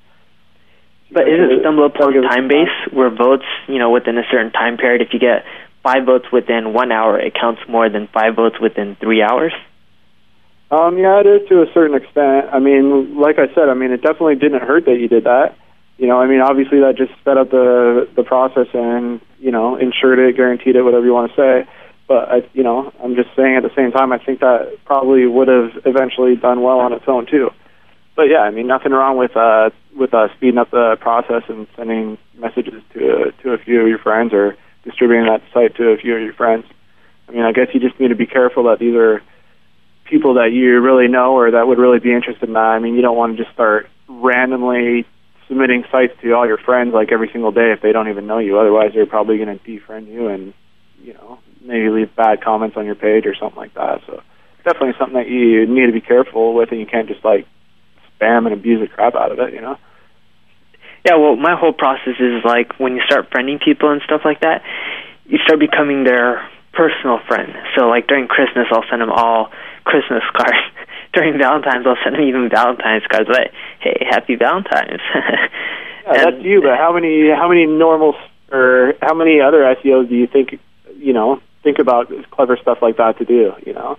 But 1.11 1.29
isn't 1.29 1.53
it- 1.53 1.61
stumble 1.61 1.85
upon 1.87 2.13
time 2.23 2.49
based 2.49 2.93
where 2.93 3.11
votes, 3.11 3.45
you 3.67 3.79
know, 3.79 3.91
within 3.91 4.17
a 4.17 4.25
certain 4.31 4.51
time 4.51 4.77
period, 4.77 5.03
if 5.03 5.13
you 5.13 5.19
get 5.19 5.45
five 5.83 6.07
votes 6.07 6.27
within 6.33 6.73
one 6.73 6.93
hour, 6.93 7.19
it 7.19 7.35
counts 7.35 7.61
more 7.69 7.89
than 7.89 8.09
five 8.09 8.37
votes 8.37 8.57
within 8.61 8.97
three 9.01 9.23
hours? 9.23 9.53
Um, 10.71 10.97
yeah, 10.97 11.21
it 11.21 11.27
is 11.27 11.49
to 11.49 11.63
a 11.63 11.67
certain 11.75 11.97
extent. 11.97 12.49
I 12.53 12.59
mean, 12.59 13.19
like 13.21 13.39
I 13.39 13.53
said, 13.55 13.69
I 13.69 13.75
mean, 13.75 13.91
it 13.91 14.01
definitely 14.01 14.37
didn't 14.37 14.63
hurt 14.63 14.87
that 14.87 14.99
you 14.99 15.09
did 15.09 15.25
that. 15.25 15.55
You 15.99 16.07
know, 16.07 16.19
I 16.19 16.27
mean, 16.27 16.41
obviously 16.41 16.81
that 16.81 16.97
just 16.97 17.13
sped 17.21 17.37
up 17.37 17.51
the 17.51 18.09
the 18.17 18.25
process 18.25 18.69
and 18.73 19.21
you 19.39 19.51
know 19.51 19.77
ensured 19.77 20.19
it, 20.19 20.35
guaranteed 20.35 20.75
it, 20.75 20.83
whatever 20.83 21.05
you 21.05 21.13
want 21.13 21.31
to 21.31 21.37
say. 21.37 21.71
But 22.09 22.29
I, 22.29 22.49
you 22.55 22.63
know, 22.63 22.93
I'm 23.03 23.15
just 23.15 23.29
saying 23.37 23.57
at 23.57 23.63
the 23.63 23.75
same 23.77 23.93
time, 23.93 24.13
I 24.13 24.19
think 24.19 24.41
that 24.41 24.79
probably 24.85 25.27
would 25.27 25.49
have 25.49 25.83
eventually 25.85 26.37
done 26.37 26.63
well 26.63 26.81
on 26.81 26.93
its 26.93 27.05
own 27.07 27.27
too. 27.27 27.51
But 28.17 28.29
yeah, 28.31 28.41
I 28.41 28.51
mean, 28.51 28.67
nothing 28.67 28.93
wrong 28.93 29.17
with 29.19 29.37
uh 29.37 29.71
with 29.97 30.15
uh 30.15 30.29
speeding 30.37 30.59
up 30.59 30.71
the 30.71 30.97
process 31.01 31.43
and 31.49 31.67
sending 31.77 32.17
messages 32.35 32.83
to 32.95 33.33
to 33.43 33.53
a 33.53 33.59
few 33.59 33.83
of 33.83 33.89
your 33.89 33.99
friends 33.99 34.33
or 34.33 34.57
distributing 34.85 35.27
that 35.27 35.43
site 35.53 35.77
to 35.77 35.91
a 35.91 35.97
few 35.97 36.15
of 36.17 36.23
your 36.23 36.35
friends. 36.35 36.65
I 37.29 37.33
mean, 37.33 37.43
I 37.43 37.53
guess 37.53 37.69
you 37.73 37.81
just 37.81 37.99
need 38.01 38.09
to 38.09 38.17
be 38.17 38.27
careful 38.27 38.65
that 38.65 38.79
these 38.79 38.95
are 38.95 39.23
people 40.05 40.35
that 40.35 40.53
you 40.53 40.81
really 40.81 41.09
know 41.09 41.35
or 41.35 41.53
that 41.53 41.67
would 41.67 41.79
really 41.79 42.01
be 42.01 42.13
interested 42.13 42.49
in 42.49 42.53
that. 42.55 42.59
I 42.59 42.79
mean, 42.79 42.95
you 42.95 43.03
don't 43.03 43.17
want 43.17 43.37
to 43.37 43.43
just 43.43 43.55
start 43.55 43.89
randomly 44.09 45.07
submitting 45.49 45.85
sites 45.91 46.13
to 46.23 46.33
all 46.33 46.47
your 46.47 46.59
friends 46.59 46.93
like 46.93 47.13
every 47.13 47.29
single 47.33 47.53
day 47.53 47.73
if 47.73 47.81
they 47.81 47.93
don't 47.93 48.09
even 48.09 48.27
know 48.27 48.39
you. 48.39 48.59
Otherwise, 48.59 48.93
they're 48.95 49.07
probably 49.07 49.39
going 49.39 49.59
to 49.59 49.65
defriend 49.65 50.09
you 50.09 50.29
and 50.29 50.55
you 51.03 51.15
know 51.15 51.39
maybe 51.61 51.89
leave 51.89 52.15
bad 52.15 52.43
comments 52.43 52.77
on 52.77 52.87
your 52.87 52.95
page 52.95 53.27
or 53.27 53.35
something 53.35 53.57
like 53.57 53.75
that. 53.75 54.01
So 54.07 54.23
definitely 54.65 54.95
something 54.99 55.17
that 55.17 55.29
you 55.29 55.67
need 55.67 55.87
to 55.87 55.93
be 55.93 56.01
careful 56.01 56.55
with, 56.55 56.71
and 56.71 56.81
you 56.81 56.87
can't 56.87 57.09
just 57.09 57.25
like 57.25 57.47
spam 58.21 58.47
and 58.47 58.53
abuse 58.53 58.81
the 58.81 58.93
crap 58.93 59.15
out 59.15 59.33
of 59.33 59.39
it. 59.39 59.55
You 59.55 59.61
know. 59.61 59.79
Yeah, 61.05 61.17
well, 61.17 61.37
my 61.37 61.57
whole 61.57 61.73
process 61.73 62.15
is 62.21 62.45
like 62.45 62.79
when 62.79 62.95
you 62.95 63.03
start 63.07 63.31
friending 63.31 63.61
people 63.63 63.91
and 63.91 64.01
stuff 64.03 64.23
like 64.25 64.41
that, 64.41 64.63
you 65.27 65.39
start 65.45 65.59
becoming 65.59 66.05
their 66.05 66.49
personal 66.73 67.19
friend. 67.27 67.53
So, 67.77 67.89
like 67.89 68.07
during 68.07 68.29
Christmas, 68.29 68.67
I'll 68.71 68.85
send 68.89 69.03
them 69.03 69.11
all 69.11 69.51
Christmas 69.85 70.23
cards. 70.37 70.63
during 71.13 71.39
Valentine's, 71.39 71.87
I'll 71.87 71.99
send 72.05 72.15
them 72.17 72.23
even 72.23 72.49
Valentine's 72.49 73.05
cards. 73.11 73.29
Like, 73.29 73.53
hey, 73.81 74.07
happy 74.09 74.37
Valentine's. 74.37 75.03
Yeah, 76.05 76.25
that's 76.31 76.43
you. 76.43 76.61
But 76.61 76.79
how 76.79 76.93
many 76.93 77.31
how 77.31 77.49
many 77.49 77.65
normal 77.65 78.15
or 78.51 78.95
how 79.01 79.15
many 79.15 79.41
other 79.41 79.59
SEOs 79.79 80.09
do 80.09 80.17
you 80.17 80.27
think 80.27 80.59
you 80.97 81.13
know 81.13 81.41
think 81.63 81.79
about 81.79 82.11
clever 82.33 82.57
stuff 82.61 82.79
like 82.83 82.97
that 82.97 83.19
to 83.19 83.25
do? 83.25 83.53
You 83.65 83.73
know. 83.75 83.99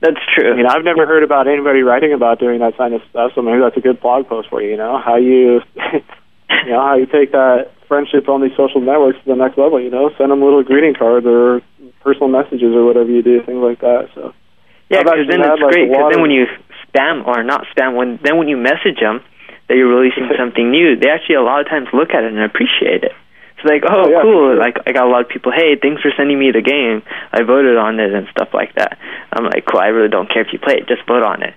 That's 0.00 0.16
true. 0.34 0.52
I 0.52 0.56
mean, 0.56 0.66
I've 0.66 0.84
never 0.84 1.06
heard 1.06 1.22
about 1.22 1.48
anybody 1.48 1.82
writing 1.82 2.12
about 2.12 2.38
doing 2.38 2.60
that 2.60 2.76
kind 2.76 2.92
of 2.92 3.00
stuff, 3.08 3.32
so 3.34 3.40
maybe 3.42 3.60
that's 3.60 3.76
a 3.78 3.80
good 3.80 4.00
blog 4.00 4.28
post 4.28 4.48
for 4.50 4.60
you. 4.60 4.70
You 4.70 4.76
know 4.76 4.98
how 4.98 5.16
you, 5.16 5.62
you 6.50 6.70
know 6.70 6.80
how 6.80 6.96
you 6.96 7.06
take 7.06 7.32
that 7.32 7.72
friendship 7.88 8.28
on 8.28 8.42
these 8.42 8.56
social 8.56 8.80
networks 8.80 9.18
to 9.22 9.26
the 9.26 9.38
next 9.38 9.58
level. 9.58 9.80
You 9.80 9.90
know, 9.90 10.10
send 10.18 10.30
them 10.30 10.42
little 10.42 10.62
greeting 10.62 10.94
cards 10.94 11.26
or 11.26 11.62
personal 12.02 12.28
messages 12.28 12.74
or 12.74 12.84
whatever 12.84 13.10
you 13.10 13.22
do, 13.22 13.42
things 13.42 13.62
like 13.62 13.80
that. 13.80 14.08
So 14.14 14.34
Yeah, 14.88 15.02
because 15.02 15.26
then 15.28 15.40
it's 15.40 15.62
like, 15.62 15.72
great. 15.72 15.88
Because 15.90 16.12
then 16.12 16.22
when 16.22 16.30
you 16.30 16.46
spam 16.96 17.26
or 17.26 17.42
not 17.42 17.66
spam. 17.76 17.96
When 17.96 18.18
then 18.22 18.36
when 18.36 18.48
you 18.48 18.56
message 18.56 19.00
them 19.00 19.20
that 19.68 19.76
you're 19.76 19.88
releasing 19.88 20.28
something 20.38 20.70
new, 20.70 20.96
they 20.96 21.10
actually 21.10 21.36
a 21.36 21.42
lot 21.42 21.60
of 21.60 21.68
times 21.68 21.88
look 21.92 22.10
at 22.10 22.24
it 22.24 22.32
and 22.32 22.40
appreciate 22.40 23.04
it. 23.04 23.12
It's 23.56 23.64
like, 23.64 23.82
oh, 23.88 24.04
Oh, 24.04 24.08
yeah, 24.08 24.20
cool. 24.22 24.52
sure. 24.52 24.56
Like 24.56 24.76
I 24.86 24.92
got 24.92 25.06
a 25.06 25.10
lot 25.10 25.22
of 25.22 25.28
people. 25.28 25.50
Hey, 25.52 25.76
thanks 25.80 26.02
for 26.02 26.12
sending 26.16 26.38
me 26.38 26.52
the 26.52 26.60
game. 26.60 27.02
I 27.32 27.42
voted 27.42 27.76
on 27.76 27.98
it 28.00 28.12
and 28.12 28.28
stuff 28.30 28.48
like 28.52 28.74
that. 28.76 28.98
I'm 29.32 29.44
like, 29.44 29.64
cool. 29.64 29.80
I 29.80 29.88
really 29.88 30.08
don't 30.12 30.28
care 30.28 30.42
if 30.42 30.52
you 30.52 30.58
play 30.58 30.74
it. 30.76 30.88
Just 30.88 31.06
vote 31.08 31.22
on 31.22 31.42
it. 31.42 31.54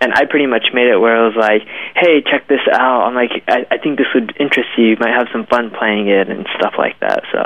And 0.00 0.14
I 0.14 0.24
pretty 0.24 0.46
much 0.46 0.70
made 0.72 0.88
it 0.88 0.98
where 0.98 1.18
it 1.18 1.26
was 1.26 1.36
like, 1.36 1.66
hey, 1.96 2.22
check 2.22 2.46
this 2.48 2.62
out. 2.72 3.02
I'm 3.04 3.14
like, 3.14 3.42
I, 3.48 3.66
I 3.70 3.78
think 3.78 3.98
this 3.98 4.06
would 4.14 4.34
interest 4.38 4.70
you. 4.78 4.94
You 4.94 4.96
might 5.00 5.12
have 5.12 5.26
some 5.32 5.44
fun 5.46 5.70
playing 5.70 6.08
it 6.08 6.30
and 6.30 6.46
stuff 6.56 6.74
like 6.78 6.98
that. 7.00 7.22
So. 7.32 7.42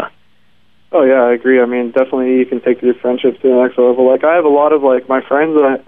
Oh 0.92 1.02
yeah, 1.02 1.24
I 1.24 1.32
agree. 1.32 1.60
I 1.60 1.66
mean, 1.66 1.90
definitely 1.90 2.38
you 2.38 2.46
can 2.46 2.60
take 2.60 2.80
your 2.82 2.94
friendships 2.94 3.40
to 3.42 3.48
the 3.48 3.56
next 3.56 3.76
level. 3.78 4.06
Like 4.08 4.22
I 4.22 4.34
have 4.36 4.44
a 4.44 4.52
lot 4.52 4.72
of 4.72 4.82
like 4.82 5.08
my 5.08 5.20
friends 5.26 5.56
that 5.56 5.82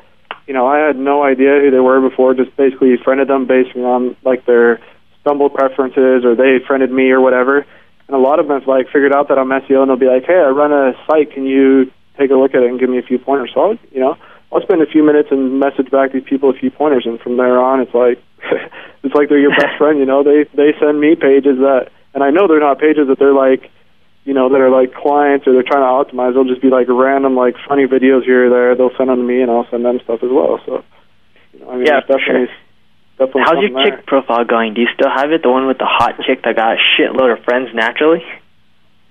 you 0.46 0.55
know, 0.55 0.66
I 0.66 0.79
had 0.79 0.96
no 0.96 1.22
idea 1.22 1.59
who 1.61 1.70
they 1.70 1.81
were 1.81 2.00
before, 2.09 2.33
just 2.35 2.57
basically 2.57 2.96
friended 3.02 3.29
them 3.29 3.46
based 3.46 3.76
on 3.76 4.16
like 4.24 4.46
their 4.46 4.81
stumble 5.20 5.50
preferences 5.50 6.24
or 6.24 6.35
they 6.37 6.59
friended 6.66 6.90
me 6.90 7.11
or 7.11 7.20
whatever. 7.20 7.66
And 8.09 8.16
a 8.16 8.21
lot 8.21 8.38
of 8.38 8.49
them 8.49 8.59
have 8.59 8.69
like 8.69 8.87
figured 8.87 9.12
out 9.12 9.29
that 9.29 9.38
I'm 9.38 9.49
SEO 9.49 9.83
and 9.83 9.90
they'll 9.90 9.97
be 9.97 10.07
like, 10.07 10.25
Hey, 10.25 10.38
I 10.38 10.49
run 10.51 10.73
a 10.73 10.92
site, 11.07 11.33
can 11.33 11.45
you 11.47 11.90
take 12.19 12.31
a 12.31 12.35
look 12.35 12.55
at 12.55 12.62
it 12.62 12.71
and 12.71 12.79
give 12.79 12.90
me 12.90 12.99
a 12.99 13.03
few 13.03 13.19
pointers? 13.19 13.51
So 13.55 13.61
I'll, 13.61 13.79
you 13.92 14.01
know, 14.01 14.16
I'll 14.53 14.62
spend 14.62 14.83
a 14.83 14.87
few 14.87 15.03
minutes 15.05 15.29
and 15.31 15.59
message 15.59 15.90
back 15.90 16.12
these 16.12 16.25
people 16.25 16.51
a 16.51 16.55
few 16.55 16.71
pointers 16.71 17.05
and 17.05 17.21
from 17.21 17.37
there 17.37 17.59
on 17.59 17.81
it's 17.81 17.95
like 17.95 18.23
it's 19.03 19.14
like 19.14 19.29
they're 19.29 19.40
your 19.40 19.51
best 19.51 19.75
friend, 19.79 19.99
you 19.99 20.07
know. 20.07 20.23
They 20.23 20.45
they 20.55 20.73
send 20.79 21.01
me 21.01 21.16
pages 21.16 21.59
that 21.59 21.90
and 22.14 22.23
I 22.23 22.31
know 22.31 22.47
they're 22.47 22.61
not 22.61 22.79
pages 22.79 23.09
that 23.09 23.19
they're 23.19 23.35
like 23.35 23.71
you 24.27 24.35
know, 24.35 24.49
that 24.51 24.61
are 24.61 24.71
like 24.71 24.92
clients 24.92 25.47
or 25.47 25.53
they're 25.55 25.62
trying 25.62 25.87
to 25.87 25.95
optimize, 25.95 26.35
they'll 26.35 26.45
just 26.45 26.61
be 26.61 26.69
like 26.69 26.88
random, 26.90 27.37
like 27.37 27.55
funny 27.66 27.87
videos 27.87 28.25
here 28.25 28.47
or 28.47 28.51
there. 28.51 28.75
They'll 28.75 28.95
send 28.99 29.09
them 29.09 29.19
to 29.19 29.23
me, 29.23 29.40
and 29.40 29.51
I'll 29.51 29.71
send 29.71 29.85
them 29.85 30.01
stuff 30.03 30.21
as 30.23 30.31
well. 30.31 30.59
So, 30.66 30.83
you 31.55 31.61
know, 31.61 31.71
I 31.71 31.77
mean, 31.77 31.87
Yeah, 31.87 31.99
it's 31.99 32.09
definitely, 32.09 32.51
definitely. 32.51 32.65
How's 33.18 33.62
your 33.62 33.72
there. 33.72 33.96
chick 33.96 34.07
profile 34.07 34.44
going? 34.44 34.74
Do 34.74 34.83
you 34.83 34.88
still 34.94 35.09
have 35.09 35.33
it? 35.33 35.42
The 35.42 35.50
one 35.50 35.66
with 35.66 35.79
the 35.79 35.88
hot 35.88 36.20
chick 36.26 36.42
that 36.44 36.57
got 36.57 36.76
a 36.76 36.81
shitload 36.96 37.33
of 37.37 37.44
friends 37.44 37.70
naturally? 37.72 38.22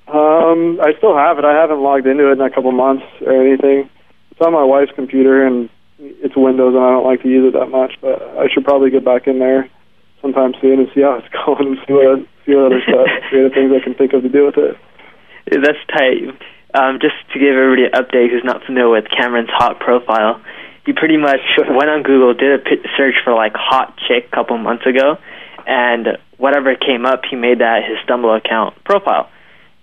Um, 0.08 0.80
I 0.82 0.94
still 0.98 1.18
have 1.18 1.40
it. 1.40 1.46
I 1.46 1.54
haven't 1.54 1.82
logged 1.82 2.06
into 2.06 2.30
it 2.30 2.34
in 2.34 2.42
a 2.42 2.52
couple 2.52 2.72
months 2.72 3.06
or 3.26 3.34
anything. 3.34 3.90
It's 4.30 4.42
on 4.42 4.54
my 4.54 4.64
wife's 4.64 4.92
computer, 4.94 5.46
and 5.46 5.70
it's 5.98 6.36
Windows, 6.36 6.76
and 6.76 6.84
I 6.84 6.92
don't 6.92 7.06
like 7.06 7.24
to 7.24 7.30
use 7.30 7.50
it 7.50 7.58
that 7.58 7.72
much. 7.72 7.98
But 8.02 8.22
I 8.38 8.48
should 8.54 8.64
probably 8.64 8.92
get 8.92 9.04
back 9.04 9.26
in 9.26 9.40
there 9.40 9.70
sometime 10.22 10.54
soon 10.62 10.80
and 10.80 10.90
see 10.94 11.02
how 11.02 11.18
it's 11.18 11.28
going, 11.46 11.74
and 11.74 11.78
see 11.88 11.94
what 11.94 12.20
see 12.46 12.54
what 12.54 12.70
other 12.70 12.82
stuff, 12.86 13.10
other 13.34 13.50
things 13.50 13.74
I 13.74 13.84
can 13.84 13.96
think 13.96 14.14
of 14.14 14.22
to 14.22 14.30
do 14.30 14.46
with 14.46 14.58
it. 14.58 14.78
That's 15.50 15.82
tight. 15.90 16.30
Um, 16.76 17.00
just 17.00 17.16
to 17.34 17.40
give 17.40 17.56
everybody 17.56 17.86
an 17.86 17.96
update 17.96 18.30
who's 18.30 18.44
not 18.44 18.62
familiar 18.66 18.90
with 18.90 19.06
Cameron's 19.10 19.50
hot 19.50 19.80
profile, 19.80 20.42
he 20.86 20.94
pretty 20.94 21.18
much 21.18 21.42
went 21.58 21.90
on 21.90 22.04
Google, 22.04 22.34
did 22.34 22.62
a 22.62 22.88
search 22.98 23.16
for 23.24 23.34
like 23.34 23.54
hot 23.56 23.98
chick 24.08 24.30
a 24.32 24.36
couple 24.36 24.58
months 24.58 24.86
ago, 24.86 25.18
and 25.66 26.18
whatever 26.38 26.76
came 26.76 27.06
up, 27.06 27.22
he 27.30 27.36
made 27.36 27.60
that 27.60 27.84
his 27.88 27.98
Stumble 28.04 28.34
account 28.36 28.82
profile. 28.84 29.30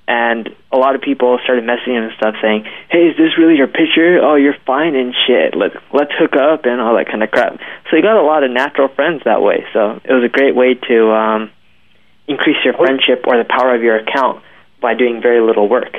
And 0.09 0.51
a 0.73 0.77
lot 0.77 0.95
of 0.95 1.01
people 1.01 1.39
started 1.45 1.65
messaging 1.65 1.97
him 1.97 2.05
and 2.05 2.13
stuff 2.17 2.35
saying, 2.43 2.67
"Hey, 2.91 3.07
is 3.07 3.17
this 3.17 3.39
really 3.39 3.57
your 3.57 3.69
picture? 3.69 4.19
Oh, 4.21 4.35
you're 4.35 4.57
fine 4.67 4.97
and 4.97 5.15
shit. 5.27 5.55
Let 5.55 5.73
let's 5.93 6.11
hook 6.19 6.35
up 6.35 6.65
and 6.65 6.81
all 6.81 6.97
that 6.97 7.07
kind 7.07 7.23
of 7.23 7.31
crap." 7.31 7.59
So 7.89 7.97
he 7.97 8.03
got 8.03 8.17
a 8.17 8.23
lot 8.23 8.43
of 8.43 8.51
natural 8.51 8.89
friends 8.89 9.23
that 9.25 9.43
way. 9.43 9.65
So 9.73 10.01
it 10.05 10.13
was 10.13 10.25
a 10.25 10.29
great 10.29 10.57
way 10.57 10.75
to 10.75 11.13
um, 11.13 11.51
increase 12.27 12.59
your 12.65 12.75
friendship 12.75 13.25
or 13.27 13.39
the 13.39 13.45
power 13.45 13.75
of 13.75 13.83
your 13.83 13.97
account 13.97 14.43
by 14.81 14.95
doing 14.95 15.23
very 15.23 15.41
little 15.41 15.69
work. 15.69 15.95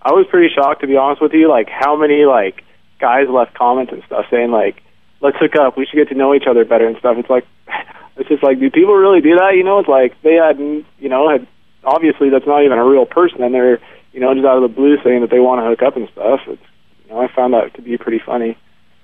I 0.00 0.12
was 0.12 0.26
pretty 0.30 0.54
shocked 0.54 0.82
to 0.82 0.86
be 0.86 0.96
honest 0.96 1.20
with 1.20 1.32
you, 1.32 1.48
like 1.50 1.68
how 1.68 1.96
many 1.96 2.24
like 2.24 2.62
guys 2.98 3.28
left 3.28 3.54
comments 3.54 3.92
and 3.92 4.02
stuff 4.04 4.26
saying 4.30 4.50
like, 4.50 4.82
"Let's 5.20 5.36
hook 5.38 5.56
up. 5.56 5.76
We 5.76 5.86
should 5.86 5.96
get 5.96 6.08
to 6.08 6.14
know 6.14 6.34
each 6.34 6.46
other 6.48 6.64
better" 6.64 6.86
and 6.86 6.96
stuff. 6.98 7.16
It's 7.18 7.30
like, 7.30 7.46
it's 8.16 8.28
just 8.28 8.42
like, 8.42 8.60
do 8.60 8.70
people 8.70 8.94
really 8.94 9.20
do 9.20 9.36
that? 9.36 9.54
You 9.56 9.64
know, 9.64 9.78
it's 9.78 9.88
like 9.88 10.20
they 10.22 10.34
had, 10.34 10.58
you 10.58 11.08
know, 11.08 11.28
had 11.28 11.46
obviously 11.84 12.30
that's 12.30 12.46
not 12.46 12.64
even 12.64 12.78
a 12.78 12.84
real 12.84 13.06
person, 13.06 13.42
and 13.42 13.54
they're, 13.54 13.80
you 14.12 14.20
know, 14.20 14.34
just 14.34 14.46
out 14.46 14.62
of 14.62 14.68
the 14.68 14.74
blue 14.74 14.96
saying 15.04 15.20
that 15.20 15.30
they 15.30 15.40
want 15.40 15.60
to 15.60 15.68
hook 15.68 15.82
up 15.82 15.96
and 15.96 16.08
stuff. 16.12 16.40
It's, 16.46 16.62
you 17.04 17.10
know, 17.10 17.20
I 17.20 17.28
found 17.28 17.54
that 17.54 17.74
to 17.74 17.82
be 17.82 17.96
pretty 17.98 18.20
funny. 18.24 18.56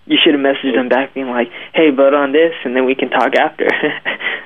You 0.04 0.18
should 0.18 0.34
have 0.34 0.42
messaged 0.42 0.74
them 0.74 0.88
back 0.88 1.14
being 1.14 1.28
like, 1.28 1.48
"Hey, 1.74 1.90
vote 1.90 2.14
on 2.14 2.32
this, 2.32 2.52
and 2.64 2.74
then 2.74 2.84
we 2.86 2.94
can 2.94 3.10
talk 3.10 3.34
after." 3.34 3.68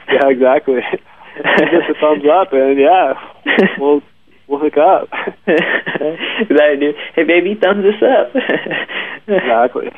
Yeah, 0.09 0.29
exactly. 0.29 0.81
Just 1.37 1.91
a 1.91 1.95
thumbs 2.01 2.25
up, 2.31 2.53
and 2.53 2.79
yeah, 2.79 3.15
we'll 3.79 4.03
we'll 4.49 4.61
hook 4.61 4.77
up. 4.77 5.11
that 5.47 6.77
dude. 6.81 6.95
Hey, 7.15 7.25
baby, 7.25 7.55
thumbs 7.55 7.85
us 7.85 8.03
up. 8.03 8.35
exactly. 9.27 9.91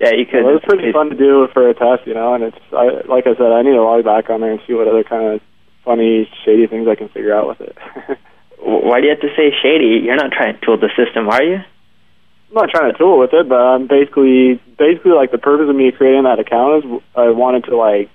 Yeah, 0.00 0.12
you 0.18 0.26
could. 0.26 0.42
Well, 0.42 0.58
it 0.58 0.62
was 0.62 0.66
pretty 0.66 0.92
fun 0.92 1.10
to 1.10 1.16
do 1.16 1.46
for 1.52 1.68
a 1.68 1.74
test, 1.74 2.06
you 2.06 2.14
know. 2.14 2.34
And 2.34 2.44
it's 2.44 2.58
I, 2.72 3.06
like 3.06 3.26
I 3.26 3.34
said, 3.36 3.52
I 3.52 3.62
need 3.62 3.78
to 3.78 3.82
log 3.82 4.04
back 4.04 4.30
on 4.30 4.40
there 4.40 4.50
and 4.50 4.60
see 4.66 4.74
what 4.74 4.88
other 4.88 5.04
kind 5.04 5.34
of 5.34 5.40
funny, 5.84 6.28
shady 6.44 6.66
things 6.66 6.88
I 6.88 6.96
can 6.96 7.08
figure 7.08 7.34
out 7.34 7.48
with 7.48 7.60
it. 7.60 7.76
Why 8.58 9.00
do 9.00 9.06
you 9.06 9.14
have 9.14 9.20
to 9.20 9.34
say 9.36 9.54
shady? 9.62 10.02
You're 10.02 10.16
not 10.16 10.32
trying 10.32 10.58
to 10.58 10.64
tool 10.64 10.78
the 10.78 10.90
system, 10.96 11.28
are 11.28 11.42
you? 11.42 11.56
I'm 11.56 12.54
not 12.54 12.70
trying 12.70 12.92
to 12.92 12.98
tool 12.98 13.18
with 13.18 13.32
it, 13.32 13.48
but 13.48 13.56
I'm 13.56 13.86
basically 13.86 14.60
basically 14.78 15.12
like 15.12 15.30
the 15.30 15.38
purpose 15.38 15.70
of 15.70 15.76
me 15.76 15.90
creating 15.90 16.24
that 16.24 16.38
account 16.38 16.84
is 16.84 17.00
I 17.14 17.30
wanted 17.30 17.64
to 17.64 17.76
like 17.76 18.10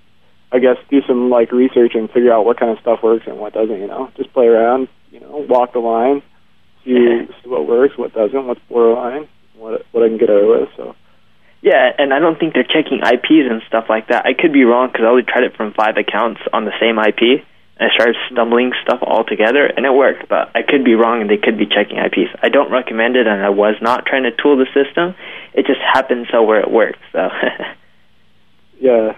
I 0.52 0.60
guess 0.60 0.78
do 0.90 1.02
some 1.08 1.30
like 1.30 1.52
research 1.52 1.96
and 1.96 2.10
figure 2.12 2.32
out 2.32 2.46
what 2.46 2.60
kind 2.60 2.72
of 2.72 2.80
stuff 2.80 3.00
works 3.04 3.26
and 3.28 3.40
what 3.40 3.54
doesn't, 3.54 3.80
you 3.80 3.88
know. 3.88 4.12
Just 4.16 4.32
play 4.34 4.48
around, 4.48 4.88
you 5.12 5.20
know, 5.20 5.46
walk 5.50 5.74
the 5.74 5.80
line, 5.80 6.22
see, 6.84 7.28
see 7.44 7.50
what 7.50 7.68
works, 7.68 7.98
what 7.98 8.14
doesn't, 8.14 8.48
what's 8.48 8.62
borderline, 8.70 9.28
what 9.56 9.86
what 9.92 10.04
I 10.04 10.08
can 10.08 10.18
get 10.18 10.30
away 10.30 10.62
with. 10.62 10.70
So 10.76 10.96
Yeah, 11.62 11.92
and 11.98 12.14
I 12.14 12.20
don't 12.20 12.40
think 12.40 12.54
they're 12.54 12.64
checking 12.64 13.00
IPs 13.00 13.50
and 13.50 13.62
stuff 13.68 13.86
like 13.90 14.08
that. 14.10 14.26
I 14.26 14.34
could 14.34 14.54
be 14.54 14.64
wrong 14.64 14.88
because 14.88 15.06
I 15.06 15.10
only 15.10 15.24
tried 15.24 15.44
it 15.44 15.56
from 15.56 15.74
five 15.74 15.98
accounts 15.98 16.42
on 16.54 16.66
the 16.66 16.74
same 16.80 16.98
IP. 17.00 17.46
And 17.80 17.92
I 17.92 17.94
started 17.94 18.16
mm-hmm. 18.16 18.34
stumbling 18.34 18.72
stuff 18.82 19.00
all 19.04 19.24
together, 19.24 19.66
and 19.66 19.86
it 19.86 19.94
worked. 19.94 20.28
But 20.28 20.50
I 20.56 20.64
could 20.64 20.84
be 20.84 20.96
wrong, 20.96 21.22
and 21.22 21.30
they 21.30 21.38
could 21.38 21.58
be 21.58 21.68
checking 21.68 21.98
IPs. 21.98 22.34
I 22.42 22.50
don't 22.50 22.72
recommend 22.72 23.16
it, 23.16 23.28
and 23.28 23.42
I 23.44 23.50
was 23.50 23.76
not 23.82 24.06
trying 24.06 24.24
to 24.24 24.32
tool 24.32 24.58
the 24.58 24.66
system. 24.74 25.14
It 25.54 25.68
just 25.68 25.80
happened 25.80 26.28
so 26.32 26.42
where 26.42 26.60
it 26.60 26.72
worked. 26.72 27.00
So 27.12 27.30
yeah, 28.82 29.16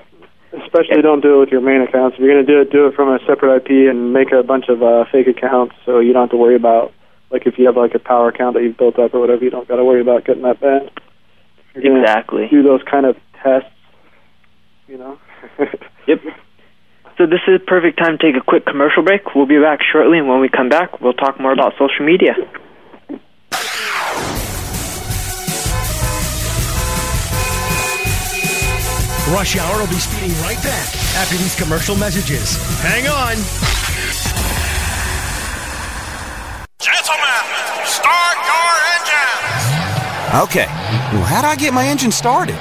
especially 0.53 1.01
don't 1.01 1.21
do 1.21 1.37
it 1.37 1.39
with 1.39 1.49
your 1.49 1.61
main 1.61 1.81
accounts. 1.81 2.15
If 2.15 2.21
you're 2.21 2.33
gonna 2.33 2.45
do 2.45 2.61
it, 2.61 2.71
do 2.71 2.87
it 2.87 2.95
from 2.95 3.09
a 3.09 3.19
separate 3.25 3.63
IP 3.63 3.89
and 3.89 4.13
make 4.13 4.31
a 4.31 4.43
bunch 4.43 4.65
of 4.69 4.81
uh, 4.81 5.05
fake 5.11 5.27
accounts, 5.27 5.75
so 5.85 5.99
you 5.99 6.13
don't 6.13 6.23
have 6.23 6.31
to 6.31 6.37
worry 6.37 6.55
about 6.55 6.93
like 7.29 7.45
if 7.45 7.57
you 7.57 7.65
have 7.67 7.77
like 7.77 7.93
a 7.95 7.99
power 7.99 8.29
account 8.29 8.55
that 8.55 8.63
you've 8.63 8.77
built 8.77 8.97
up 8.97 9.13
or 9.13 9.19
whatever, 9.19 9.43
you 9.43 9.49
don't 9.49 9.67
got 9.67 9.75
to 9.75 9.85
worry 9.85 10.01
about 10.01 10.25
getting 10.25 10.43
that 10.43 10.59
banned. 10.59 10.89
If 11.75 11.83
you're 11.83 11.93
gonna 11.93 12.01
Exactly. 12.01 12.47
Do 12.49 12.63
those 12.63 12.81
kind 12.89 13.05
of 13.05 13.15
tests, 13.41 13.69
you 14.87 14.97
know. 14.97 15.19
Yep. 16.07 16.21
So 17.19 17.27
this 17.27 17.41
is 17.47 17.61
a 17.61 17.63
perfect 17.63 17.99
time 17.99 18.17
to 18.17 18.31
take 18.31 18.41
a 18.41 18.43
quick 18.43 18.65
commercial 18.65 19.03
break. 19.03 19.35
We'll 19.35 19.45
be 19.45 19.59
back 19.59 19.79
shortly, 19.83 20.17
and 20.17 20.27
when 20.27 20.39
we 20.39 20.49
come 20.49 20.69
back, 20.69 21.01
we'll 21.01 21.13
talk 21.13 21.39
more 21.39 21.51
about 21.51 21.73
social 21.77 22.03
media. 22.03 22.33
Rush 29.31 29.57
Hour 29.57 29.79
will 29.79 29.87
be 29.87 29.99
speeding 29.99 30.31
right 30.41 30.57
back 30.63 30.95
after 31.15 31.37
these 31.37 31.55
commercial 31.55 31.95
messages. 31.95 32.57
Hang 32.81 33.07
on. 33.07 33.35
Gentlemen, 36.79 37.43
start 37.85 38.37
your 38.49 38.71
engines. 38.97 40.49
Okay, 40.49 40.65
well, 41.13 41.23
how 41.25 41.41
do 41.41 41.47
I 41.47 41.55
get 41.55 41.75
my 41.75 41.87
engine 41.87 42.11
started? 42.11 42.55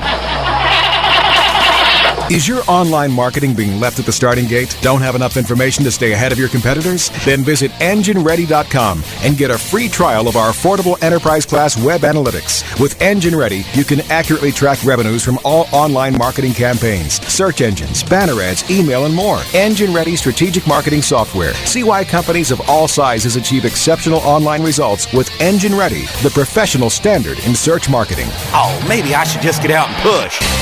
Is 2.30 2.46
your 2.46 2.62
online 2.68 3.10
marketing 3.10 3.54
being 3.54 3.80
left 3.80 3.98
at 3.98 4.04
the 4.04 4.12
starting 4.12 4.46
gate? 4.46 4.76
Don't 4.82 5.00
have 5.00 5.14
enough 5.14 5.38
information 5.38 5.82
to 5.84 5.90
stay 5.90 6.12
ahead 6.12 6.30
of 6.30 6.38
your 6.38 6.50
competitors? 6.50 7.08
Then 7.24 7.42
visit 7.42 7.70
EngineReady.com 7.80 9.02
and 9.22 9.38
get 9.38 9.50
a 9.50 9.56
free 9.56 9.88
trial 9.88 10.28
of 10.28 10.36
our 10.36 10.50
affordable 10.50 11.02
enterprise 11.02 11.46
class 11.46 11.82
web 11.82 12.02
analytics. 12.02 12.78
With 12.78 13.00
Engine 13.00 13.34
Ready, 13.34 13.64
you 13.72 13.82
can 13.82 14.02
accurately 14.10 14.52
track 14.52 14.84
revenues 14.84 15.24
from 15.24 15.38
all 15.42 15.68
online 15.72 16.18
marketing 16.18 16.52
campaigns, 16.52 17.14
search 17.26 17.62
engines, 17.62 18.02
banner 18.02 18.38
ads, 18.42 18.70
email, 18.70 19.06
and 19.06 19.14
more. 19.14 19.40
Engine 19.54 19.94
Ready 19.94 20.14
strategic 20.14 20.66
marketing 20.66 21.00
software. 21.00 21.54
See 21.54 21.82
why 21.82 22.04
companies 22.04 22.50
of 22.50 22.60
all 22.68 22.88
sizes 22.88 23.36
achieve 23.36 23.64
exceptional 23.64 24.18
online 24.18 24.62
results 24.62 25.10
with 25.14 25.30
Engine 25.40 25.74
Ready, 25.74 26.02
the 26.22 26.30
professional 26.34 26.90
standard 26.90 27.38
in 27.46 27.54
search 27.54 27.88
marketing. 27.88 28.28
Oh, 28.52 28.84
maybe 28.86 29.14
I 29.14 29.24
should 29.24 29.40
just 29.40 29.62
get 29.62 29.70
out 29.70 29.88
and 29.88 29.96
push. 30.02 30.57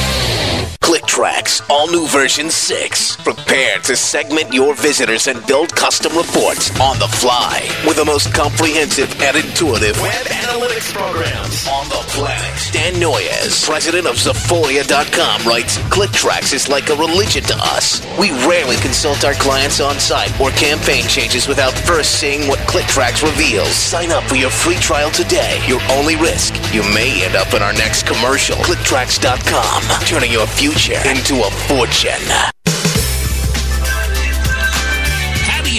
ClickTracks, 0.87 1.69
all 1.69 1.89
new 1.91 2.07
version 2.07 2.49
6. 2.49 3.17
Prepare 3.17 3.81
to 3.81 3.97
segment 3.97 4.55
your 4.55 4.73
visitors 4.77 5.27
and 5.27 5.45
build 5.45 5.75
custom 5.75 6.17
reports 6.17 6.71
on 6.81 6.97
the 7.01 7.09
fly 7.09 7.59
with 7.85 7.97
the 7.97 8.05
most 8.05 8.33
comprehensive 8.33 9.11
and 9.21 9.37
intuitive 9.37 10.01
web 10.01 10.27
analytics 10.27 10.95
programs 10.95 11.67
on 11.67 11.89
the 11.89 11.99
planet. 12.15 12.71
Dan 12.71 13.01
Noyes, 13.01 13.67
president 13.67 14.07
of 14.07 14.15
Zaphoria.com, 14.15 15.43
writes 15.43 15.79
ClickTracks 15.91 16.55
is 16.55 16.69
like 16.69 16.89
a 16.89 16.95
religion 16.95 17.43
to 17.43 17.57
us. 17.75 18.01
We 18.17 18.31
rarely 18.47 18.77
consult 18.77 19.25
our 19.25 19.35
clients 19.35 19.81
on 19.81 19.99
site 19.99 20.41
or 20.41 20.51
campaign 20.51 21.03
changes 21.09 21.49
without 21.49 21.73
first 21.73 22.21
seeing 22.21 22.47
what 22.47 22.61
ClickTracks 22.61 23.27
reveals. 23.27 23.75
Sign 23.75 24.13
up 24.13 24.23
for 24.23 24.37
your 24.37 24.51
free 24.51 24.79
trial 24.79 25.11
today. 25.11 25.59
Your 25.67 25.81
only 25.91 26.15
risk, 26.15 26.55
you 26.73 26.83
may 26.95 27.27
end 27.27 27.35
up 27.35 27.55
in 27.55 27.63
our 27.63 27.73
next 27.73 28.07
commercial. 28.07 28.55
ClickTracks.com, 28.63 30.07
turning 30.07 30.31
your 30.31 30.47
future 30.47 30.76
into 30.77 31.37
a 31.37 31.51
fortune. 31.69 32.76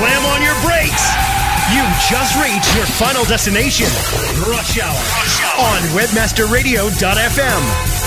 Slam 0.00 0.24
on 0.32 0.40
your 0.40 0.56
brakes. 0.64 1.12
You've 1.76 1.96
just 2.08 2.32
reached 2.40 2.74
your 2.74 2.86
final 2.86 3.22
destination, 3.26 3.84
Rush 4.48 4.80
Hour, 4.80 4.96
on 5.60 5.82
WebmasterRadio.fm. 5.92 7.60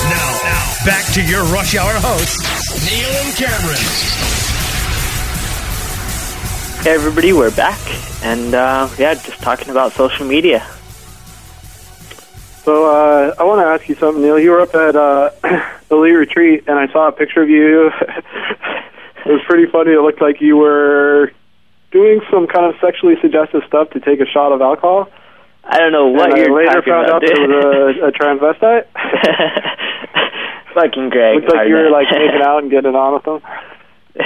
Now, 0.09 0.39
now, 0.41 0.85
back 0.87 1.05
to 1.13 1.21
your 1.21 1.43
Rush 1.53 1.75
Hour 1.75 1.93
hosts, 1.93 2.41
Neil 2.89 3.11
and 3.21 3.35
Cameron. 3.35 3.77
Hey 6.81 6.95
everybody, 6.95 7.31
we're 7.31 7.55
back, 7.55 7.79
and 8.23 8.55
uh, 8.55 8.89
yeah, 8.97 9.13
just 9.13 9.39
talking 9.43 9.69
about 9.69 9.91
social 9.91 10.25
media. 10.25 10.65
So 12.63 12.87
uh, 12.89 13.35
I 13.37 13.43
want 13.43 13.61
to 13.61 13.67
ask 13.67 13.87
you 13.87 13.93
something, 13.93 14.23
Neil. 14.23 14.39
You 14.39 14.49
were 14.49 14.61
up 14.61 14.73
at 14.73 14.95
uh, 14.95 15.29
Elite 15.91 16.15
Retreat, 16.15 16.63
and 16.65 16.79
I 16.79 16.91
saw 16.91 17.09
a 17.09 17.11
picture 17.11 17.43
of 17.43 17.49
you. 17.49 17.91
it 17.99 19.27
was 19.27 19.41
pretty 19.45 19.71
funny. 19.71 19.91
It 19.91 20.01
looked 20.01 20.21
like 20.21 20.41
you 20.41 20.57
were 20.57 21.31
doing 21.93 22.19
some 22.33 22.47
kind 22.47 22.65
of 22.65 22.75
sexually 22.81 23.15
suggestive 23.21 23.61
stuff 23.67 23.91
to 23.91 24.01
take 24.01 24.19
a 24.19 24.25
shot 24.25 24.51
of 24.51 24.61
alcohol. 24.61 25.07
I 25.63 25.77
don't 25.77 25.93
know 25.93 26.09
what 26.09 26.33
and 26.33 26.37
you're 26.37 26.51
I 26.51 26.65
later 26.65 26.81
talking 26.81 26.91
found 26.91 27.07
about, 27.07 27.23
out 27.23 27.29
dude. 27.29 27.39
it 27.39 27.47
was 27.47 27.95
a, 28.01 28.09
a 28.09 28.11
transvestite. 28.11 28.85
Fucking 30.73 31.09
Greg. 31.09 31.35
Looks 31.45 31.53
like 31.53 31.69
you 31.69 31.75
were 31.75 31.89
like 31.89 32.07
making 32.11 32.41
out 32.43 32.63
and 32.63 32.71
getting 32.71 32.89
it 32.89 32.97
on 32.97 33.13
with 33.13 33.23
them. 33.23 33.39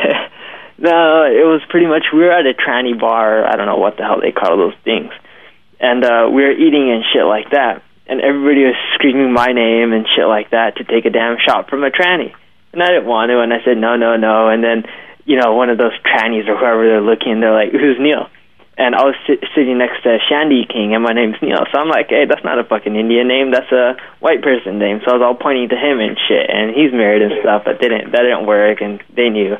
no, 0.79 1.27
it 1.27 1.45
was 1.45 1.61
pretty 1.69 1.85
much 1.85 2.05
we 2.11 2.19
were 2.19 2.31
at 2.31 2.47
a 2.47 2.55
tranny 2.55 2.97
bar. 2.97 3.45
I 3.45 3.55
don't 3.55 3.67
know 3.67 3.77
what 3.77 3.97
the 3.97 4.03
hell 4.03 4.19
they 4.19 4.31
call 4.31 4.57
those 4.57 4.75
things, 4.83 5.11
and 5.79 6.03
uh, 6.03 6.29
we 6.31 6.41
were 6.41 6.55
eating 6.55 6.89
and 6.89 7.03
shit 7.13 7.25
like 7.25 7.51
that. 7.51 7.83
And 8.07 8.21
everybody 8.21 8.63
was 8.63 8.79
screaming 8.95 9.33
my 9.33 9.51
name 9.51 9.91
and 9.91 10.07
shit 10.07 10.25
like 10.25 10.51
that 10.51 10.77
to 10.77 10.85
take 10.85 11.03
a 11.03 11.09
damn 11.09 11.35
shot 11.45 11.69
from 11.69 11.83
a 11.83 11.91
tranny. 11.91 12.31
And 12.71 12.81
I 12.81 12.87
didn't 12.87 13.05
want 13.05 13.29
to, 13.29 13.41
and 13.41 13.51
I 13.51 13.59
said 13.65 13.77
no, 13.77 13.97
no, 13.97 14.15
no. 14.15 14.47
And 14.47 14.63
then, 14.63 14.83
you 15.27 15.35
know, 15.35 15.53
one 15.53 15.69
of 15.69 15.77
those 15.77 15.91
trannies 16.07 16.47
or 16.47 16.55
whoever 16.57 16.87
they're 16.87 17.03
looking, 17.03 17.39
they're 17.39 17.53
like, 17.53 17.71
"Who's 17.71 17.99
Neil?" 17.99 18.29
And 18.77 18.95
I 18.95 19.03
was 19.03 19.15
sit- 19.27 19.43
sitting 19.53 19.77
next 19.77 20.03
to 20.03 20.17
Shandy 20.29 20.65
King, 20.65 20.95
and 20.95 21.03
my 21.03 21.11
name's 21.11 21.35
Neil. 21.41 21.65
So 21.71 21.77
I'm 21.77 21.89
like, 21.89 22.09
"Hey, 22.09 22.25
that's 22.25 22.43
not 22.45 22.57
a 22.57 22.63
fucking 22.63 22.95
Indian 22.95 23.27
name. 23.27 23.51
That's 23.51 23.71
a 23.71 23.97
white 24.19 24.41
person 24.41 24.79
name." 24.79 25.01
So 25.03 25.11
I 25.11 25.13
was 25.19 25.21
all 25.21 25.35
pointing 25.35 25.69
to 25.69 25.75
him 25.75 25.99
and 25.99 26.17
shit. 26.27 26.49
And 26.49 26.73
he's 26.73 26.93
married 26.93 27.21
and 27.21 27.33
stuff, 27.41 27.63
but 27.65 27.81
didn't 27.81 28.11
that 28.11 28.23
didn't 28.23 28.45
work, 28.47 28.79
and 28.81 29.03
they 29.13 29.29
knew. 29.29 29.57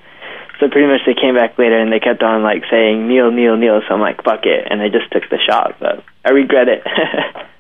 So 0.59 0.70
pretty 0.70 0.88
much 0.88 1.01
they 1.05 1.13
came 1.13 1.36
back 1.36 1.59
later 1.59 1.78
and 1.78 1.91
they 1.91 1.99
kept 1.99 2.24
on 2.24 2.41
like 2.41 2.63
saying 2.72 3.07
Neil, 3.07 3.30
Neil, 3.30 3.57
Neil. 3.57 3.82
So 3.88 3.93
I'm 3.93 4.01
like, 4.01 4.24
fuck 4.24 4.45
it, 4.45 4.68
and 4.70 4.82
I 4.82 4.89
just 4.89 5.11
took 5.11 5.30
the 5.30 5.38
shot, 5.38 5.76
but 5.80 6.03
I 6.26 6.32
regret 6.32 6.70
it. 6.70 6.82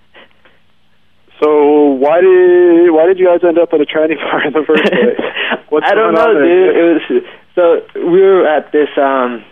So 1.41 1.97
why 2.01 2.21
did 2.21 2.89
why 2.91 3.05
did 3.05 3.19
you 3.19 3.27
guys 3.27 3.45
end 3.45 3.59
up 3.59 3.69
at 3.73 3.81
a 3.81 3.85
tranny 3.85 4.17
bar 4.21 4.47
in 4.47 4.53
the 4.53 4.63
first 4.65 4.83
place? 4.83 5.21
What's 5.69 5.85
I 5.85 5.93
don't 5.93 6.13
know, 6.13 6.33
dude. 6.33 6.75
It 6.75 6.85
was 6.93 7.23
so 7.53 7.81
we 7.99 8.21
were 8.21 8.47
at 8.47 8.71
this. 8.71 8.89
um 8.97 9.45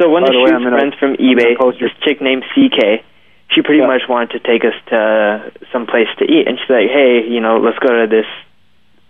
So 0.00 0.08
one 0.08 0.22
By 0.24 0.28
of 0.28 0.34
the 0.34 0.40
Shoot's 0.48 0.64
friends 0.64 0.94
from 0.98 1.16
eBay, 1.16 1.56
this 1.80 1.92
chick 2.04 2.22
named 2.22 2.44
CK, 2.54 3.04
she 3.52 3.62
pretty 3.62 3.84
much 3.84 4.02
wanted 4.08 4.38
to 4.38 4.40
take 4.40 4.64
us 4.64 4.76
to 4.88 5.52
some 5.72 5.86
place 5.86 6.08
to 6.18 6.24
eat, 6.24 6.46
and 6.48 6.58
she's 6.58 6.70
like, 6.70 6.88
"Hey, 6.88 7.24
you 7.28 7.40
know, 7.40 7.58
let's 7.58 7.78
go 7.78 7.88
to 7.88 8.06
this 8.06 8.26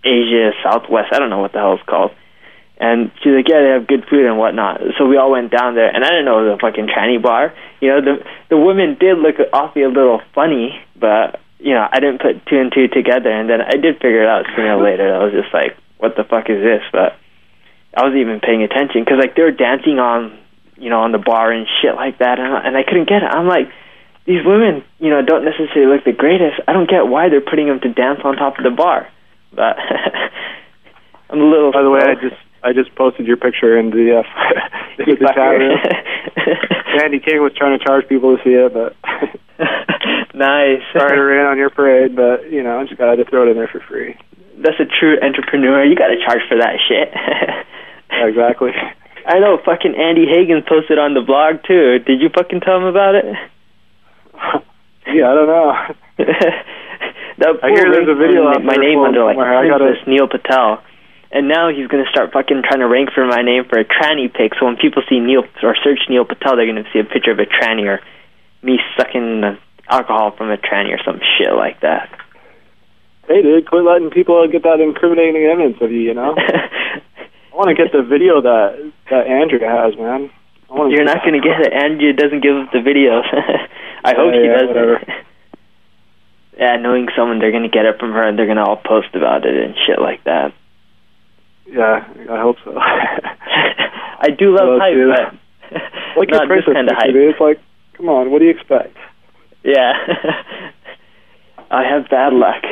Asia 0.03 0.51
Southwest. 0.63 1.13
I 1.13 1.19
don't 1.19 1.29
know 1.29 1.39
what 1.39 1.51
the 1.53 1.59
hell 1.59 1.75
it's 1.75 1.83
called." 1.83 2.11
And 2.79 3.11
she's 3.21 3.33
like, 3.35 3.47
"Yeah, 3.47 3.61
they 3.61 3.69
have 3.69 3.87
good 3.87 4.05
food 4.09 4.25
and 4.25 4.37
whatnot." 4.37 4.81
So 4.97 5.05
we 5.05 5.17
all 5.17 5.31
went 5.31 5.51
down 5.51 5.75
there, 5.75 5.87
and 5.87 6.03
I 6.03 6.09
didn't 6.09 6.25
know 6.25 6.39
it 6.39 6.49
was 6.49 6.55
a 6.55 6.61
fucking 6.63 6.87
tranny 6.87 7.21
bar. 7.21 7.53
You 7.79 7.89
know, 7.89 8.01
the 8.01 8.23
the 8.49 8.57
women 8.57 8.95
did 8.99 9.19
look 9.19 9.35
awfully 9.53 9.83
a 9.83 9.89
little 9.89 10.21
funny, 10.33 10.79
but 10.95 11.39
you 11.59 11.73
know, 11.73 11.87
I 11.91 11.99
didn't 11.99 12.21
put 12.21 12.45
two 12.47 12.57
and 12.57 12.71
two 12.71 12.87
together, 12.87 13.29
and 13.29 13.49
then 13.49 13.61
I 13.61 13.75
did 13.75 13.95
figure 13.99 14.23
it 14.23 14.29
out 14.29 14.45
sooner 14.55 14.77
or 14.77 14.83
later. 14.83 15.13
I 15.13 15.23
was 15.23 15.33
just 15.33 15.53
like, 15.53 15.75
"What 15.97 16.15
the 16.15 16.23
fuck 16.23 16.49
is 16.49 16.63
this?" 16.63 16.83
But 16.91 17.19
I 17.93 18.03
wasn't 18.03 18.21
even 18.21 18.39
paying 18.39 18.63
attention 18.63 19.03
because 19.03 19.19
like 19.19 19.35
they 19.35 19.43
were 19.43 19.51
dancing 19.51 19.99
on, 19.99 20.37
you 20.77 20.89
know, 20.89 21.01
on 21.01 21.11
the 21.11 21.19
bar 21.19 21.51
and 21.51 21.67
shit 21.81 21.95
like 21.95 22.19
that, 22.19 22.39
and 22.39 22.47
I, 22.47 22.67
and 22.67 22.77
I 22.77 22.83
couldn't 22.83 23.09
get 23.09 23.23
it. 23.23 23.29
I'm 23.29 23.47
like, 23.47 23.67
these 24.25 24.45
women, 24.45 24.83
you 24.99 25.09
know, 25.09 25.21
don't 25.21 25.43
necessarily 25.43 25.91
look 25.91 26.05
the 26.05 26.13
greatest. 26.13 26.61
I 26.67 26.73
don't 26.73 26.89
get 26.89 27.07
why 27.07 27.29
they're 27.29 27.41
putting 27.41 27.67
them 27.67 27.79
to 27.81 27.91
dance 27.91 28.21
on 28.23 28.37
top 28.37 28.57
of 28.57 28.63
the 28.63 28.71
bar. 28.71 29.09
But 29.51 29.75
I'm 31.29 31.41
a 31.41 31.49
little. 31.49 31.71
By 31.71 31.83
the 31.83 31.89
way, 31.89 32.01
I 32.01 32.15
just 32.15 32.39
I 32.63 32.71
just 32.71 32.95
posted 32.95 33.27
your 33.27 33.37
picture 33.37 33.77
in 33.77 33.89
the 33.89 34.21
uh, 34.21 35.03
in 35.03 35.17
the 35.17 35.27
chat 35.27 35.59
room. 35.59 35.75
Andy 37.03 37.19
King 37.19 37.41
was 37.41 37.53
trying 37.57 37.77
to 37.77 37.83
charge 37.83 38.07
people 38.07 38.37
to 38.37 38.43
see 38.43 38.51
it, 38.55 38.73
but 38.73 38.95
nice. 40.33 40.81
sorry 40.95 41.15
to 41.15 41.21
rain 41.21 41.45
on 41.45 41.57
your 41.57 41.69
parade, 41.69 42.15
but 42.15 42.51
you 42.51 42.63
know, 42.63 42.79
I 42.79 42.85
just 42.85 42.97
got 42.97 43.15
to 43.15 43.25
throw 43.25 43.43
it 43.43 43.51
in 43.51 43.57
there 43.57 43.67
for 43.67 43.81
free. 43.81 44.15
That's 44.57 44.79
a 44.79 44.87
true 44.87 45.19
entrepreneur. 45.21 45.83
You 45.83 45.95
got 45.95 46.07
to 46.07 46.19
charge 46.25 46.41
for 46.47 46.57
that 46.57 46.79
shit. 46.87 47.11
Exactly. 48.09 48.71
I 49.25 49.39
know. 49.39 49.59
Fucking 49.63 49.95
Andy 49.95 50.25
Hagans 50.25 50.67
posted 50.67 50.97
on 50.97 51.13
the 51.13 51.21
blog 51.21 51.61
too. 51.67 51.99
Did 51.99 52.21
you 52.21 52.29
fucking 52.33 52.61
tell 52.61 52.77
him 52.77 52.89
about 52.89 53.15
it? 53.15 53.25
Yeah, 55.09 55.25
I 55.25 55.33
don't 55.33 55.49
know. 55.49 55.73
I 57.65 57.69
hear 57.73 57.89
there's 57.89 58.05
a 58.05 58.13
video 58.13 58.45
my, 58.45 58.61
out 58.61 58.63
my 58.63 58.75
name 58.75 58.99
under 58.99 59.23
like. 59.25 59.39
I 59.41 59.65
got 59.65 59.79
this 59.79 59.97
Neil 60.05 60.27
Patel, 60.27 60.83
and 61.31 61.47
now 61.47 61.73
he's 61.73 61.87
gonna 61.87 62.05
start 62.11 62.29
fucking 62.31 62.61
trying 62.61 62.81
to 62.81 62.87
rank 62.87 63.09
for 63.15 63.25
my 63.25 63.41
name 63.41 63.63
for 63.65 63.79
a 63.79 63.85
tranny 63.85 64.29
pic. 64.29 64.53
So 64.59 64.67
when 64.67 64.77
people 64.77 65.01
see 65.09 65.17
Neil 65.17 65.49
or 65.63 65.73
search 65.81 66.05
Neil 66.09 66.25
Patel, 66.25 66.57
they're 66.57 66.67
gonna 66.67 66.85
see 66.93 66.99
a 66.99 67.09
picture 67.09 67.31
of 67.31 67.39
a 67.39 67.49
tranny 67.49 67.89
or 67.89 68.05
me 68.61 68.79
sucking 68.97 69.41
the 69.41 69.57
alcohol 69.89 70.31
from 70.37 70.51
a 70.51 70.57
tranny 70.57 70.93
or 70.93 70.99
some 71.05 71.19
shit 71.37 71.53
like 71.53 71.81
that. 71.81 72.09
Hey, 73.27 73.41
dude, 73.41 73.67
quit 73.69 73.83
letting 73.83 74.09
people 74.09 74.47
get 74.51 74.63
that 74.63 74.79
incriminating 74.79 75.43
evidence 75.43 75.77
of 75.81 75.91
you. 75.91 75.99
You 75.99 76.13
know, 76.13 76.35
I 76.37 77.55
want 77.55 77.69
to 77.69 77.75
get 77.75 77.91
the 77.91 78.01
video 78.03 78.41
that 78.41 78.91
that 79.09 79.27
Andrew 79.27 79.59
has, 79.59 79.95
man. 79.97 80.31
I 80.71 80.87
You're 80.89 81.03
not 81.03 81.23
gonna 81.25 81.41
get 81.41 81.61
it. 81.61 81.73
Andrew 81.73 82.13
doesn't 82.13 82.41
give 82.41 82.55
up 82.55 82.71
the 82.71 82.81
video. 82.81 83.21
I 84.03 84.13
hope 84.15 84.33
Yeah, 84.33 84.39
he 84.41 84.45
yeah, 84.47 84.53
doesn't. 84.53 84.67
whatever. 84.69 85.03
Yeah, 86.59 86.75
knowing 86.75 87.07
someone, 87.15 87.39
they're 87.39 87.53
gonna 87.53 87.69
get 87.69 87.85
it 87.85 87.99
from 87.99 88.11
her 88.11 88.21
and 88.27 88.37
they're 88.37 88.45
gonna 88.45 88.65
all 88.65 88.75
post 88.75 89.15
about 89.15 89.45
it 89.45 89.55
and 89.55 89.75
shit 89.87 89.97
like 90.01 90.21
that. 90.25 90.51
Yeah, 91.65 92.03
I 92.29 92.41
hope 92.41 92.57
so. 92.65 92.75
I 92.77 94.27
do 94.37 94.53
love 94.53 94.67
Well, 94.67 94.79
hype, 94.79 94.97
but 95.71 95.79
like 96.19 96.29
your 96.29 96.45
not 96.45 96.49
this 96.53 96.65
kind 96.65 96.89
of 96.89 96.97
hype. 96.97 97.13
dude. 97.13 97.29
It's 97.31 97.39
like, 97.39 97.61
come 97.99 98.09
on, 98.09 98.31
what 98.31 98.39
do 98.39 98.45
you 98.45 98.51
expect? 98.51 98.95
Yeah. 99.63 99.93
I 101.69 101.83
have 101.83 102.09
bad 102.09 102.33
luck. 102.33 102.63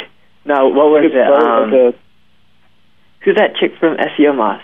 No, 0.45 0.69
what 0.69 0.87
was 0.87 1.11
it? 1.13 1.93
Um, 1.93 1.93
who's 3.23 3.35
that 3.35 3.55
chick 3.59 3.73
from 3.79 3.97
SEOmoz? 3.97 4.61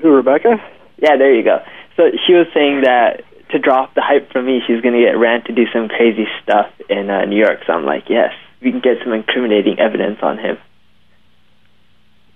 who, 0.00 0.10
Rebecca? 0.10 0.56
Yeah, 0.98 1.16
there 1.16 1.34
you 1.34 1.42
go. 1.42 1.58
So 1.96 2.04
she 2.26 2.34
was 2.34 2.46
saying 2.52 2.82
that 2.82 3.24
to 3.50 3.58
drop 3.58 3.94
the 3.94 4.02
hype 4.02 4.30
from 4.32 4.46
me, 4.46 4.60
she's 4.66 4.80
going 4.82 4.94
to 4.94 5.00
get 5.00 5.16
Rand 5.16 5.46
to 5.46 5.54
do 5.54 5.64
some 5.72 5.88
crazy 5.88 6.26
stuff 6.42 6.66
in 6.90 7.08
uh, 7.08 7.24
New 7.24 7.38
York. 7.38 7.60
So 7.66 7.72
I'm 7.72 7.84
like, 7.84 8.04
yes, 8.10 8.32
we 8.60 8.70
can 8.70 8.80
get 8.80 8.98
some 9.02 9.12
incriminating 9.12 9.78
evidence 9.78 10.18
on 10.22 10.38
him. 10.38 10.58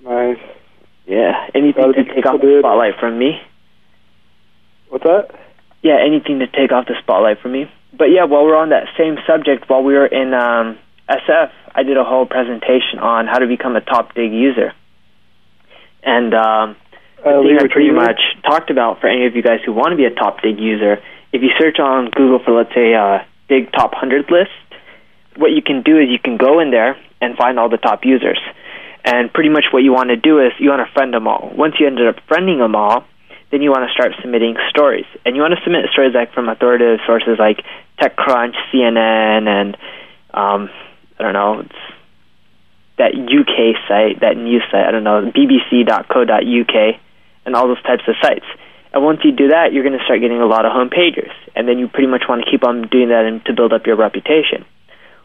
Nice. 0.00 0.38
Yeah, 1.06 1.48
anything 1.54 1.92
to 1.92 2.04
take 2.04 2.26
off 2.26 2.40
the 2.40 2.58
spotlight 2.60 2.94
from 2.98 3.18
me. 3.18 3.40
What's 4.88 5.04
that? 5.04 5.28
Yeah, 5.82 5.98
anything 6.04 6.40
to 6.40 6.46
take 6.46 6.72
off 6.72 6.86
the 6.86 6.94
spotlight 7.00 7.40
from 7.40 7.52
me. 7.52 7.70
But 7.96 8.06
yeah, 8.06 8.24
while 8.24 8.44
we're 8.44 8.56
on 8.56 8.70
that 8.70 8.88
same 8.98 9.16
subject, 9.26 9.68
while 9.68 9.82
we 9.82 9.94
were 9.94 10.06
in 10.06 10.34
um, 10.34 10.78
SF, 11.08 11.50
I 11.74 11.82
did 11.82 11.96
a 11.96 12.04
whole 12.04 12.26
presentation 12.26 12.98
on 13.00 13.26
how 13.26 13.38
to 13.38 13.46
become 13.46 13.76
a 13.76 13.80
top 13.80 14.14
Digg 14.14 14.32
user. 14.32 14.72
And 16.02 16.34
um, 16.34 16.76
the 17.22 17.30
Uh, 17.30 17.42
thing 17.42 17.58
I 17.60 17.66
pretty 17.68 17.90
much 17.90 18.20
talked 18.44 18.70
about 18.70 19.00
for 19.00 19.08
any 19.08 19.26
of 19.26 19.34
you 19.36 19.42
guys 19.42 19.60
who 19.64 19.72
want 19.72 19.90
to 19.90 19.96
be 19.96 20.04
a 20.04 20.10
top 20.10 20.42
Digg 20.42 20.58
user, 20.58 21.00
if 21.32 21.42
you 21.42 21.50
search 21.58 21.78
on 21.78 22.10
Google 22.10 22.38
for, 22.44 22.52
let's 22.52 22.74
say, 22.74 22.94
uh, 22.94 23.20
Digg 23.48 23.72
top 23.72 23.92
100 23.92 24.30
list, 24.30 24.50
what 25.36 25.50
you 25.52 25.62
can 25.62 25.82
do 25.82 25.98
is 25.98 26.08
you 26.10 26.18
can 26.18 26.36
go 26.36 26.60
in 26.60 26.70
there 26.70 26.96
and 27.20 27.36
find 27.36 27.58
all 27.58 27.68
the 27.68 27.78
top 27.78 28.04
users. 28.04 28.38
And 29.04 29.32
pretty 29.32 29.48
much 29.48 29.64
what 29.72 29.82
you 29.82 29.92
want 29.92 30.10
to 30.10 30.16
do 30.16 30.40
is 30.40 30.52
you 30.58 30.70
want 30.70 30.86
to 30.86 30.92
friend 30.92 31.14
them 31.14 31.26
all. 31.26 31.50
Once 31.56 31.74
you 31.78 31.86
ended 31.86 32.08
up 32.08 32.16
friending 32.28 32.58
them 32.58 32.74
all, 32.74 33.04
then 33.50 33.62
you 33.62 33.70
want 33.70 33.88
to 33.88 33.92
start 33.92 34.12
submitting 34.20 34.56
stories. 34.68 35.06
And 35.24 35.34
you 35.34 35.42
want 35.42 35.54
to 35.54 35.60
submit 35.64 35.86
stories 35.92 36.14
like 36.14 36.34
from 36.34 36.48
authoritative 36.48 37.00
sources 37.06 37.38
like 37.38 37.64
TechCrunch, 38.00 38.54
CNN, 38.72 39.48
and 39.48 39.76
um, 40.32 40.70
I 41.18 41.22
don't 41.22 41.32
know, 41.32 41.64
that 42.98 43.14
UK 43.14 43.78
site, 43.88 44.20
that 44.20 44.36
news 44.36 44.62
site. 44.70 44.84
I 44.84 44.90
don't 44.90 45.04
know, 45.04 45.32
bbc.co.uk, 45.32 47.00
and 47.46 47.56
all 47.56 47.68
those 47.68 47.82
types 47.82 48.04
of 48.06 48.14
sites. 48.20 48.44
And 48.92 49.04
once 49.04 49.20
you 49.24 49.32
do 49.32 49.48
that, 49.48 49.72
you're 49.72 49.84
going 49.84 49.98
to 49.98 50.04
start 50.04 50.20
getting 50.20 50.40
a 50.40 50.46
lot 50.46 50.64
of 50.64 50.72
home 50.72 50.90
pagers, 50.90 51.32
and 51.54 51.68
then 51.68 51.78
you 51.78 51.88
pretty 51.88 52.08
much 52.08 52.24
want 52.28 52.44
to 52.44 52.50
keep 52.50 52.64
on 52.64 52.88
doing 52.88 53.08
that 53.08 53.24
and 53.24 53.44
to 53.46 53.52
build 53.52 53.72
up 53.72 53.86
your 53.86 53.96
reputation. 53.96 54.64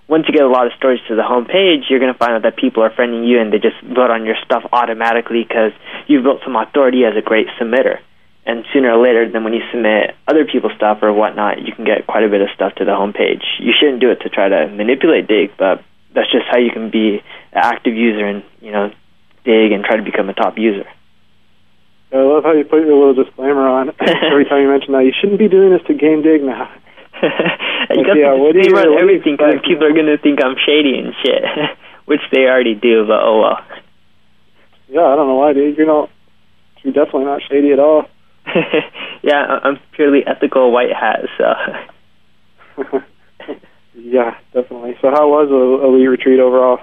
Once 0.07 0.25
you 0.27 0.33
get 0.33 0.43
a 0.43 0.49
lot 0.49 0.67
of 0.67 0.73
stories 0.73 0.99
to 1.07 1.15
the 1.15 1.23
home 1.23 1.45
page, 1.45 1.85
you're 1.89 1.99
going 1.99 2.11
to 2.11 2.19
find 2.19 2.33
out 2.33 2.43
that 2.43 2.57
people 2.57 2.83
are 2.83 2.91
friending 2.91 3.27
you 3.27 3.39
and 3.39 3.53
they 3.53 3.57
just 3.57 3.79
vote 3.81 4.11
on 4.11 4.25
your 4.25 4.35
stuff 4.43 4.63
automatically 4.73 5.43
because 5.47 5.71
you've 6.07 6.23
built 6.23 6.41
some 6.43 6.55
authority 6.55 7.05
as 7.05 7.15
a 7.15 7.21
great 7.21 7.47
submitter. 7.59 7.99
And 8.45 8.65
sooner 8.73 8.91
or 8.91 9.01
later, 9.01 9.29
then 9.31 9.43
when 9.45 9.53
you 9.53 9.61
submit 9.71 10.15
other 10.27 10.43
people's 10.45 10.73
stuff 10.75 10.99
or 11.01 11.13
whatnot, 11.13 11.61
you 11.61 11.73
can 11.73 11.85
get 11.85 12.05
quite 12.07 12.23
a 12.25 12.29
bit 12.29 12.41
of 12.41 12.49
stuff 12.53 12.75
to 12.75 12.85
the 12.85 12.91
homepage. 12.91 13.43
You 13.59 13.71
shouldn't 13.77 14.01
do 14.01 14.11
it 14.11 14.19
to 14.21 14.29
try 14.29 14.49
to 14.49 14.67
manipulate 14.67 15.27
Digg 15.27 15.51
but 15.57 15.81
that's 16.13 16.31
just 16.31 16.45
how 16.51 16.57
you 16.57 16.69
can 16.71 16.89
be 16.91 17.23
an 17.53 17.61
active 17.63 17.95
user 17.95 18.25
and 18.25 18.43
you 18.61 18.71
know 18.71 18.91
Digg 19.45 19.71
and 19.71 19.83
try 19.83 19.95
to 19.97 20.03
become 20.03 20.29
a 20.29 20.33
top 20.33 20.57
user. 20.57 20.85
I 22.11 22.17
love 22.17 22.43
how 22.43 22.51
you 22.51 22.63
put 22.63 22.85
your 22.85 22.93
little 22.93 23.23
disclaimer 23.23 23.67
on 23.67 23.89
every 23.99 24.45
time 24.45 24.61
you 24.61 24.69
mention 24.69 24.93
that. 24.93 25.05
You 25.05 25.13
shouldn't 25.19 25.39
be 25.39 25.47
doing 25.47 25.71
this 25.71 25.81
to 25.87 25.93
game 25.95 26.21
Digg 26.21 26.43
now. 26.43 26.69
you 27.23 28.03
got 28.05 28.17
yeah, 28.17 28.33
what 28.33 28.53
do 28.53 28.59
you- 28.59 28.75
on 28.75 28.75
what 28.75 28.83
do 28.83 28.91
you 28.91 28.99
everything 28.99 29.37
because 29.37 29.55
people 29.65 29.87
are 29.87 29.93
going 29.93 30.05
to 30.11 30.17
think 30.17 30.43
I'm 30.43 30.55
shady 30.59 30.99
and 30.99 31.13
shit, 31.23 31.43
which 32.05 32.21
they 32.31 32.45
already 32.45 32.75
do. 32.75 33.05
But 33.07 33.23
oh 33.23 33.39
well. 33.41 33.59
Yeah, 34.89 35.07
I 35.07 35.15
don't 35.15 35.27
know 35.27 35.35
why, 35.35 35.53
dude. 35.53 35.77
You're 35.77 35.87
not. 35.87 36.09
You're 36.83 36.93
definitely 36.93 37.25
not 37.25 37.41
shady 37.49 37.71
at 37.71 37.79
all. 37.79 38.05
yeah, 39.23 39.45
I- 39.47 39.67
I'm 39.67 39.79
purely 39.93 40.25
ethical 40.25 40.71
white 40.71 40.93
hat. 40.93 41.21
So 41.37 42.83
Yeah, 43.95 44.35
definitely. 44.53 44.95
So 45.01 45.09
how 45.11 45.29
was 45.29 45.49
the 45.49 45.85
elite 45.87 46.09
retreat 46.09 46.39
overall? 46.39 46.79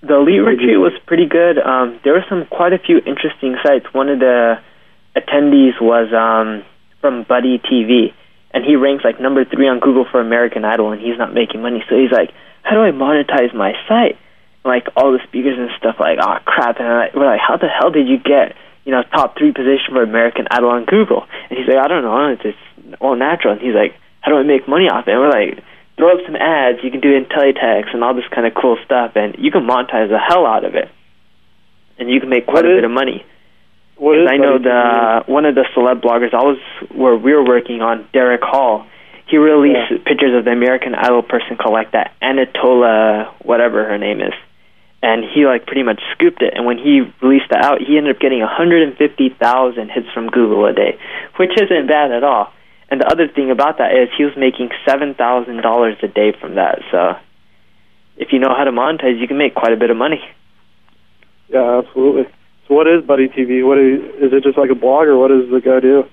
the 0.00 0.14
elite 0.14 0.42
retreat 0.42 0.78
was 0.78 0.92
pretty 1.06 1.26
good. 1.26 1.58
Um, 1.58 1.98
there 2.04 2.12
were 2.12 2.24
some 2.28 2.46
quite 2.46 2.72
a 2.72 2.78
few 2.78 2.98
interesting 2.98 3.56
sites. 3.66 3.86
One 3.92 4.08
of 4.08 4.20
the 4.20 4.60
attendees 5.16 5.80
was 5.82 6.12
um, 6.14 6.64
from 7.00 7.24
Buddy 7.24 7.58
TV, 7.58 8.14
and 8.54 8.64
he 8.64 8.76
ranks 8.76 9.02
like 9.04 9.20
number 9.20 9.44
three 9.44 9.66
on 9.68 9.80
Google 9.80 10.06
for 10.08 10.20
American 10.20 10.64
Idol, 10.64 10.92
and 10.92 11.00
he's 11.00 11.18
not 11.18 11.34
making 11.34 11.62
money. 11.62 11.82
So 11.90 11.96
he's 11.98 12.12
like, 12.12 12.30
"How 12.62 12.76
do 12.76 12.82
I 12.82 12.92
monetize 12.92 13.52
my 13.52 13.72
site?" 13.88 14.14
And, 14.62 14.70
like 14.70 14.86
all 14.94 15.10
the 15.10 15.18
speakers 15.26 15.58
and 15.58 15.70
stuff, 15.76 15.96
like, 15.98 16.18
"Oh 16.22 16.38
crap!" 16.46 16.78
And 16.78 16.86
like, 16.88 17.14
we're 17.14 17.26
like, 17.26 17.40
"How 17.40 17.56
the 17.56 17.66
hell 17.66 17.90
did 17.90 18.06
you 18.06 18.18
get?" 18.18 18.54
You 18.88 18.92
know, 18.96 19.02
top 19.12 19.36
three 19.36 19.52
position 19.52 19.92
for 19.92 20.02
American 20.02 20.46
Idol 20.50 20.70
on 20.70 20.86
Google, 20.86 21.26
and 21.50 21.58
he's 21.58 21.68
like, 21.68 21.76
I 21.76 21.88
don't 21.88 22.02
know, 22.08 22.32
it's 22.32 22.40
just 22.42 22.56
all 23.04 23.16
natural. 23.16 23.52
And 23.52 23.60
he's 23.60 23.74
like, 23.76 23.92
how 24.22 24.32
do 24.32 24.38
I 24.38 24.42
make 24.44 24.66
money 24.66 24.88
off 24.88 25.06
it? 25.06 25.12
And 25.12 25.20
we're 25.20 25.28
like, 25.28 25.62
throw 25.98 26.08
up 26.16 26.24
some 26.24 26.36
ads. 26.36 26.78
You 26.82 26.90
can 26.90 27.00
do 27.00 27.12
IntelliTXT 27.12 27.92
and 27.92 28.02
all 28.02 28.14
this 28.14 28.24
kind 28.34 28.46
of 28.46 28.54
cool 28.54 28.78
stuff, 28.86 29.12
and 29.14 29.36
you 29.38 29.50
can 29.50 29.66
monetize 29.68 30.08
the 30.08 30.16
hell 30.18 30.46
out 30.46 30.64
of 30.64 30.74
it, 30.74 30.88
and 31.98 32.08
you 32.08 32.18
can 32.18 32.30
make 32.30 32.46
quite 32.46 32.64
What 32.64 32.64
a 32.64 32.72
is- 32.72 32.76
bit 32.78 32.84
of 32.84 32.90
money. 32.90 33.26
What 33.96 34.16
is 34.16 34.28
I 34.30 34.36
know 34.38 34.56
the 34.58 35.24
one 35.30 35.44
of 35.44 35.54
the 35.56 35.64
celeb 35.76 36.00
bloggers 36.00 36.32
I 36.32 36.42
was 36.44 36.58
where 36.94 37.16
we 37.16 37.34
were 37.34 37.44
working 37.44 37.82
on, 37.82 38.06
Derek 38.14 38.42
Hall. 38.42 38.86
He 39.26 39.36
released 39.36 40.04
pictures 40.06 40.32
of 40.38 40.46
the 40.46 40.52
American 40.52 40.94
Idol 40.94 41.20
person 41.22 41.58
called 41.58 41.74
like 41.74 41.90
that 41.92 42.14
Antonella, 42.22 43.34
whatever 43.44 43.84
her 43.84 43.98
name 43.98 44.20
is, 44.22 44.32
and 45.02 45.24
he 45.24 45.46
like 45.46 45.66
pretty 45.66 45.82
much 45.82 46.00
scooped 46.12 46.42
it. 46.42 46.54
And 46.54 46.66
when 46.66 46.78
he 46.78 47.02
released 47.22 47.50
that 47.50 47.64
out, 47.64 47.78
he 47.80 47.96
ended 47.96 48.16
up 48.16 48.20
getting 48.20 48.40
150,000 48.40 49.90
hits 49.90 50.06
from 50.12 50.28
Google 50.28 50.66
a 50.66 50.72
day, 50.72 50.98
which 51.36 51.52
isn't 51.56 51.86
bad 51.86 52.10
at 52.10 52.24
all. 52.24 52.52
And 52.90 53.00
the 53.00 53.06
other 53.06 53.28
thing 53.28 53.50
about 53.50 53.78
that 53.78 53.92
is 53.92 54.08
he 54.16 54.24
was 54.24 54.32
making 54.36 54.70
seven 54.86 55.14
thousand 55.14 55.60
dollars 55.60 55.96
a 56.02 56.08
day 56.08 56.32
from 56.40 56.54
that. 56.54 56.80
So 56.90 57.16
if 58.16 58.32
you 58.32 58.38
know 58.38 58.54
how 58.56 58.64
to 58.64 58.72
monetize, 58.72 59.20
you 59.20 59.28
can 59.28 59.36
make 59.36 59.54
quite 59.54 59.72
a 59.72 59.76
bit 59.76 59.90
of 59.90 59.96
money. 59.96 60.24
Yeah, 61.48 61.82
absolutely. 61.84 62.32
So 62.66 62.74
what 62.74 62.86
is 62.88 63.04
Buddy 63.04 63.28
TV? 63.28 63.64
What 63.66 63.78
is, 63.78 64.00
is 64.24 64.32
it? 64.32 64.42
Just 64.42 64.56
like 64.56 64.70
a 64.70 64.74
blog, 64.74 65.06
or 65.06 65.18
what 65.18 65.28
does 65.28 65.50
the 65.50 65.60
guy 65.60 65.80
do? 65.80 66.04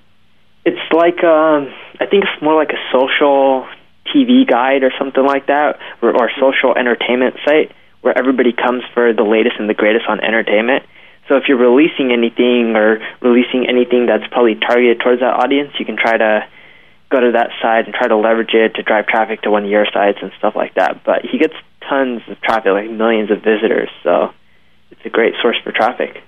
It's 0.66 0.92
like 0.92 1.24
um, 1.24 1.72
I 1.98 2.04
think 2.04 2.24
it's 2.24 2.42
more 2.42 2.54
like 2.54 2.70
a 2.70 2.82
social 2.92 3.66
TV 4.12 4.46
guide 4.46 4.82
or 4.82 4.92
something 4.98 5.24
like 5.24 5.46
that, 5.46 5.78
or, 6.02 6.12
or 6.12 6.30
social 6.38 6.76
entertainment 6.76 7.36
site 7.46 7.72
where 8.00 8.16
everybody 8.16 8.52
comes 8.52 8.82
for 8.94 9.12
the 9.12 9.22
latest 9.22 9.56
and 9.58 9.68
the 9.68 9.74
greatest 9.74 10.06
on 10.08 10.20
entertainment. 10.20 10.84
So 11.28 11.36
if 11.36 11.44
you're 11.48 11.58
releasing 11.58 12.12
anything 12.12 12.76
or 12.76 13.00
releasing 13.20 13.66
anything 13.68 14.06
that's 14.06 14.26
probably 14.30 14.54
targeted 14.54 15.00
towards 15.00 15.20
that 15.20 15.34
audience, 15.34 15.72
you 15.78 15.84
can 15.84 15.96
try 15.96 16.16
to 16.16 16.46
go 17.10 17.20
to 17.20 17.32
that 17.32 17.50
site 17.62 17.86
and 17.86 17.94
try 17.94 18.08
to 18.08 18.16
leverage 18.16 18.54
it 18.54 18.74
to 18.74 18.82
drive 18.82 19.06
traffic 19.06 19.42
to 19.42 19.50
one 19.50 19.64
of 19.64 19.70
your 19.70 19.86
sites 19.92 20.18
and 20.22 20.32
stuff 20.38 20.54
like 20.54 20.74
that. 20.74 21.04
But 21.04 21.24
he 21.24 21.38
gets 21.38 21.54
tons 21.88 22.22
of 22.28 22.40
traffic, 22.40 22.72
like 22.72 22.90
millions 22.90 23.30
of 23.30 23.42
visitors, 23.42 23.90
so 24.02 24.32
it's 24.90 25.04
a 25.04 25.10
great 25.10 25.34
source 25.42 25.56
for 25.62 25.72
traffic. 25.72 26.22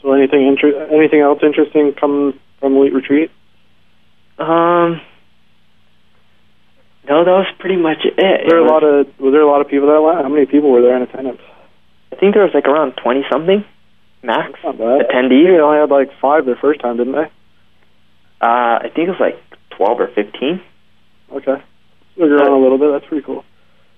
So 0.00 0.12
anything 0.12 0.46
inter- 0.46 0.88
anything 0.90 1.20
else 1.20 1.40
interesting 1.42 1.92
come 1.98 2.38
from 2.58 2.76
elite 2.76 2.94
retreat? 2.94 3.30
Um, 4.38 5.00
no, 7.08 7.24
that 7.24 7.30
was 7.30 7.46
pretty 7.58 7.76
much 7.76 7.98
it. 8.04 8.14
Was 8.16 8.46
there 8.48 8.58
It 8.58 8.60
a 8.60 8.62
was- 8.62 8.70
lot 8.70 8.84
of 8.84 9.06
was 9.18 9.32
there 9.32 9.42
a 9.42 9.46
lot 9.50 9.60
of 9.60 9.68
people 9.68 9.88
that 9.88 10.00
went? 10.00 10.20
How 10.22 10.28
many 10.28 10.46
people 10.46 10.70
were 10.70 10.82
there 10.82 10.96
in 10.96 11.02
attendance? 11.02 11.40
I 12.12 12.16
think 12.16 12.34
there 12.34 12.42
was 12.44 12.54
like 12.54 12.66
around 12.66 12.92
twenty 12.96 13.24
something 13.30 13.64
max 14.22 14.52
attendees. 14.62 15.46
They 15.56 15.60
only 15.60 15.78
had 15.78 15.90
like 15.90 16.10
five 16.20 16.44
the 16.44 16.56
first 16.60 16.80
time, 16.80 16.96
didn't 16.98 17.14
they? 17.14 17.28
Uh, 18.40 18.80
I 18.84 18.90
think 18.94 19.08
it 19.08 19.10
was 19.16 19.20
like 19.20 19.38
twelve 19.70 20.00
or 20.00 20.08
fifteen. 20.08 20.60
Okay. 21.32 21.62
So 22.18 22.26
you're 22.26 22.42
on 22.42 22.52
a 22.52 22.58
little 22.58 22.78
bit. 22.78 22.90
That's 22.92 23.06
pretty 23.06 23.24
cool. 23.24 23.44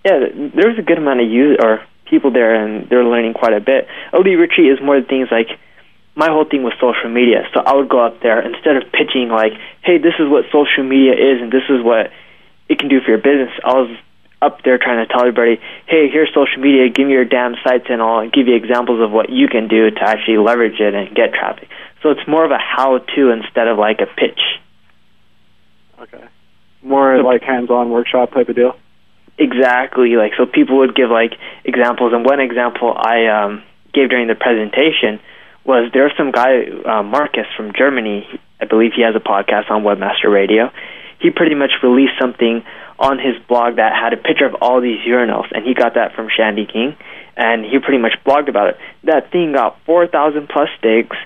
Yeah, 0.04 0.18
there 0.54 0.68
was 0.68 0.78
a 0.78 0.82
good 0.82 0.98
amount 0.98 1.20
of 1.20 1.28
use 1.30 1.56
or 1.62 1.80
people 2.06 2.30
there, 2.32 2.54
and 2.54 2.88
they're 2.88 3.04
learning 3.04 3.34
quite 3.34 3.52
a 3.54 3.60
bit. 3.60 3.86
Elite 4.12 4.38
retreat 4.38 4.70
is 4.72 4.78
more 4.82 5.00
the 5.00 5.06
things 5.06 5.28
like 5.30 5.48
my 6.14 6.28
whole 6.28 6.44
thing 6.44 6.62
was 6.62 6.74
social 6.80 7.08
media. 7.08 7.48
So 7.54 7.60
I 7.64 7.74
would 7.74 7.88
go 7.88 8.04
up 8.04 8.20
there 8.20 8.42
instead 8.42 8.76
of 8.76 8.90
pitching 8.92 9.28
like, 9.30 9.52
"Hey, 9.82 9.98
this 9.98 10.14
is 10.18 10.28
what 10.28 10.44
social 10.52 10.84
media 10.84 11.12
is, 11.14 11.40
and 11.40 11.50
this 11.50 11.64
is 11.70 11.82
what 11.82 12.10
it 12.72 12.78
can 12.78 12.88
do 12.88 13.00
for 13.00 13.10
your 13.10 13.18
business." 13.18 13.52
I 13.64 13.74
was 13.74 13.90
up 14.40 14.62
there 14.64 14.76
trying 14.78 15.06
to 15.06 15.12
tell 15.12 15.20
everybody, 15.20 15.60
"Hey, 15.86 16.08
here's 16.08 16.32
social 16.34 16.60
media. 16.60 16.88
Give 16.88 17.06
me 17.06 17.12
your 17.12 17.24
damn 17.24 17.54
sites, 17.62 17.86
and 17.88 18.02
I'll 18.02 18.28
give 18.28 18.48
you 18.48 18.56
examples 18.56 19.00
of 19.00 19.12
what 19.12 19.30
you 19.30 19.46
can 19.48 19.68
do 19.68 19.90
to 19.90 20.02
actually 20.02 20.38
leverage 20.38 20.80
it 20.80 20.94
and 20.94 21.14
get 21.14 21.32
traffic." 21.32 21.68
So 22.02 22.10
it's 22.10 22.26
more 22.26 22.44
of 22.44 22.50
a 22.50 22.58
how-to 22.58 23.30
instead 23.30 23.68
of 23.68 23.78
like 23.78 24.00
a 24.00 24.06
pitch. 24.06 24.40
Okay. 26.00 26.24
More 26.82 27.22
like 27.22 27.42
hands-on 27.42 27.90
workshop 27.90 28.32
type 28.32 28.48
of 28.48 28.56
deal. 28.56 28.76
Exactly. 29.38 30.16
Like 30.16 30.32
so, 30.36 30.46
people 30.46 30.78
would 30.78 30.94
give 30.94 31.10
like 31.10 31.34
examples, 31.64 32.12
and 32.12 32.24
one 32.24 32.40
example 32.40 32.92
I 32.96 33.26
um, 33.26 33.62
gave 33.94 34.10
during 34.10 34.26
the 34.26 34.34
presentation 34.34 35.20
was 35.64 35.90
there 35.92 36.04
was 36.04 36.12
some 36.16 36.32
guy 36.32 36.66
uh, 36.84 37.02
Marcus 37.02 37.46
from 37.56 37.72
Germany. 37.72 38.26
I 38.60 38.64
believe 38.64 38.92
he 38.94 39.02
has 39.02 39.14
a 39.14 39.20
podcast 39.20 39.70
on 39.70 39.84
Webmaster 39.84 40.30
Radio. 40.30 40.70
He 41.22 41.30
pretty 41.30 41.54
much 41.54 41.70
released 41.82 42.14
something 42.20 42.64
on 42.98 43.18
his 43.18 43.34
blog 43.48 43.76
that 43.76 43.92
had 43.94 44.12
a 44.12 44.16
picture 44.16 44.46
of 44.46 44.54
all 44.60 44.80
these 44.80 45.00
urinals, 45.06 45.46
and 45.52 45.64
he 45.64 45.74
got 45.74 45.94
that 45.94 46.14
from 46.14 46.28
Shandy 46.28 46.66
King, 46.66 46.96
and 47.36 47.64
he 47.64 47.78
pretty 47.78 47.98
much 47.98 48.14
blogged 48.26 48.48
about 48.48 48.70
it. 48.70 48.76
That 49.04 49.30
thing 49.30 49.52
got 49.52 49.78
four 49.86 50.06
thousand 50.06 50.48
plus 50.48 50.68
Diggs. 50.82 51.16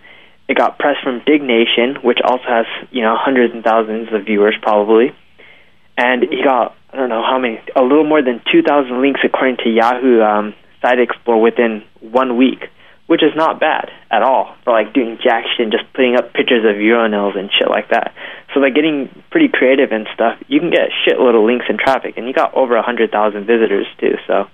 It 0.49 0.57
got 0.57 0.79
pressed 0.79 1.03
from 1.03 1.23
Diggnation, 1.27 2.05
which 2.05 2.19
also 2.23 2.45
has 2.47 2.67
you 2.91 3.03
know 3.03 3.17
hundreds 3.19 3.55
and 3.55 3.65
thousands 3.65 4.13
of 4.13 4.27
viewers 4.27 4.55
probably 4.63 5.15
and 5.97 6.23
he 6.23 6.43
got 6.45 6.77
I 6.93 6.97
don't 7.01 7.09
know 7.09 7.23
how 7.23 7.39
many, 7.39 7.61
a 7.75 7.83
little 7.83 8.07
more 8.07 8.23
than 8.23 8.41
2,000 8.51 9.03
links 9.03 9.21
according 9.23 9.59
to 9.65 9.69
Yahoo 9.69 10.23
um, 10.23 10.55
Site 10.81 10.99
Explorer 10.99 11.39
within 11.39 11.85
one 12.01 12.39
week, 12.39 12.71
which 13.07 13.23
is 13.23 13.33
not 13.37 13.61
bad 13.61 13.91
at 14.11 14.23
all 14.23 14.55
for 14.65 14.73
like 14.73 14.93
doing 14.93 15.19
jack 15.23 15.45
shit 15.57 15.65
and 15.65 15.73
just 15.73 15.85
putting 15.95 16.17
up 16.17 16.33
pictures 16.33 16.65
of 16.65 16.77
urinals 16.77 17.39
and 17.39 17.51
shit 17.57 17.69
like 17.69 17.89
that. 17.91 18.15
So 18.55 18.61
by 18.61 18.71
getting 18.71 19.09
pretty 19.31 19.49
creative 19.49 19.93
and 19.93 20.07
stuff, 20.15 20.39
you 20.49 20.59
can 20.61 20.71
get 20.71 20.91
shitload 21.07 21.37
of 21.39 21.45
links 21.45 21.67
and 21.69 21.79
traffic, 21.79 22.15
and 22.17 22.27
you 22.27 22.33
got 22.33 22.55
over 22.55 22.75
a 22.77 22.83
hundred 22.83 23.11
thousand 23.13 23.47
visitors 23.47 23.87
too. 24.01 24.17
So 24.27 24.49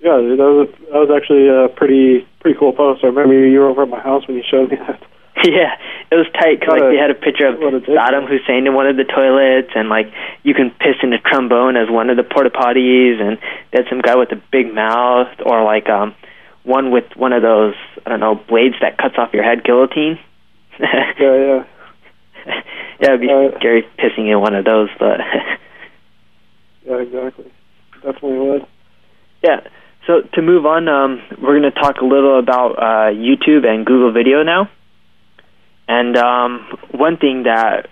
Yeah, 0.00 0.16
that 0.18 0.38
was 0.38 0.68
that 0.90 0.98
was 0.98 1.10
actually 1.14 1.48
a 1.48 1.68
pretty 1.68 2.26
pretty 2.40 2.58
cool 2.58 2.72
post. 2.72 3.02
I 3.04 3.08
remember 3.08 3.34
you 3.34 3.60
were 3.60 3.68
over 3.68 3.82
at 3.82 3.88
my 3.88 4.00
house 4.00 4.26
when 4.26 4.36
you 4.36 4.42
showed 4.48 4.70
me 4.70 4.76
that. 4.76 5.02
yeah, 5.44 5.78
it 6.10 6.14
was 6.14 6.26
tight. 6.34 6.60
'cause, 6.60 6.68
What 6.68 6.80
like 6.80 6.88
a- 6.90 6.92
they 6.92 6.98
had 7.00 7.10
a 7.10 7.14
picture 7.14 7.46
of 7.46 7.56
Saddam 7.56 8.28
Hussein 8.28 8.66
in 8.66 8.74
one 8.74 8.86
of 8.86 8.96
the 8.96 9.04
toilets, 9.04 9.70
and 9.74 9.88
like 9.88 10.12
you 10.42 10.54
can 10.54 10.70
piss 10.70 10.96
in 11.02 11.12
a 11.12 11.18
trombone 11.18 11.76
as 11.76 11.88
one 11.88 12.10
of 12.10 12.16
the 12.16 12.22
porta 12.24 12.50
potties, 12.50 13.18
and 13.20 13.38
they 13.70 13.82
had 13.82 13.88
some 13.88 14.00
guy 14.00 14.14
with 14.16 14.30
a 14.32 14.40
big 14.52 14.72
mouth, 14.74 15.28
or 15.46 15.64
like 15.64 15.88
um 15.88 16.14
one 16.64 16.90
with 16.90 17.04
one 17.16 17.32
of 17.32 17.42
those 17.42 17.74
I 18.06 18.10
don't 18.10 18.20
know 18.20 18.34
blades 18.34 18.76
that 18.80 18.98
cuts 18.98 19.14
off 19.18 19.32
your 19.32 19.42
head, 19.44 19.64
guillotine. 19.64 20.18
yeah, 20.80 21.12
yeah. 21.18 21.64
yeah, 23.00 23.14
it'd 23.14 23.20
be 23.20 23.28
scary 23.58 23.82
pissing 23.98 24.30
in 24.30 24.40
one 24.40 24.54
of 24.54 24.64
those, 24.64 24.88
but 24.98 25.20
Yeah, 26.86 26.96
exactly. 26.98 27.52
Definitely 28.02 28.38
would. 28.38 28.66
yeah. 29.42 29.60
So 30.06 30.22
to 30.34 30.42
move 30.42 30.66
on, 30.66 30.88
um, 30.88 31.22
we're 31.40 31.60
going 31.60 31.70
to 31.72 31.80
talk 31.80 31.98
a 32.00 32.04
little 32.04 32.38
about 32.40 32.72
uh, 32.72 33.12
YouTube 33.14 33.64
and 33.64 33.86
Google 33.86 34.12
Video 34.12 34.42
now. 34.42 34.68
And 35.86 36.16
um, 36.16 36.66
one 36.90 37.18
thing 37.18 37.44
that 37.44 37.88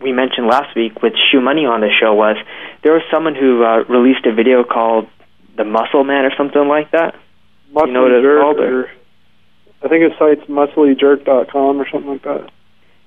we 0.00 0.12
mentioned 0.12 0.46
last 0.46 0.76
week 0.76 1.02
with 1.02 1.14
ShoeMoney 1.14 1.68
on 1.68 1.80
the 1.80 1.90
show 2.00 2.14
was 2.14 2.36
there 2.84 2.92
was 2.92 3.02
someone 3.10 3.34
who 3.34 3.64
uh, 3.64 3.78
released 3.88 4.24
a 4.26 4.32
video 4.32 4.62
called 4.62 5.08
the 5.56 5.64
Muscle 5.64 6.04
Man 6.04 6.24
or 6.24 6.30
something 6.36 6.68
like 6.68 6.92
that. 6.92 7.16
Muscle 7.74 7.88
you 7.88 7.94
know 7.94 8.22
Jerk? 8.22 8.58
Or? 8.58 8.90
I 9.82 9.88
think 9.88 10.02
his 10.04 10.16
site's 10.18 10.48
musclyjerk.com 10.48 11.80
or 11.80 11.86
something 11.90 12.10
like 12.10 12.22
that. 12.22 12.50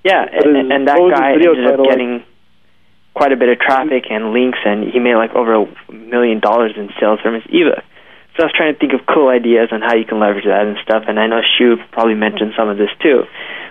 Yeah, 0.04 0.22
and, 0.22 0.56
is- 0.56 0.70
and 0.70 0.86
that 0.86 1.00
what 1.00 1.10
was 1.10 1.18
his 1.18 1.20
guy 1.20 1.32
ended 1.32 1.66
up 1.66 1.84
getting 1.88 2.22
quite 3.14 3.32
a 3.32 3.36
bit 3.36 3.48
of 3.48 3.58
traffic 3.58 4.04
and 4.10 4.30
links, 4.32 4.58
and 4.64 4.86
he 4.86 5.00
made 5.00 5.16
like 5.16 5.34
over 5.34 5.54
a 5.54 5.66
million 5.92 6.38
dollars 6.38 6.72
in 6.76 6.88
sales 7.00 7.18
from 7.20 7.34
his 7.34 7.42
ebook. 7.50 7.82
So 8.36 8.44
I 8.44 8.46
was 8.46 8.54
trying 8.54 8.72
to 8.74 8.78
think 8.78 8.92
of 8.94 9.02
cool 9.10 9.26
ideas 9.26 9.70
on 9.72 9.82
how 9.82 9.96
you 9.96 10.04
can 10.04 10.20
leverage 10.20 10.46
that 10.46 10.62
and 10.66 10.78
stuff, 10.84 11.02
and 11.08 11.18
I 11.18 11.26
know 11.26 11.42
Shoe 11.58 11.76
probably 11.90 12.14
mentioned 12.14 12.54
some 12.56 12.68
of 12.68 12.78
this 12.78 12.94
too. 13.02 13.24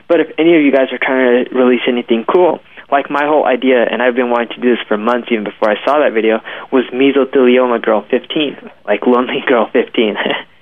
But 0.09 0.19
if 0.19 0.27
any 0.37 0.55
of 0.55 0.61
you 0.61 0.71
guys 0.75 0.91
are 0.91 0.99
trying 0.99 1.45
to 1.47 1.55
release 1.55 1.87
anything 1.87 2.25
cool, 2.27 2.59
like 2.91 3.09
my 3.09 3.23
whole 3.23 3.45
idea, 3.45 3.83
and 3.83 4.03
I've 4.03 4.15
been 4.15 4.29
wanting 4.29 4.55
to 4.55 4.61
do 4.61 4.75
this 4.75 4.83
for 4.87 4.97
months 4.97 5.29
even 5.31 5.45
before 5.45 5.69
I 5.71 5.75
saw 5.85 5.99
that 6.03 6.11
video, 6.11 6.39
was 6.71 6.83
mesothelioma 6.91 7.81
girl 7.81 8.03
15, 8.11 8.57
like 8.83 9.07
lonely 9.07 9.39
girl 9.47 9.69
15. 9.71 10.15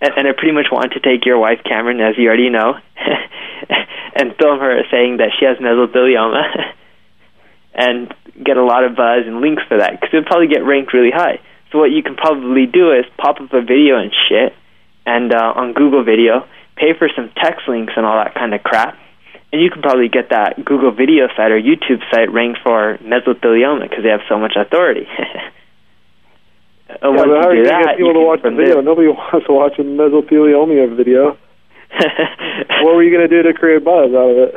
and, 0.00 0.12
and 0.16 0.28
I 0.28 0.32
pretty 0.32 0.52
much 0.52 0.66
wanted 0.70 0.92
to 0.92 1.00
take 1.00 1.26
your 1.26 1.38
wife, 1.38 1.60
Cameron, 1.64 2.00
as 2.00 2.16
you 2.16 2.28
already 2.28 2.50
know, 2.50 2.74
and 4.14 4.36
film 4.36 4.58
her 4.60 4.82
saying 4.90 5.18
that 5.18 5.30
she 5.38 5.44
has 5.44 5.58
mesothelioma, 5.58 6.72
and 7.74 8.14
get 8.42 8.56
a 8.56 8.64
lot 8.64 8.84
of 8.84 8.96
buzz 8.96 9.26
and 9.26 9.40
links 9.40 9.62
for 9.68 9.78
that 9.78 9.92
because 9.92 10.10
it'd 10.12 10.26
probably 10.26 10.48
get 10.48 10.64
ranked 10.64 10.92
really 10.92 11.10
high. 11.10 11.40
So 11.70 11.78
what 11.78 11.90
you 11.90 12.02
can 12.02 12.16
probably 12.16 12.66
do 12.66 12.92
is 12.92 13.04
pop 13.18 13.40
up 13.40 13.52
a 13.52 13.60
video 13.60 13.98
and 13.98 14.12
shit, 14.28 14.54
and 15.04 15.32
uh, 15.32 15.52
on 15.54 15.74
Google 15.74 16.04
Video, 16.04 16.46
pay 16.76 16.94
for 16.96 17.08
some 17.14 17.30
text 17.36 17.68
links 17.68 17.92
and 17.96 18.06
all 18.06 18.16
that 18.22 18.34
kind 18.34 18.54
of 18.54 18.62
crap, 18.62 18.96
and 19.52 19.60
you 19.60 19.70
can 19.70 19.82
probably 19.82 20.08
get 20.08 20.30
that 20.30 20.64
Google 20.64 20.92
Video 20.92 21.26
site 21.36 21.50
or 21.50 21.60
YouTube 21.60 22.00
site 22.10 22.32
ranked 22.32 22.60
for 22.62 22.98
mesothelioma 23.02 23.88
because 23.88 24.04
they 24.04 24.10
have 24.10 24.22
so 24.28 24.38
much 24.38 24.54
authority. 24.56 25.06
Uh, 26.88 27.12
yeah, 27.12 27.16
but 27.16 27.28
how 27.28 27.48
are 27.48 27.54
you 27.54 27.64
going 27.64 27.82
to 27.82 27.84
get 27.84 27.96
people 27.96 28.14
to 28.14 28.24
watch 28.24 28.42
the 28.42 28.50
video? 28.50 28.80
Nobody 28.80 29.08
wants 29.12 29.46
to 29.46 29.52
watch 29.52 29.78
a 29.78 29.82
mesothelioma 29.82 30.96
video. 30.96 31.36
what 32.84 32.96
were 32.96 33.02
you 33.02 33.14
going 33.14 33.28
to 33.28 33.42
do 33.42 33.42
to 33.48 33.54
create 33.54 33.84
buzz 33.84 34.10
out 34.12 34.30
of 34.30 34.36
it? 34.48 34.54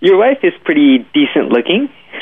Your 0.00 0.18
wife 0.18 0.38
is 0.42 0.52
pretty 0.64 0.98
decent 1.12 1.52
looking. 1.52 1.88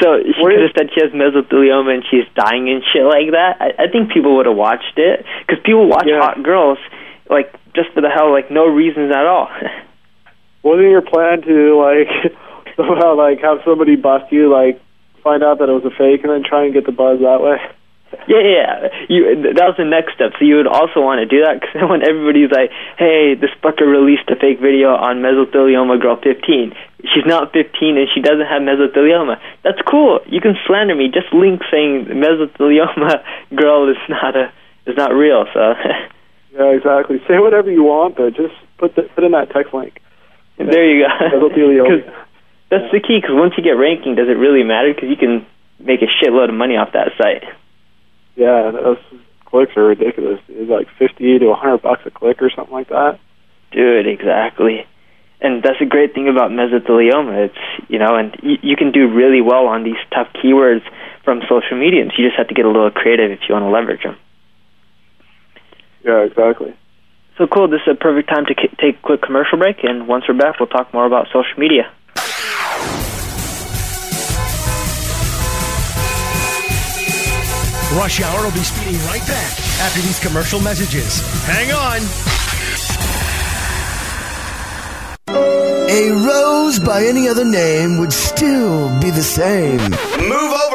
so 0.00 0.08
she 0.24 0.40
could 0.40 0.60
have 0.60 0.72
said 0.76 0.88
she 0.94 1.00
has 1.04 1.12
mesothelioma 1.12 2.00
and 2.00 2.04
she's 2.10 2.24
dying 2.34 2.68
and 2.68 2.82
shit 2.92 3.04
like 3.04 3.32
that. 3.32 3.60
I, 3.60 3.84
I 3.84 3.86
think 3.92 4.12
people 4.12 4.36
would 4.36 4.46
have 4.46 4.56
watched 4.56 4.96
it 4.96 5.24
because 5.46 5.62
people 5.64 5.88
watch 5.88 6.08
hot 6.08 6.42
girls 6.42 6.78
like 7.28 7.52
just 7.74 7.90
for 7.94 8.00
the 8.00 8.08
hell, 8.08 8.32
like 8.32 8.50
no 8.50 8.66
reasons 8.66 9.12
at 9.12 9.26
all. 9.26 9.48
Wasn't 10.62 10.88
your 10.88 11.02
plan 11.02 11.42
to 11.42 11.76
like 11.76 12.08
somehow 12.76 13.16
like 13.16 13.40
have 13.40 13.58
somebody 13.64 13.96
bust 13.96 14.32
you, 14.32 14.52
like 14.52 14.80
find 15.24 15.42
out 15.42 15.58
that 15.58 15.68
it 15.68 15.72
was 15.72 15.84
a 15.84 15.96
fake, 15.96 16.22
and 16.22 16.30
then 16.30 16.44
try 16.44 16.64
and 16.64 16.74
get 16.74 16.86
the 16.86 16.92
buzz 16.92 17.18
that 17.20 17.40
way? 17.40 17.56
Yeah, 18.28 18.46
yeah. 18.46 18.88
You 19.08 19.52
that 19.58 19.66
was 19.66 19.76
the 19.76 19.84
next 19.84 20.14
step. 20.14 20.32
So 20.38 20.44
you 20.44 20.56
would 20.56 20.70
also 20.70 21.02
want 21.02 21.18
to 21.18 21.26
do 21.26 21.42
that 21.42 21.60
because 21.60 21.74
when 21.90 22.06
everybody's 22.06 22.50
like, 22.50 22.70
"Hey, 22.96 23.34
this 23.34 23.50
fucker 23.62 23.86
released 23.86 24.30
a 24.30 24.36
fake 24.36 24.60
video 24.60 24.94
on 24.94 25.18
mesothelioma 25.18 26.00
girl 26.00 26.16
15. 26.22 26.72
She's 27.10 27.26
not 27.26 27.52
15 27.52 27.98
and 27.98 28.08
she 28.14 28.20
doesn't 28.20 28.46
have 28.46 28.62
mesothelioma." 28.62 29.40
That's 29.62 29.82
cool. 29.90 30.20
You 30.26 30.40
can 30.40 30.54
slander 30.66 30.94
me. 30.94 31.10
Just 31.10 31.32
link 31.34 31.62
saying 31.70 32.06
mesothelioma 32.22 33.22
girl 33.54 33.90
is 33.90 33.98
not 34.08 34.36
a 34.36 34.52
is 34.86 34.96
not 34.96 35.12
real. 35.12 35.46
So 35.52 35.74
Yeah, 36.54 36.70
exactly. 36.70 37.18
Say 37.26 37.38
whatever 37.38 37.70
you 37.70 37.82
want, 37.82 38.16
but 38.16 38.34
just 38.34 38.54
put 38.78 38.94
the, 38.94 39.02
put 39.14 39.24
in 39.24 39.32
that 39.32 39.50
text 39.50 39.74
link. 39.74 40.00
there 40.56 40.86
you 40.86 41.02
go. 41.02 41.10
Mesothelioma. 41.34 42.23
That's 42.74 42.90
the 42.92 43.00
key. 43.00 43.18
Because 43.20 43.34
once 43.34 43.54
you 43.56 43.62
get 43.62 43.78
ranking, 43.78 44.14
does 44.14 44.28
it 44.28 44.38
really 44.38 44.64
matter? 44.64 44.92
Because 44.92 45.08
you 45.08 45.16
can 45.16 45.46
make 45.78 46.02
a 46.02 46.10
shitload 46.18 46.48
of 46.48 46.54
money 46.54 46.76
off 46.76 46.92
that 46.92 47.12
site. 47.18 47.44
Yeah, 48.36 48.70
those 48.72 48.98
clicks 49.44 49.76
are 49.76 49.84
ridiculous. 49.84 50.40
It's 50.48 50.70
like 50.70 50.88
fifty 50.98 51.38
to 51.38 51.46
a 51.48 51.54
hundred 51.54 51.82
bucks 51.82 52.02
a 52.06 52.10
click 52.10 52.42
or 52.42 52.50
something 52.50 52.74
like 52.74 52.88
that. 52.88 53.20
Dude, 53.70 54.06
exactly. 54.06 54.86
And 55.40 55.62
that's 55.62 55.80
a 55.80 55.84
great 55.84 56.14
thing 56.14 56.28
about 56.28 56.50
mesothelioma. 56.50 57.46
It's 57.46 57.88
you 57.88 57.98
know, 57.98 58.16
and 58.16 58.34
y- 58.42 58.58
you 58.62 58.76
can 58.76 58.92
do 58.92 59.12
really 59.12 59.40
well 59.40 59.66
on 59.66 59.84
these 59.84 60.00
tough 60.12 60.28
keywords 60.34 60.82
from 61.24 61.42
social 61.48 61.78
media. 61.78 62.02
And 62.02 62.12
you 62.16 62.26
just 62.26 62.36
have 62.38 62.48
to 62.48 62.54
get 62.54 62.64
a 62.64 62.70
little 62.70 62.90
creative 62.90 63.30
if 63.30 63.40
you 63.48 63.54
want 63.54 63.64
to 63.64 63.70
leverage 63.70 64.02
them. 64.02 64.16
Yeah, 66.04 66.20
exactly. 66.20 66.74
So 67.38 67.46
cool. 67.46 67.68
This 67.68 67.80
is 67.86 67.92
a 67.92 67.94
perfect 67.96 68.28
time 68.28 68.46
to 68.46 68.54
k- 68.54 68.74
take 68.78 68.98
a 68.98 69.02
quick 69.02 69.22
commercial 69.22 69.58
break. 69.58 69.82
And 69.82 70.06
once 70.06 70.24
we're 70.28 70.38
back, 70.38 70.60
we'll 70.60 70.68
talk 70.68 70.92
more 70.94 71.06
about 71.06 71.26
social 71.32 71.58
media. 71.58 71.90
Rush 77.96 78.20
Hour 78.20 78.44
will 78.44 78.52
be 78.52 78.64
speeding 78.64 79.00
right 79.06 79.24
back 79.26 79.52
after 79.80 80.00
these 80.00 80.18
commercial 80.18 80.60
messages. 80.60 81.20
Hang 81.46 81.70
on. 81.70 82.00
A 85.88 86.10
rose 86.10 86.80
by 86.80 87.04
any 87.04 87.28
other 87.28 87.44
name 87.44 87.98
would 87.98 88.12
still 88.12 88.88
be 89.00 89.10
the 89.10 89.22
same. 89.22 89.78
Move 89.78 90.52
over, 90.66 90.73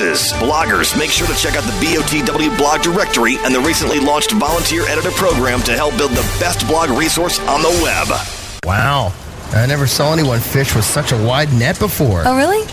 Bloggers, 0.00 0.98
make 0.98 1.10
sure 1.10 1.26
to 1.26 1.34
check 1.34 1.54
out 1.54 1.64
the 1.64 1.86
BOTW 1.86 2.56
blog 2.56 2.80
directory 2.80 3.36
and 3.40 3.54
the 3.54 3.60
recently 3.60 4.00
launched 4.00 4.32
volunteer 4.32 4.84
editor 4.88 5.10
program 5.10 5.60
to 5.62 5.72
help 5.72 5.96
build 5.98 6.12
the 6.12 6.22
best 6.40 6.66
blog 6.66 6.88
resource 6.88 7.38
on 7.40 7.60
the 7.60 7.68
web. 7.82 8.08
Wow. 8.64 9.12
I 9.52 9.66
never 9.66 9.86
saw 9.86 10.14
anyone 10.14 10.40
fish 10.40 10.74
with 10.74 10.86
such 10.86 11.12
a 11.12 11.22
wide 11.22 11.52
net 11.52 11.78
before. 11.78 12.22
Oh, 12.24 12.36
really? 12.38 12.66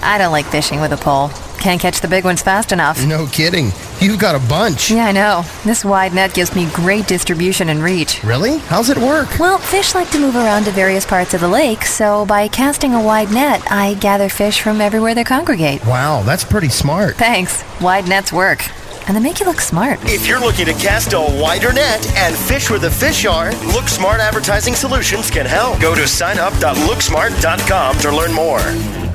I 0.00 0.16
don't 0.16 0.32
like 0.32 0.46
fishing 0.46 0.80
with 0.80 0.92
a 0.92 0.96
pole. 0.96 1.28
Can't 1.66 1.80
catch 1.80 2.00
the 2.00 2.06
big 2.06 2.22
ones 2.22 2.42
fast 2.42 2.70
enough. 2.70 3.04
No 3.04 3.26
kidding. 3.26 3.72
You've 3.98 4.20
got 4.20 4.36
a 4.36 4.48
bunch. 4.48 4.88
Yeah, 4.88 5.06
I 5.06 5.10
know. 5.10 5.44
This 5.64 5.84
wide 5.84 6.14
net 6.14 6.32
gives 6.32 6.54
me 6.54 6.68
great 6.72 7.08
distribution 7.08 7.70
and 7.70 7.82
reach. 7.82 8.22
Really? 8.22 8.58
How's 8.58 8.88
it 8.88 8.96
work? 8.96 9.36
Well, 9.40 9.58
fish 9.58 9.92
like 9.92 10.08
to 10.10 10.20
move 10.20 10.36
around 10.36 10.66
to 10.66 10.70
various 10.70 11.04
parts 11.04 11.34
of 11.34 11.40
the 11.40 11.48
lake, 11.48 11.82
so 11.82 12.24
by 12.26 12.46
casting 12.46 12.94
a 12.94 13.02
wide 13.02 13.32
net, 13.32 13.64
I 13.68 13.94
gather 13.94 14.28
fish 14.28 14.60
from 14.60 14.80
everywhere 14.80 15.12
they 15.16 15.24
congregate. 15.24 15.84
Wow, 15.84 16.22
that's 16.22 16.44
pretty 16.44 16.68
smart. 16.68 17.16
Thanks. 17.16 17.64
Wide 17.80 18.06
nets 18.08 18.32
work. 18.32 18.64
And 19.08 19.16
they 19.16 19.20
make 19.20 19.40
you 19.40 19.46
look 19.46 19.60
smart. 19.60 19.98
If 20.04 20.28
you're 20.28 20.38
looking 20.38 20.66
to 20.66 20.72
cast 20.74 21.14
a 21.14 21.18
wider 21.20 21.72
net 21.72 22.06
and 22.16 22.36
fish 22.36 22.70
where 22.70 22.78
the 22.78 22.92
fish 22.92 23.26
are, 23.26 23.50
Look 23.74 23.88
Smart 23.88 24.20
Advertising 24.20 24.76
Solutions 24.76 25.32
can 25.32 25.46
help. 25.46 25.80
Go 25.80 25.96
to 25.96 26.02
signup.looksmart.com 26.02 27.98
to 27.98 28.16
learn 28.16 28.32
more. 28.32 29.05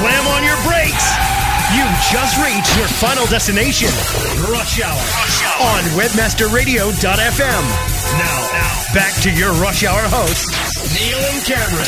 Slam 0.00 0.26
on 0.32 0.42
your 0.42 0.56
brakes. 0.64 1.06
You've 1.76 1.98
just 2.10 2.34
reached 2.40 2.72
your 2.78 2.88
final 2.88 3.26
destination, 3.26 3.88
Rush 4.50 4.80
Hour, 4.80 4.96
on 5.60 5.82
WebmasterRadio.fm. 5.92 7.62
Now, 8.18 8.48
now, 8.50 8.94
back 8.94 9.12
to 9.22 9.30
your 9.30 9.52
Rush 9.60 9.84
Hour 9.84 10.00
hosts, 10.08 10.48
Neil 10.96 11.18
and 11.18 11.44
Cameron. 11.44 11.86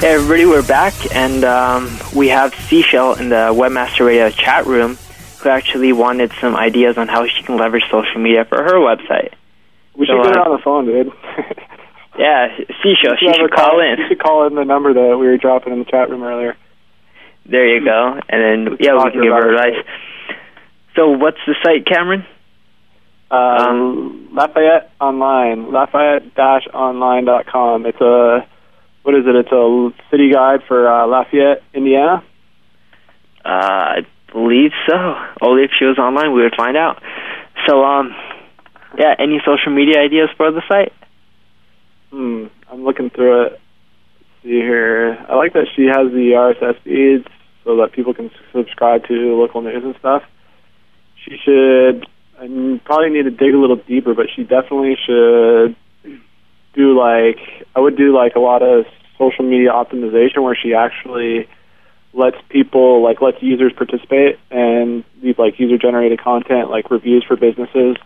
Hey 0.00 0.14
everybody, 0.14 0.46
we're 0.46 0.66
back, 0.66 0.94
and 1.14 1.44
um, 1.44 1.98
we 2.14 2.28
have 2.28 2.54
Seashell 2.54 3.14
in 3.14 3.28
the 3.30 3.52
Webmaster 3.52 4.06
Radio 4.06 4.30
chat 4.30 4.64
room, 4.64 4.96
who 5.40 5.48
actually 5.48 5.92
wanted 5.92 6.32
some 6.40 6.54
ideas 6.56 6.96
on 6.96 7.08
how 7.08 7.26
she 7.26 7.42
can 7.42 7.56
leverage 7.58 7.84
social 7.90 8.20
media 8.20 8.44
for 8.44 8.62
her 8.62 8.74
website. 8.74 9.32
We 9.96 10.06
So, 10.06 10.12
should 10.14 10.22
get 10.24 10.36
her 10.36 10.40
uh, 10.40 10.50
on 10.50 10.56
the 10.56 10.62
phone, 10.62 10.86
dude. 10.86 11.12
Yeah, 12.18 12.48
Seashell. 12.82 13.16
She 13.18 13.32
should 13.32 13.52
call 13.52 13.80
in. 13.80 13.96
She 13.96 14.08
should 14.08 14.22
call 14.22 14.46
in 14.46 14.54
the 14.54 14.64
number 14.64 14.92
that 14.92 15.16
we 15.18 15.26
were 15.26 15.36
dropping 15.36 15.72
in 15.72 15.80
the 15.80 15.84
chat 15.84 16.10
room 16.10 16.22
earlier. 16.22 16.56
There 17.46 17.66
you 17.66 17.84
go. 17.84 18.20
And 18.28 18.68
then 18.68 18.76
yeah, 18.80 18.94
we 18.94 19.10
can 19.10 19.22
give 19.22 19.32
her 19.32 19.50
advice. 19.50 19.84
So 20.96 21.10
what's 21.10 21.38
the 21.46 21.54
site, 21.62 21.86
Cameron? 21.86 22.26
Um, 23.30 24.28
Lafayette 24.32 24.90
Online, 25.00 25.70
Lafayette-online.com. 25.70 27.86
It's 27.86 28.00
a 28.00 28.46
what 29.02 29.14
is 29.14 29.24
it? 29.26 29.34
It's 29.34 29.52
a 29.52 29.90
city 30.10 30.30
guide 30.32 30.60
for 30.68 30.88
uh, 30.88 31.06
Lafayette, 31.06 31.62
Indiana. 31.72 32.22
Uh, 33.44 33.48
I 33.48 34.06
believe 34.32 34.72
so. 34.86 35.14
Only 35.40 35.64
if 35.64 35.70
she 35.78 35.86
was 35.86 35.98
online, 35.98 36.32
we 36.32 36.42
would 36.42 36.54
find 36.56 36.76
out. 36.76 37.02
So, 37.66 37.82
um, 37.82 38.14
yeah, 38.98 39.14
any 39.18 39.40
social 39.44 39.72
media 39.72 40.00
ideas 40.00 40.28
for 40.36 40.50
the 40.50 40.62
site? 40.68 40.92
Hmm. 42.10 42.46
I'm 42.70 42.84
looking 42.84 43.10
through 43.10 43.46
it. 43.46 43.52
Let's 43.52 44.42
see 44.42 44.60
here. 44.60 45.24
I 45.28 45.36
like 45.36 45.52
that 45.54 45.66
she 45.74 45.86
has 45.86 46.10
the 46.12 46.32
RSS 46.34 46.80
feeds 46.82 47.26
so 47.64 47.76
that 47.76 47.92
people 47.92 48.14
can 48.14 48.30
subscribe 48.52 49.06
to 49.06 49.14
local 49.38 49.60
news 49.60 49.84
and 49.84 49.94
stuff. 49.98 50.22
She 51.24 51.36
should. 51.44 52.06
I 52.38 52.80
probably 52.84 53.10
need 53.10 53.24
to 53.24 53.30
dig 53.30 53.54
a 53.54 53.58
little 53.58 53.76
deeper, 53.76 54.14
but 54.14 54.26
she 54.34 54.42
definitely 54.42 54.96
should 55.04 55.76
do 56.74 56.98
like 56.98 57.38
I 57.74 57.80
would 57.80 57.96
do 57.96 58.14
like 58.14 58.34
a 58.36 58.40
lot 58.40 58.62
of 58.62 58.86
social 59.18 59.44
media 59.44 59.70
optimization 59.70 60.42
where 60.42 60.56
she 60.56 60.74
actually 60.74 61.48
lets 62.12 62.36
people 62.48 63.02
like 63.02 63.20
lets 63.20 63.42
users 63.42 63.72
participate 63.72 64.38
and 64.50 65.04
leave 65.22 65.38
like 65.38 65.58
user 65.58 65.78
generated 65.78 66.20
content 66.20 66.70
like 66.70 66.90
reviews 66.90 67.24
for 67.26 67.36
businesses 67.36 67.96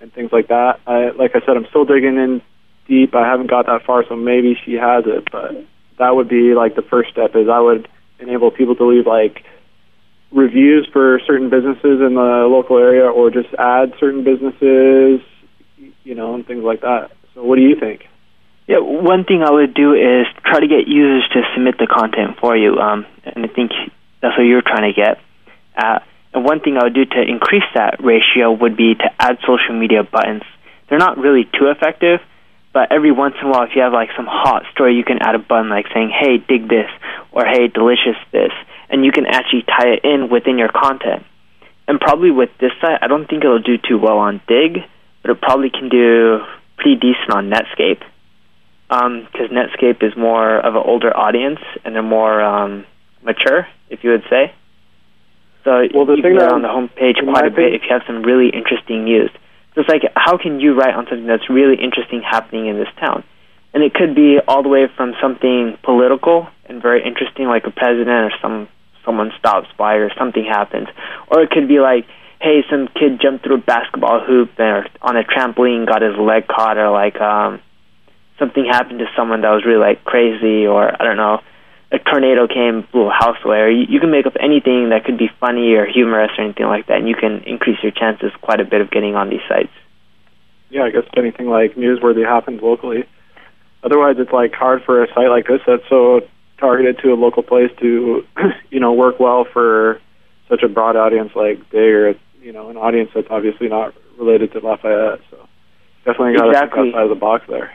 and 0.00 0.12
things 0.12 0.32
like 0.32 0.48
that. 0.48 0.80
I 0.86 1.10
like 1.10 1.34
I 1.34 1.40
said 1.40 1.56
I'm 1.56 1.66
still 1.66 1.84
digging 1.84 2.16
in 2.16 2.42
deep. 2.90 3.14
I 3.14 3.26
haven't 3.26 3.48
got 3.48 3.66
that 3.66 3.86
far 3.86 4.04
so 4.06 4.16
maybe 4.16 4.58
she 4.66 4.74
has 4.74 5.04
it, 5.06 5.30
but 5.30 5.52
that 5.98 6.16
would 6.16 6.28
be 6.28 6.54
like 6.54 6.74
the 6.74 6.82
first 6.82 7.10
step 7.10 7.36
is 7.36 7.48
I 7.48 7.60
would 7.60 7.88
enable 8.18 8.50
people 8.50 8.74
to 8.76 8.84
leave 8.84 9.06
like 9.06 9.44
reviews 10.32 10.88
for 10.92 11.20
certain 11.26 11.50
businesses 11.50 12.00
in 12.02 12.14
the 12.14 12.46
local 12.50 12.78
area 12.78 13.06
or 13.06 13.30
just 13.30 13.48
add 13.58 13.94
certain 13.98 14.24
businesses, 14.24 15.20
you 16.04 16.14
know, 16.14 16.34
and 16.34 16.46
things 16.46 16.64
like 16.64 16.82
that. 16.82 17.10
So 17.34 17.44
what 17.44 17.56
do 17.56 17.62
you 17.62 17.78
think? 17.78 18.06
Yeah, 18.66 18.78
one 18.78 19.24
thing 19.24 19.42
I 19.42 19.50
would 19.50 19.74
do 19.74 19.94
is 19.94 20.26
try 20.44 20.60
to 20.60 20.68
get 20.68 20.86
users 20.86 21.28
to 21.32 21.42
submit 21.54 21.78
the 21.78 21.88
content 21.88 22.38
for 22.40 22.56
you, 22.56 22.78
um, 22.78 23.04
and 23.24 23.44
I 23.44 23.48
think 23.48 23.72
that's 24.22 24.36
what 24.38 24.44
you're 24.44 24.62
trying 24.62 24.92
to 24.92 24.94
get. 24.94 25.18
Uh, 25.76 25.98
and 26.32 26.44
one 26.44 26.60
thing 26.60 26.76
I 26.76 26.84
would 26.84 26.94
do 26.94 27.04
to 27.04 27.20
increase 27.20 27.66
that 27.74 27.98
ratio 27.98 28.52
would 28.52 28.76
be 28.76 28.94
to 28.94 29.10
add 29.18 29.38
social 29.42 29.74
media 29.74 30.04
buttons. 30.04 30.42
They're 30.88 30.98
not 30.98 31.18
really 31.18 31.44
too 31.44 31.66
effective, 31.66 32.20
but 32.72 32.92
every 32.92 33.10
once 33.10 33.34
in 33.40 33.48
a 33.48 33.50
while, 33.50 33.64
if 33.64 33.70
you 33.74 33.82
have 33.82 33.92
like 33.92 34.10
some 34.16 34.26
hot 34.26 34.64
story, 34.72 34.94
you 34.94 35.04
can 35.04 35.18
add 35.20 35.34
a 35.34 35.38
button 35.38 35.68
like 35.68 35.86
saying, 35.92 36.10
"Hey, 36.10 36.38
Digg 36.38 36.68
this," 36.68 36.90
or 37.32 37.44
"Hey, 37.44 37.68
delicious 37.68 38.16
this," 38.30 38.52
and 38.88 39.04
you 39.04 39.12
can 39.12 39.26
actually 39.26 39.62
tie 39.62 39.88
it 39.88 40.04
in 40.04 40.28
within 40.28 40.58
your 40.58 40.68
content. 40.68 41.24
And 41.88 42.00
probably 42.00 42.30
with 42.30 42.50
this 42.58 42.72
site, 42.80 42.98
I 43.02 43.08
don't 43.08 43.28
think 43.28 43.44
it'll 43.44 43.58
do 43.58 43.76
too 43.76 43.98
well 43.98 44.18
on 44.18 44.40
Digg, 44.46 44.84
but 45.22 45.30
it 45.32 45.40
probably 45.40 45.70
can 45.70 45.88
do 45.88 46.40
pretty 46.76 46.96
decent 46.96 47.30
on 47.30 47.50
Netscape 47.50 48.02
because 48.90 49.50
Netscape 49.50 50.02
is 50.02 50.16
more 50.16 50.56
of 50.56 50.74
an 50.74 50.82
older 50.84 51.16
audience 51.16 51.60
and 51.84 51.94
they're 51.94 52.02
more 52.02 52.40
um, 52.40 52.84
mature, 53.22 53.66
if 53.88 54.02
you 54.02 54.10
would 54.10 54.24
say. 54.28 54.52
So 55.64 55.86
Well, 55.94 56.06
the 56.06 56.16
you 56.16 56.22
thing 56.22 56.36
can 56.36 56.38
get 56.38 56.52
on 56.52 56.62
the 56.62 56.68
homepage 56.68 57.22
quite 57.22 57.46
a 57.46 57.50
bit 57.50 57.74
if 57.74 57.82
you 57.82 57.88
have 57.90 58.02
some 58.06 58.22
really 58.22 58.48
interesting 58.48 59.04
news. 59.04 59.30
It's 59.76 59.88
like, 59.88 60.02
how 60.14 60.36
can 60.36 60.60
you 60.60 60.74
write 60.74 60.94
on 60.94 61.06
something 61.08 61.26
that's 61.26 61.48
really 61.48 61.76
interesting 61.76 62.22
happening 62.22 62.66
in 62.66 62.76
this 62.76 62.88
town? 62.98 63.24
And 63.72 63.82
it 63.82 63.94
could 63.94 64.14
be 64.14 64.38
all 64.46 64.62
the 64.62 64.68
way 64.68 64.88
from 64.96 65.14
something 65.22 65.78
political 65.82 66.48
and 66.66 66.82
very 66.82 67.04
interesting, 67.06 67.46
like 67.46 67.66
a 67.66 67.70
president 67.70 68.08
or 68.08 68.32
some 68.42 68.68
someone 69.04 69.32
stops 69.38 69.68
by 69.78 69.94
or 69.94 70.10
something 70.18 70.44
happens, 70.44 70.88
or 71.28 71.42
it 71.42 71.50
could 71.50 71.66
be 71.66 71.80
like, 71.80 72.06
hey, 72.40 72.62
some 72.70 72.88
kid 72.88 73.20
jumped 73.20 73.44
through 73.44 73.56
a 73.56 73.58
basketball 73.58 74.20
hoop 74.20 74.50
or 74.58 74.86
on 75.02 75.16
a 75.16 75.24
trampoline, 75.24 75.86
got 75.86 76.02
his 76.02 76.16
leg 76.16 76.46
caught, 76.46 76.76
or 76.76 76.90
like 76.90 77.20
um, 77.20 77.60
something 78.38 78.64
happened 78.64 78.98
to 78.98 79.06
someone 79.16 79.42
that 79.42 79.50
was 79.50 79.64
really 79.64 79.80
like 79.80 80.04
crazy, 80.04 80.66
or 80.66 80.90
I 80.90 81.04
don't 81.04 81.16
know, 81.16 81.40
a 81.92 81.98
tornado 81.98 82.46
came, 82.46 82.86
blew 82.92 83.08
a 83.08 83.12
house 83.12 83.38
away, 83.44 83.58
or 83.58 83.70
you, 83.70 83.86
you 83.88 84.00
can 84.00 84.10
make 84.10 84.26
up 84.26 84.34
anything 84.38 84.90
that 84.90 85.04
could 85.04 85.18
be 85.18 85.28
funny 85.40 85.74
or 85.74 85.86
humorous 85.86 86.30
or 86.38 86.44
anything 86.44 86.66
like 86.66 86.86
that, 86.86 86.98
and 86.98 87.08
you 87.08 87.16
can 87.16 87.42
increase 87.46 87.78
your 87.82 87.92
chances 87.92 88.30
quite 88.40 88.60
a 88.60 88.64
bit 88.64 88.80
of 88.80 88.90
getting 88.90 89.16
on 89.16 89.28
these 89.28 89.42
sites. 89.48 89.72
Yeah, 90.70 90.84
I 90.84 90.90
guess 90.90 91.02
if 91.04 91.18
anything 91.18 91.48
like 91.48 91.74
newsworthy 91.74 92.24
happens 92.24 92.62
locally. 92.62 93.04
Otherwise, 93.82 94.16
it's 94.18 94.30
like 94.30 94.52
hard 94.52 94.82
for 94.84 95.02
a 95.02 95.08
site 95.08 95.30
like 95.30 95.48
this 95.48 95.60
that's 95.66 95.82
so 95.88 96.20
targeted 96.58 96.98
to 97.02 97.12
a 97.12 97.16
local 97.16 97.42
place 97.42 97.70
to, 97.80 98.24
you 98.70 98.78
know, 98.78 98.92
work 98.92 99.18
well 99.18 99.44
for 99.52 100.00
such 100.48 100.62
a 100.62 100.68
broad 100.68 100.96
audience 100.96 101.30
like 101.34 101.70
they 101.70 101.78
or 101.78 102.14
you 102.42 102.52
know 102.52 102.68
an 102.70 102.76
audience 102.76 103.10
that's 103.14 103.28
obviously 103.30 103.68
not 103.68 103.94
related 104.18 104.52
to 104.52 104.60
Lafayette. 104.60 105.20
So 105.30 105.48
definitely 106.04 106.36
got 106.36 106.44
to 106.44 106.50
Exactly. 106.50 106.82
think 106.82 106.94
outside 106.94 107.04
of 107.04 107.08
the 107.08 107.14
box 107.14 107.44
there. 107.48 107.72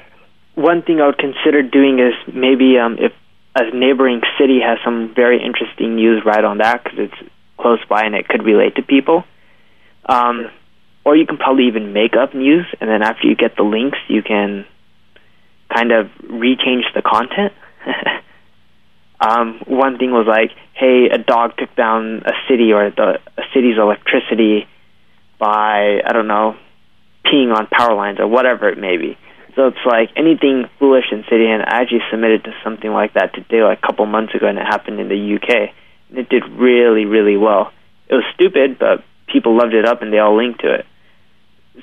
One 0.56 0.84
thing 0.84 1.02
I 1.02 1.08
would 1.08 1.18
consider 1.18 1.64
doing 1.64 2.00
is 2.00 2.14
maybe 2.34 2.78
um, 2.78 2.98
if 3.00 3.12
a 3.56 3.72
neighboring 3.74 4.22
city 4.38 4.60
has 4.60 4.78
some 4.84 5.14
very 5.16 5.42
interesting 5.44 5.96
news 5.96 6.24
right 6.26 6.44
on 6.44 6.58
that 6.58 6.84
because 6.84 7.00
it's 7.00 7.32
close 7.58 7.80
by 7.88 8.04
and 8.04 8.14
it 8.14 8.28
could 8.28 8.44
relate 8.44 8.76
to 8.76 8.82
people. 8.82 9.24
Um, 10.06 10.52
or 11.06 11.16
you 11.16 11.26
can 11.26 11.38
probably 11.38 11.68
even 11.68 11.94
make 11.94 12.16
up 12.16 12.34
news, 12.34 12.66
and 12.82 12.90
then 12.90 13.02
after 13.02 13.28
you 13.28 13.36
get 13.36 13.56
the 13.56 13.64
links, 13.64 13.98
you 14.08 14.24
can 14.24 14.66
kind 15.74 15.92
of 15.92 16.08
rechange 16.24 16.84
the 16.94 17.02
content. 17.02 17.54
um, 19.20 19.62
one 19.66 19.98
thing 19.98 20.12
was 20.12 20.26
like, 20.28 20.52
hey, 20.74 21.10
a 21.12 21.18
dog 21.18 21.58
took 21.58 21.74
down 21.76 22.24
a 22.26 22.34
city 22.50 22.74
or 22.74 22.90
the 22.90 23.20
a 23.38 23.44
city's 23.54 23.78
electricity 23.78 24.68
by 25.40 26.02
I 26.06 26.12
don't 26.12 26.28
know, 26.28 26.58
peeing 27.26 27.56
on 27.56 27.68
power 27.68 27.96
lines 27.96 28.20
or 28.20 28.28
whatever 28.28 28.68
it 28.70 28.78
may 28.78 28.98
be. 28.98 29.18
So 29.56 29.68
it's 29.68 29.86
like 29.86 30.12
anything 30.18 30.70
foolish 30.80 31.06
in 31.12 31.24
city, 31.30 31.48
and 31.48 31.62
I 31.64 31.82
actually 31.82 32.04
submitted 32.12 32.44
to 32.44 32.54
something 32.64 32.92
like 32.92 33.14
that 33.14 33.34
today, 33.34 33.64
like 33.64 33.80
a 33.82 33.88
couple 33.88 34.06
months 34.06 34.36
ago, 34.36 34.48
and 34.48 34.58
it 34.58 34.66
happened 34.66 35.00
in 35.00 35.08
the 35.08 35.36
UK. 35.36 35.72
And 36.10 36.20
it 36.20 36.30
did 36.30 36.44
really, 36.50 37.06
really 37.06 37.38
well. 37.38 37.72
It 38.10 38.16
was 38.16 38.26
stupid, 38.34 38.78
but 38.78 39.04
people 39.28 39.58
loved 39.58 39.74
it 39.74 39.86
up, 39.86 40.02
and 40.02 40.12
they 40.12 40.20
all 40.20 40.36
linked 40.36 40.62
to 40.62 40.74
it. 40.74 40.86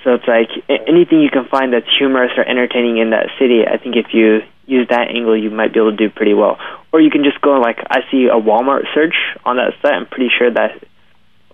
So 0.04 0.14
it's 0.14 0.28
like 0.28 0.48
anything 0.68 1.20
you 1.20 1.30
can 1.30 1.46
find 1.46 1.72
that's 1.72 1.88
humorous 1.98 2.32
or 2.36 2.44
entertaining 2.44 2.98
in 2.98 3.10
that 3.10 3.28
city. 3.38 3.66
I 3.66 3.78
think 3.78 3.96
if 3.96 4.12
you 4.12 4.40
use 4.66 4.88
that 4.88 5.08
angle, 5.08 5.36
you 5.36 5.50
might 5.50 5.72
be 5.72 5.80
able 5.80 5.90
to 5.90 5.96
do 5.96 6.10
pretty 6.10 6.34
well. 6.34 6.58
Or 6.92 7.00
you 7.00 7.10
can 7.10 7.24
just 7.24 7.40
go 7.40 7.60
like 7.60 7.78
I 7.90 8.00
see 8.10 8.26
a 8.26 8.40
Walmart 8.40 8.84
search 8.94 9.14
on 9.44 9.56
that 9.56 9.74
site. 9.82 9.92
I'm 9.92 10.06
pretty 10.06 10.30
sure 10.36 10.50
that 10.50 10.82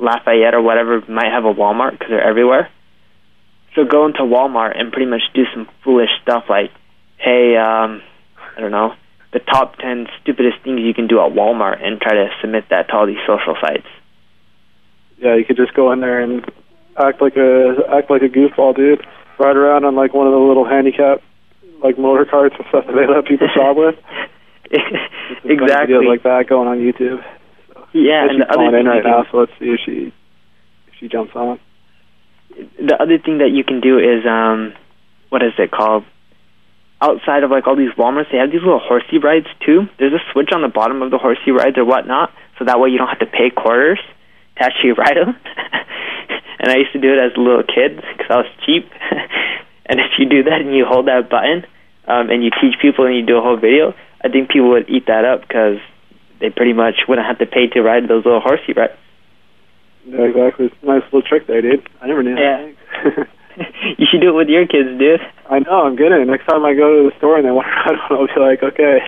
Lafayette 0.00 0.54
or 0.54 0.62
whatever 0.62 1.02
might 1.08 1.32
have 1.32 1.44
a 1.44 1.52
Walmart 1.52 1.92
because 1.92 2.08
they're 2.10 2.22
everywhere. 2.22 2.70
So 3.78 3.84
go 3.84 4.06
into 4.06 4.22
Walmart 4.22 4.76
and 4.76 4.90
pretty 4.92 5.08
much 5.08 5.22
do 5.34 5.44
some 5.54 5.68
foolish 5.84 6.10
stuff 6.20 6.44
like, 6.50 6.72
hey, 7.16 7.56
um, 7.56 8.02
I 8.56 8.60
don't 8.60 8.72
know, 8.72 8.94
the 9.32 9.38
top 9.38 9.76
ten 9.76 10.08
stupidest 10.20 10.64
things 10.64 10.80
you 10.80 10.92
can 10.94 11.06
do 11.06 11.20
at 11.20 11.30
Walmart, 11.30 11.80
and 11.80 12.00
try 12.00 12.14
to 12.14 12.28
submit 12.40 12.64
that 12.70 12.88
to 12.88 12.94
all 12.94 13.06
these 13.06 13.22
social 13.24 13.54
sites. 13.60 13.86
Yeah, 15.18 15.36
you 15.36 15.44
could 15.44 15.56
just 15.56 15.74
go 15.74 15.92
in 15.92 16.00
there 16.00 16.20
and 16.20 16.44
act 16.96 17.22
like 17.22 17.36
a 17.36 17.76
act 17.88 18.10
like 18.10 18.22
a 18.22 18.28
goofball, 18.28 18.74
dude. 18.74 19.06
Ride 19.38 19.54
around 19.54 19.84
on 19.84 19.94
like 19.94 20.12
one 20.12 20.26
of 20.26 20.32
the 20.32 20.40
little 20.40 20.64
handicap 20.64 21.22
like 21.80 21.96
motor 21.96 22.24
carts 22.24 22.56
and 22.58 22.66
stuff 22.70 22.84
that 22.86 22.96
they 22.96 23.06
let 23.06 23.26
people 23.26 23.46
stop 23.52 23.76
with. 23.76 23.94
Just 24.72 24.82
a 24.86 24.90
bunch 24.90 25.44
of 25.44 25.50
Exactly. 25.50 25.94
Videos 25.94 26.08
like 26.08 26.22
that 26.24 26.48
going 26.48 26.66
on 26.66 26.78
YouTube. 26.78 27.22
Yeah, 27.92 28.26
she's 28.26 28.32
and 28.32 28.42
the 28.42 28.50
other 28.50 28.76
thing 28.76 28.86
right 28.86 29.02
can- 29.02 29.10
now, 29.12 29.24
so 29.30 29.38
let's 29.38 29.52
see 29.60 29.66
if 29.70 29.80
she 29.86 30.12
if 30.88 30.94
she 30.98 31.06
jumps 31.06 31.36
on. 31.36 31.60
The 32.78 32.96
other 33.00 33.18
thing 33.18 33.38
that 33.38 33.50
you 33.50 33.64
can 33.64 33.80
do 33.80 33.98
is 33.98 34.26
um 34.26 34.74
what 35.28 35.42
is 35.42 35.52
it 35.58 35.70
called? 35.70 36.04
Outside 37.00 37.44
of 37.44 37.50
like 37.50 37.66
all 37.66 37.76
these 37.76 37.92
walmarts 37.96 38.32
they 38.32 38.38
have 38.38 38.50
these 38.50 38.62
little 38.62 38.80
horsey 38.82 39.18
rides 39.18 39.46
too. 39.64 39.88
There's 39.98 40.12
a 40.12 40.22
switch 40.32 40.50
on 40.52 40.62
the 40.62 40.68
bottom 40.68 41.02
of 41.02 41.10
the 41.10 41.18
horsey 41.18 41.52
rides 41.52 41.78
or 41.78 41.84
whatnot 41.84 42.32
so 42.58 42.64
that 42.64 42.80
way 42.80 42.90
you 42.90 42.98
don't 42.98 43.08
have 43.08 43.20
to 43.20 43.26
pay 43.26 43.50
quarters 43.50 44.00
to 44.56 44.64
actually 44.64 44.92
ride 44.98 45.16
them 45.16 45.36
and 46.58 46.70
i 46.70 46.76
used 46.76 46.92
to 46.92 46.98
do 46.98 47.12
it 47.12 47.18
as 47.18 47.32
a 47.36 47.40
little 47.40 47.62
kid 47.62 47.96
because 47.96 48.26
i 48.30 48.36
was 48.36 48.50
cheap. 48.66 48.90
And 49.90 50.00
if 50.00 50.18
you 50.18 50.28
do 50.28 50.42
that 50.42 50.60
and 50.60 50.76
you 50.76 50.84
hold 50.84 51.06
that 51.08 51.30
button 51.30 51.64
um 52.06 52.28
and 52.28 52.44
you 52.44 52.50
teach 52.60 52.78
people 52.78 53.06
and 53.06 53.16
you 53.16 53.24
do 53.24 53.38
a 53.38 53.40
whole 53.40 53.56
video 53.56 53.94
i 54.22 54.28
think 54.28 54.50
people 54.50 54.70
would 54.70 54.90
eat 54.90 55.06
that 55.06 55.24
up 55.24 55.40
because 55.48 55.78
they 56.40 56.50
pretty 56.50 56.74
much 56.74 57.08
wouldn't 57.08 57.26
have 57.26 57.38
to 57.38 57.46
pay 57.46 57.68
to 57.68 57.80
ride 57.80 58.06
those 58.06 58.24
little 58.24 58.40
horsey 58.40 58.74
rides 58.76 58.92
Yeah, 60.08 60.24
exactly. 60.24 60.72
Nice 60.82 61.02
little 61.12 61.22
trick 61.22 61.46
there, 61.46 61.60
dude. 61.60 61.86
I 62.00 62.06
never 62.06 62.22
knew 62.22 62.36
Yeah. 62.36 62.72
that. 63.04 63.28
you 63.98 64.06
should 64.10 64.20
do 64.20 64.30
it 64.30 64.38
with 64.38 64.48
your 64.48 64.66
kids 64.66 64.98
dude 64.98 65.20
I 65.50 65.58
know, 65.60 65.84
I'm 65.84 65.96
getting 65.96 66.20
it. 66.20 66.26
Next 66.28 66.46
time 66.46 66.64
I 66.64 66.74
go 66.74 67.02
to 67.04 67.10
the 67.10 67.16
store 67.18 67.36
and 67.36 67.44
they 67.46 67.50
want 67.50 67.66
to 67.68 67.72
ride 67.92 67.98
one, 68.08 68.20
I'll 68.20 68.26
be 68.26 68.40
like, 68.40 68.62
okay, 68.62 69.00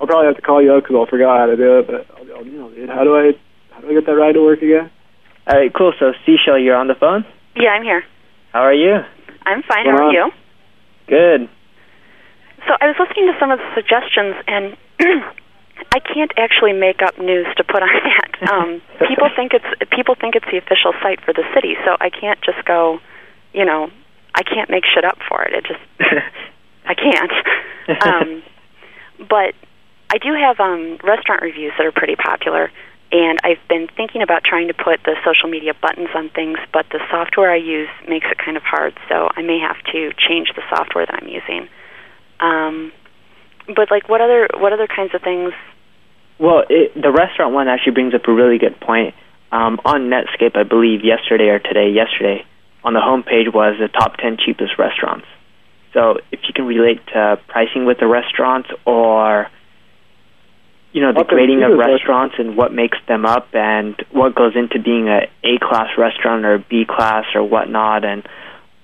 I'll 0.00 0.06
probably 0.06 0.26
have 0.26 0.36
to 0.36 0.42
call 0.42 0.62
you 0.62 0.72
up 0.74 0.84
because 0.84 0.96
I'll 0.96 1.06
forgot 1.06 1.40
how 1.40 1.46
to 1.46 1.56
do 1.56 1.78
it. 1.80 1.86
But 1.86 2.06
I'll, 2.16 2.40
I'll, 2.40 2.46
you 2.46 2.58
know, 2.58 2.70
dude, 2.70 2.88
how 2.88 3.04
do 3.04 3.16
I 3.16 3.32
how 3.72 3.80
do 3.80 3.90
I 3.90 3.94
get 3.94 4.06
that 4.06 4.16
ride 4.16 4.32
to 4.32 4.42
work 4.42 4.60
again? 4.62 4.90
All 5.46 5.58
right, 5.58 5.72
cool. 5.72 5.92
So, 5.98 6.12
Seashell, 6.24 6.58
you're 6.58 6.76
on 6.76 6.88
the 6.88 6.94
phone. 6.98 7.24
Yeah, 7.54 7.70
I'm 7.70 7.82
here. 7.84 8.02
How 8.52 8.60
are 8.60 8.74
you? 8.74 8.96
I'm 9.44 9.62
fine. 9.62 9.86
What's 9.86 10.00
How 10.00 10.08
are 10.08 10.12
going 10.12 10.14
you? 10.14 10.30
Good. 11.08 11.48
So 12.66 12.74
I 12.80 12.86
was 12.88 12.96
listening 12.98 13.30
to 13.32 13.36
some 13.38 13.50
of 13.50 13.58
the 13.58 13.68
suggestions, 13.74 14.34
and 14.48 14.76
I 15.92 16.00
can't 16.00 16.32
actually 16.36 16.72
make 16.72 17.02
up 17.02 17.18
news 17.18 17.46
to 17.56 17.64
put 17.64 17.82
on 17.82 17.88
that. 18.04 18.50
Um, 18.50 18.82
people 19.08 19.28
think 19.34 19.52
it's 19.54 19.90
people 19.90 20.14
think 20.14 20.34
it's 20.34 20.46
the 20.50 20.58
official 20.58 20.92
site 21.02 21.20
for 21.24 21.32
the 21.32 21.44
city, 21.54 21.74
so 21.84 21.96
I 22.00 22.10
can't 22.10 22.40
just 22.42 22.64
go, 22.64 23.00
you 23.52 23.64
know, 23.64 23.90
I 24.34 24.42
can't 24.42 24.70
make 24.70 24.84
shit 24.84 25.04
up 25.04 25.18
for 25.28 25.42
it. 25.42 25.52
It 25.52 25.64
just 25.64 25.80
I 26.86 26.94
can't. 26.94 27.32
Um, 28.02 28.42
but 29.28 29.54
I 30.10 30.18
do 30.18 30.34
have 30.34 30.60
um, 30.60 30.98
restaurant 31.02 31.42
reviews 31.42 31.72
that 31.78 31.86
are 31.86 31.92
pretty 31.92 32.16
popular, 32.16 32.70
and 33.12 33.38
I've 33.44 33.62
been 33.68 33.88
thinking 33.96 34.22
about 34.22 34.44
trying 34.44 34.68
to 34.68 34.74
put 34.74 35.02
the 35.04 35.14
social 35.24 35.48
media 35.48 35.74
buttons 35.80 36.08
on 36.14 36.30
things, 36.30 36.58
but 36.72 36.86
the 36.90 37.00
software 37.10 37.50
I 37.50 37.56
use 37.56 37.88
makes 38.08 38.26
it 38.30 38.38
kind 38.38 38.56
of 38.56 38.62
hard, 38.62 38.94
so 39.08 39.30
I 39.36 39.42
may 39.42 39.58
have 39.58 39.82
to 39.92 40.12
change 40.16 40.52
the 40.54 40.62
software 40.68 41.06
that 41.06 41.22
I'm 41.22 41.28
using. 41.28 41.68
Um, 42.40 42.92
but 43.66 43.90
like, 43.90 44.08
what 44.08 44.20
other 44.20 44.48
what 44.54 44.72
other 44.72 44.86
kinds 44.86 45.14
of 45.14 45.22
things? 45.22 45.52
Well, 46.38 46.64
it, 46.68 46.94
the 46.94 47.10
restaurant 47.10 47.54
one 47.54 47.68
actually 47.68 47.92
brings 47.92 48.14
up 48.14 48.28
a 48.28 48.32
really 48.32 48.58
good 48.58 48.78
point. 48.80 49.14
Um, 49.50 49.80
on 49.84 50.10
Netscape, 50.10 50.56
I 50.56 50.64
believe 50.64 51.04
yesterday 51.04 51.48
or 51.48 51.58
today, 51.58 51.90
yesterday, 51.90 52.44
on 52.84 52.92
the 52.92 53.00
homepage 53.00 53.52
was 53.52 53.76
the 53.78 53.88
top 53.88 54.16
10 54.18 54.36
cheapest 54.44 54.78
restaurants. 54.78 55.26
So 55.92 56.18
if 56.30 56.40
you 56.46 56.52
can 56.54 56.66
relate 56.66 57.00
to 57.14 57.40
pricing 57.48 57.86
with 57.86 57.98
the 57.98 58.06
restaurants 58.06 58.68
or 58.84 59.48
you 60.92 61.00
know 61.00 61.12
the 61.12 61.20
Okay, 61.20 61.34
grading 61.36 61.62
of 61.62 61.70
cheapest 61.72 61.88
restaurants 61.88 62.34
and 62.38 62.56
what 62.56 62.72
makes 62.72 62.98
them 63.08 63.24
up 63.24 63.48
and 63.54 63.96
what 64.12 64.34
goes 64.34 64.52
into 64.56 64.78
being 64.82 65.08
a 65.08 65.28
A 65.42 65.58
class 65.58 65.88
restaurant 65.96 66.44
or 66.44 66.54
a 66.54 66.58
B 66.58 66.84
class 66.84 67.24
or 67.34 67.42
whatnot 67.44 68.04
and 68.04 68.28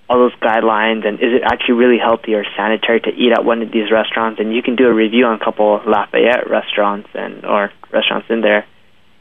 all 0.08 0.18
those 0.18 0.34
guidelines 0.42 1.06
and 1.06 1.20
is 1.20 1.32
it 1.40 1.42
actually 1.44 1.74
really 1.74 1.98
healthy 1.98 2.34
or 2.34 2.44
sanitary 2.56 3.00
to 3.00 3.10
eat 3.10 3.32
at 3.32 3.44
one 3.44 3.62
of 3.62 3.72
these 3.72 3.90
restaurants 3.90 4.40
and 4.40 4.54
you 4.54 4.62
can 4.62 4.76
do 4.76 4.86
a 4.86 4.92
review 4.92 5.24
on 5.26 5.40
a 5.40 5.44
couple 5.44 5.76
of 5.76 5.86
Lafayette 5.86 6.50
restaurants 6.50 7.08
and 7.14 7.44
or 7.44 7.70
restaurants 7.92 8.26
in 8.28 8.40
there. 8.40 8.66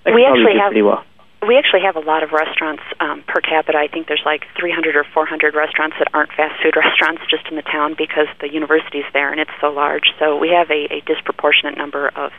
That 0.06 0.14
We 0.14 0.26
actually 0.26 0.58
have- 0.58 0.72
pretty 0.72 0.82
well. 0.82 1.04
We 1.42 1.58
actually 1.58 1.82
have 1.82 1.96
a 1.96 2.06
lot 2.06 2.22
of 2.22 2.32
restaurants 2.32 2.84
um, 3.00 3.24
per 3.26 3.42
capita. 3.42 3.76
I 3.76 3.88
think 3.88 4.08
there's 4.08 4.22
like 4.24 4.46
300 4.60 4.96
or 4.96 5.04
400 5.12 5.56
restaurants 5.56 5.96
that 5.98 6.08
aren't 6.14 6.32
fast 6.34 6.62
food 6.62 6.76
restaurants 6.86 7.24
just 7.32 7.48
in 7.50 7.56
the 7.56 7.64
town 7.64 7.96
because 7.98 8.28
the 8.42 8.52
university's 8.52 9.10
there 9.12 9.32
and 9.32 9.40
it's 9.42 9.52
so 9.60 9.72
large. 9.72 10.14
So 10.20 10.38
we 10.38 10.50
have 10.50 10.70
a, 10.70 10.86
a 10.94 11.02
disproportionate 11.02 11.78
number 11.78 12.10
of 12.10 12.32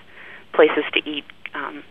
places 0.55 0.85
to 0.95 1.01
eat 1.03 1.25
um, 1.55 1.83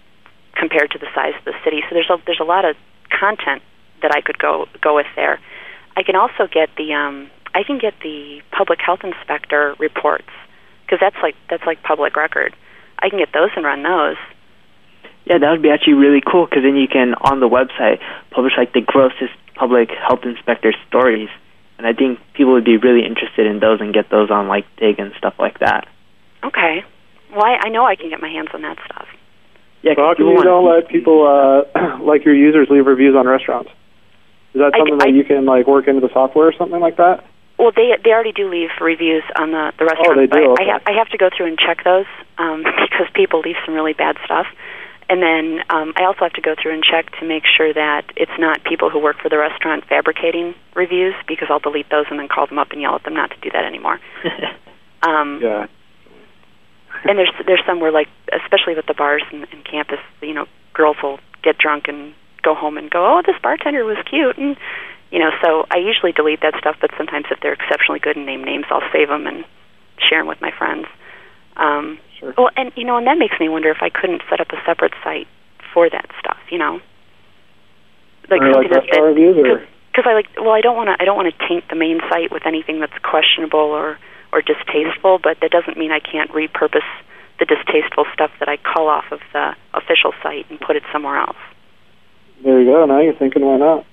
compared 0.55 0.91
to 0.91 0.99
the 0.99 1.07
size 1.13 1.33
of 1.37 1.43
the 1.43 1.53
city. 1.65 1.83
So 1.89 1.95
there's 1.95 2.09
a 2.09 2.17
there's 2.25 2.39
a 2.39 2.47
lot 2.47 2.63
of 2.63 2.77
content 3.11 3.61
that 4.01 4.11
I 4.15 4.21
could 4.21 4.39
go 4.39 4.67
go 4.81 4.95
with 4.95 5.07
there. 5.15 5.39
I 5.95 6.03
can 6.03 6.15
also 6.15 6.47
get 6.51 6.69
the 6.77 6.93
um, 6.93 7.29
I 7.53 7.63
can 7.63 7.77
get 7.79 7.93
the 8.01 8.41
public 8.51 8.79
health 8.79 9.01
inspector 9.03 9.75
reports 9.79 10.29
because 10.85 10.99
that's 10.99 11.21
like 11.21 11.35
that's 11.49 11.65
like 11.65 11.83
public 11.83 12.15
record. 12.15 12.55
I 12.99 13.09
can 13.09 13.19
get 13.19 13.33
those 13.33 13.49
and 13.55 13.65
run 13.65 13.83
those. 13.83 14.17
Yeah, 15.25 15.37
that 15.37 15.51
would 15.51 15.61
be 15.61 15.69
actually 15.69 15.93
really 15.93 16.21
cool 16.21 16.45
because 16.45 16.63
then 16.63 16.75
you 16.75 16.87
can 16.87 17.13
on 17.15 17.39
the 17.39 17.49
website 17.49 17.99
publish 18.31 18.53
like 18.57 18.73
the 18.73 18.81
grossest 18.81 19.33
public 19.55 19.89
health 19.91 20.21
inspector 20.23 20.73
stories, 20.87 21.29
and 21.77 21.85
I 21.85 21.93
think 21.93 22.19
people 22.33 22.53
would 22.53 22.65
be 22.65 22.77
really 22.77 23.05
interested 23.05 23.45
in 23.47 23.59
those 23.59 23.81
and 23.81 23.93
get 23.93 24.09
those 24.09 24.31
on 24.31 24.47
like 24.47 24.65
Digg 24.77 24.99
and 24.99 25.13
stuff 25.17 25.35
like 25.39 25.59
that. 25.59 25.87
Okay. 26.43 26.83
Well, 27.31 27.45
I, 27.45 27.67
I 27.67 27.69
know 27.69 27.85
I 27.85 27.95
can 27.95 28.09
get 28.09 28.21
my 28.21 28.29
hands 28.29 28.49
on 28.53 28.61
that 28.63 28.77
stuff. 28.85 29.07
Yeah, 29.83 29.93
So 29.95 30.01
how 30.01 30.15
you 30.17 30.43
don't 30.43 30.65
let 30.65 30.89
people, 30.89 31.25
uh, 31.25 31.97
like 32.03 32.25
your 32.25 32.35
users, 32.35 32.67
leave 32.69 32.85
reviews 32.85 33.15
on 33.15 33.27
restaurants? 33.27 33.71
Is 34.53 34.59
that 34.59 34.71
I- 34.73 34.77
something 34.79 34.97
that 34.99 35.13
you 35.13 35.23
can 35.23 35.45
like 35.45 35.67
work 35.67 35.87
into 35.87 36.01
the 36.01 36.11
software 36.13 36.47
or 36.47 36.53
something 36.53 36.79
like 36.79 36.97
that? 36.97 37.23
Well, 37.57 37.71
they 37.75 37.95
they 38.03 38.11
already 38.11 38.31
do 38.31 38.49
leave 38.49 38.69
reviews 38.81 39.23
on 39.37 39.51
the 39.51 39.71
the 39.77 39.85
restaurant. 39.85 40.17
Oh, 40.17 40.19
they 40.19 40.25
but 40.27 40.37
do? 40.37 40.49
I, 40.49 40.53
Okay. 40.53 40.63
I 40.69 40.73
have 40.73 40.81
I 40.87 40.91
have 40.93 41.09
to 41.09 41.17
go 41.17 41.29
through 41.35 41.47
and 41.47 41.57
check 41.59 41.83
those 41.83 42.05
um, 42.37 42.63
because 42.83 43.07
people 43.13 43.41
leave 43.41 43.55
some 43.65 43.75
really 43.75 43.93
bad 43.93 44.17
stuff. 44.25 44.47
And 45.09 45.21
then 45.21 45.59
um, 45.69 45.91
I 45.97 46.05
also 46.05 46.19
have 46.21 46.31
to 46.33 46.41
go 46.41 46.55
through 46.55 46.71
and 46.73 46.81
check 46.83 47.11
to 47.19 47.25
make 47.27 47.43
sure 47.45 47.73
that 47.73 48.03
it's 48.15 48.31
not 48.39 48.63
people 48.63 48.89
who 48.89 48.97
work 48.97 49.17
for 49.21 49.27
the 49.27 49.37
restaurant 49.37 49.83
fabricating 49.85 50.55
reviews 50.73 51.13
because 51.27 51.49
I'll 51.51 51.59
delete 51.59 51.89
those 51.89 52.05
and 52.09 52.17
then 52.17 52.29
call 52.29 52.47
them 52.47 52.57
up 52.57 52.71
and 52.71 52.79
yell 52.81 52.95
at 52.95 53.03
them 53.03 53.13
not 53.15 53.29
to 53.31 53.37
do 53.41 53.49
that 53.51 53.65
anymore. 53.65 53.99
um, 55.03 55.39
Yeah. 55.43 55.67
and 57.03 57.17
there's 57.19 57.31
there's 57.45 57.61
some 57.67 57.79
where 57.81 57.91
like 57.91 58.07
especially 58.31 58.73
with 58.75 58.85
the 58.85 58.93
bars 58.93 59.23
and, 59.33 59.45
and 59.51 59.65
campus, 59.65 59.99
you 60.21 60.33
know, 60.33 60.45
girls 60.73 60.95
will 61.03 61.19
get 61.43 61.57
drunk 61.57 61.87
and 61.89 62.13
go 62.43 62.55
home 62.55 62.77
and 62.77 62.89
go, 62.89 63.17
oh, 63.17 63.21
this 63.25 63.35
bartender 63.41 63.83
was 63.85 63.97
cute, 64.09 64.37
and 64.37 64.57
you 65.11 65.19
know, 65.19 65.31
so 65.43 65.65
I 65.69 65.77
usually 65.77 66.11
delete 66.11 66.41
that 66.41 66.55
stuff. 66.57 66.77
But 66.79 66.91
sometimes 66.97 67.25
if 67.31 67.39
they're 67.41 67.53
exceptionally 67.53 67.99
good 67.99 68.15
and 68.15 68.25
name 68.25 68.43
names, 68.43 68.65
I'll 68.69 68.87
save 68.91 69.09
them 69.09 69.27
and 69.27 69.45
share 69.97 70.19
them 70.19 70.27
with 70.27 70.41
my 70.41 70.51
friends. 70.51 70.87
Um, 71.57 71.99
Sure. 72.21 72.33
Well, 72.37 72.49
and 72.55 72.71
you 72.75 72.85
know, 72.85 72.97
and 72.97 73.07
that 73.07 73.17
makes 73.17 73.39
me 73.39 73.49
wonder 73.49 73.71
if 73.71 73.81
I 73.81 73.89
couldn't 73.89 74.21
set 74.29 74.39
up 74.39 74.53
a 74.53 74.61
separate 74.65 74.93
site 75.03 75.27
for 75.73 75.89
that 75.89 76.05
stuff. 76.19 76.37
You 76.51 76.59
know, 76.59 76.79
like 78.29 78.41
Or, 78.41 78.53
something 78.53 78.69
like 78.69 78.71
that 78.71 78.85
restaurant 78.85 79.17
reviews 79.17 79.67
because 79.91 80.05
I 80.05 80.13
like 80.13 80.27
well 80.37 80.53
I 80.53 80.61
don't 80.61 80.77
want 80.77 80.89
to 80.89 81.01
I 81.01 81.05
don't 81.05 81.17
want 81.17 81.33
to 81.33 81.47
taint 81.47 81.65
the 81.69 81.75
main 81.75 81.99
site 82.09 82.31
with 82.31 82.45
anything 82.45 82.79
that's 82.79 82.97
questionable 83.01 83.73
or 83.73 83.97
or 84.31 84.41
distasteful, 84.41 85.19
but 85.21 85.41
that 85.41 85.49
doesn't 85.51 85.77
mean 85.77 85.91
I 85.91 85.99
can't 85.99 86.31
repurpose 86.31 86.87
the 87.39 87.45
distasteful 87.45 88.05
stuff 88.13 88.29
that 88.39 88.47
I 88.47 88.57
cull 88.57 88.87
off 88.87 89.11
of 89.11 89.19
the 89.33 89.55
official 89.73 90.13
site 90.21 90.45
and 90.49 90.59
put 90.59 90.75
it 90.75 90.83
somewhere 90.93 91.17
else. 91.17 91.41
There 92.43 92.59
you 92.61 92.65
go. 92.65 92.85
Now 92.85 93.01
you're 93.01 93.13
thinking, 93.13 93.45
why 93.45 93.57
not? 93.57 93.85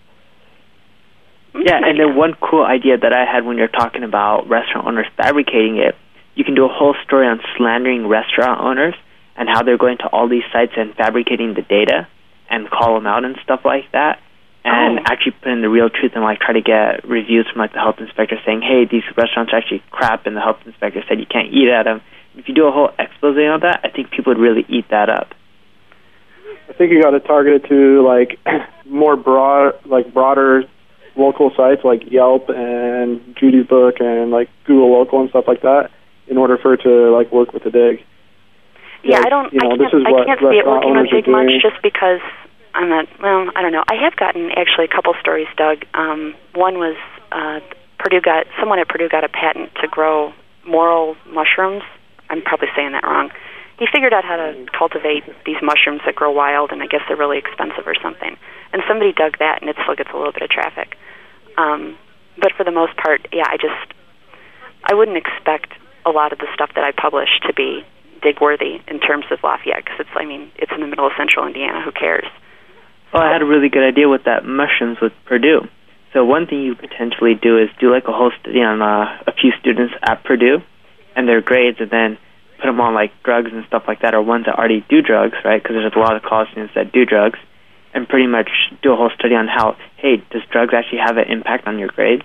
Yeah, 1.55 1.81
and 1.83 1.99
then 1.99 2.15
one 2.15 2.35
cool 2.41 2.65
idea 2.65 2.99
that 2.99 3.13
I 3.13 3.25
had 3.25 3.45
when 3.45 3.57
you're 3.57 3.69
talking 3.69 4.05
about 4.05 4.49
restaurant 4.49 4.87
owners 4.87 5.07
fabricating 5.17 5.79
it, 5.79 5.97
you 6.35 6.45
can 6.45 6.55
do 6.55 6.65
a 6.65 6.69
whole 6.69 6.95
story 7.05 7.27
on 7.27 7.41
slandering 7.57 8.07
restaurant 8.07 8.61
owners 8.61 8.95
and 9.37 9.49
how 9.49 9.63
they're 9.63 9.79
going 9.79 9.99
to 9.99 10.07
all 10.07 10.29
these 10.29 10.45
sites 10.53 10.73
and 10.77 10.95
fabricating 10.95 11.55
the 11.55 11.63
data 11.63 12.07
and 12.51 12.71
call 12.71 12.95
them 12.95 13.07
out 13.07 13.25
and 13.25 13.37
stuff 13.43 13.61
like 13.65 13.91
that. 13.93 14.21
And 14.65 15.01
Oh. 15.01 15.03
actually 15.07 15.33
put 15.33 15.51
in 15.53 15.63
the 15.63 15.69
real 15.69 15.89
truth 15.89 16.13
and 16.15 16.23
like 16.23 16.41
try 16.41 16.53
to 16.53 16.61
get 16.61 17.09
reviews 17.09 17.47
from 17.49 17.61
like 17.61 17.73
the 17.73 17.79
health 17.79 18.01
inspector 18.01 18.39
saying, 18.45 18.61
"Hey, 18.63 18.85
these 18.85 19.05
restaurants 19.17 19.53
are 19.53 19.57
actually 19.57 19.83
crap," 19.91 20.27
and 20.27 20.37
the 20.37 20.41
health 20.41 20.59
inspector 20.67 21.03
said 21.09 21.21
you 21.21 21.27
can't 21.27 21.49
eat 21.53 21.69
at 21.69 21.85
them. 21.85 22.01
If 22.37 22.49
you 22.49 22.55
do 22.55 22.67
a 22.67 22.71
whole 22.71 22.91
expose 22.99 23.39
on 23.39 23.61
that, 23.61 23.81
I 23.85 23.89
think 23.89 24.11
people 24.11 24.33
would 24.35 24.41
really 24.41 24.67
eat 24.69 24.89
that 24.91 25.09
up. 25.09 25.35
I 26.69 26.73
think 26.75 26.93
you 26.93 27.03
got 27.03 27.11
to 27.11 27.21
target 27.21 27.65
it 27.65 27.69
to 27.69 28.07
like 28.07 28.39
more 28.87 29.17
broad, 29.17 29.75
like 29.87 30.13
broader 30.13 30.65
local 31.17 31.51
sites 31.57 31.83
like 31.85 32.11
Yelp 32.11 32.49
and 32.49 33.37
Judy's 33.37 33.67
Book 33.67 33.97
and 34.01 34.31
like 34.31 34.49
Google 34.65 34.93
Local 34.93 35.21
and 35.21 35.31
stuff 35.31 35.45
like 35.49 35.63
that, 35.63 35.91
in 36.29 36.37
order 36.37 36.57
for 36.59 36.75
it 36.75 36.83
to 36.83 37.11
like 37.11 37.33
work 37.33 37.53
with 37.53 37.65
the 37.65 37.71
Digg. 37.71 38.05
Yeah, 39.03 39.19
Like, 39.19 39.27
I 39.27 39.29
don't. 39.31 39.53
you 39.53 39.61
know, 39.61 39.73
I 39.73 39.77
can't. 39.77 40.07
I 40.07 40.25
can't 40.25 40.41
see 40.41 40.59
it 40.59 40.67
working 40.67 40.91
on 40.91 40.99
owners 40.99 41.13
are 41.13 41.31
much 41.31 41.63
just 41.63 41.83
because 41.83 42.21
I'm 42.75 42.89
not. 42.89 43.07
Well, 43.21 43.51
I 43.55 43.63
don't 43.63 43.73
know. 43.73 43.85
I 43.89 43.95
have 44.03 44.17
gotten 44.17 44.51
actually 44.53 44.85
a 44.85 44.95
couple 44.95 45.15
stories, 45.21 45.49
dugg. 45.57 45.85
Um, 45.95 46.35
one 46.55 46.79
was 46.79 46.97
uh, 47.33 47.61
Purdue 47.99 48.21
got 48.21 48.47
someone 48.59 48.79
at 48.79 48.89
Purdue 48.89 49.09
got 49.09 49.25
a 49.25 49.29
patent 49.29 49.75
to 49.81 49.89
grow 49.89 50.33
morel 50.67 51.17
mushrooms. 51.27 51.83
I'm 52.31 52.43
probably 52.43 52.69
saying 52.77 52.93
that 52.93 53.05
wrong. 53.05 53.31
He 53.79 53.87
figured 53.87 54.13
out 54.13 54.25
how 54.25 54.37
to 54.37 54.67
cultivate 54.77 55.23
these 55.47 55.63
mushrooms 55.63 56.01
that 56.05 56.17
grow 56.17 56.33
wild, 56.33 56.73
and 56.73 56.83
I 56.83 56.87
guess 56.87 57.03
they're 57.07 57.17
really 57.17 57.39
expensive 57.39 57.87
or 57.87 57.95
something. 58.03 58.37
And 58.73 58.83
somebody 58.89 59.13
dug 59.13 59.39
that, 59.39 59.61
and 59.61 59.71
it 59.71 59.77
still 59.83 59.95
gets 59.95 60.11
a 60.13 60.17
little 60.17 60.33
bit 60.33 60.43
of 60.43 60.51
traffic. 60.51 60.97
Um, 61.57 61.97
but 62.37 62.53
for 62.57 62.65
the 62.65 62.73
most 62.73 62.97
part, 62.97 63.27
yeah, 63.33 63.47
I 63.47 63.57
just 63.57 63.95
I 64.85 64.95
wouldn't 64.95 65.17
expect 65.17 65.73
a 66.07 66.11
lot 66.11 66.33
of 66.33 66.39
the 66.39 66.47
stuff 66.55 66.71
that 66.75 66.85
I 66.85 66.93
publish 66.93 67.29
to 67.47 67.53
be 67.53 67.85
Digg 68.23 68.41
worthy 68.41 68.81
in 68.89 68.99
terms 68.99 69.27
of 69.31 69.39
Lafayette 69.43 69.85
because 69.85 70.01
it's 70.01 70.15
I 70.15 70.25
mean 70.25 70.51
it's 70.57 70.73
in 70.73 70.81
the 70.81 70.87
middle 70.87 71.07
of 71.07 71.13
central 71.17 71.47
Indiana. 71.47 71.83
Who 71.83 71.93
cares? 71.93 72.27
Well, 73.13 73.23
I 73.23 73.33
had 73.33 73.43
a 73.43 73.47
really 73.47 73.69
good 73.69 73.85
idea 73.87 74.09
with 74.09 74.25
that 74.25 74.45
mushrooms 74.45 74.99
with 75.01 75.13
Purdue. 75.25 75.69
So 76.13 76.25
one 76.25 76.47
thing 76.47 76.63
you 76.63 76.75
potentially 76.75 77.35
do 77.35 77.59
is 77.59 77.69
do 77.81 77.91
like 77.91 78.09
a 78.09 78.13
whole 78.13 78.33
study 78.41 78.61
on 78.61 78.83
uh, 78.83 79.23
a 79.27 79.33
few 79.33 79.53
students 79.61 79.95
at 80.03 80.25
Purdue 80.25 80.59
and 81.15 81.29
their 81.29 81.41
grades, 81.41 81.79
and 81.81 81.91
then 81.91 82.19
put 82.59 82.67
them 82.67 82.81
on 82.81 82.95
like 82.95 83.13
drugs 83.23 83.51
and 83.53 83.65
stuff 83.67 83.85
like 83.87 84.03
that, 84.03 84.15
or 84.15 84.23
ones 84.23 84.47
that 84.47 84.59
already 84.59 84.85
do 84.89 85.01
drugs, 85.03 85.37
right? 85.45 85.63
Because 85.63 85.75
there's 85.75 85.93
a 85.95 85.99
lot 85.99 86.17
of 86.17 86.23
college 86.23 86.51
students 86.51 86.75
that 86.75 86.93
do 86.93 87.05
drugs, 87.05 87.39
and 87.95 88.09
pretty 88.09 88.27
much 88.27 88.51
do 88.83 88.93
a 88.93 88.97
whole 88.97 89.11
study 89.19 89.35
on 89.35 89.49
how, 89.49 89.77
hey, 89.97 90.17
does 90.31 90.43
drugs 90.51 90.75
actually 90.75 90.99
have 90.99 91.17
an 91.17 91.31
impact 91.31 91.67
on 91.67 91.79
your 91.79 91.89
grades? 91.89 92.25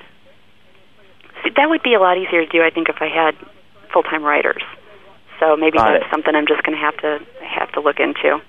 See, 1.44 1.52
that 1.56 1.70
would 1.70 1.84
be 1.84 1.94
a 1.94 2.00
lot 2.00 2.18
easier 2.18 2.46
to 2.46 2.52
do, 2.52 2.64
I 2.64 2.70
think, 2.70 2.90
if 2.90 2.98
I 3.02 3.08
had 3.08 3.36
full 3.92 4.04
time 4.04 4.24
writers. 4.24 4.64
So 5.40 5.56
maybe 5.58 5.78
Got 5.78 5.94
that's 5.94 6.06
it. 6.06 6.12
something 6.12 6.34
I'm 6.36 6.48
just 6.48 6.64
going 6.64 6.78
to 6.78 6.84
have 6.84 6.98
to 6.98 7.20
have 7.44 7.72
to 7.74 7.82
look 7.82 8.00
into. 8.00 8.40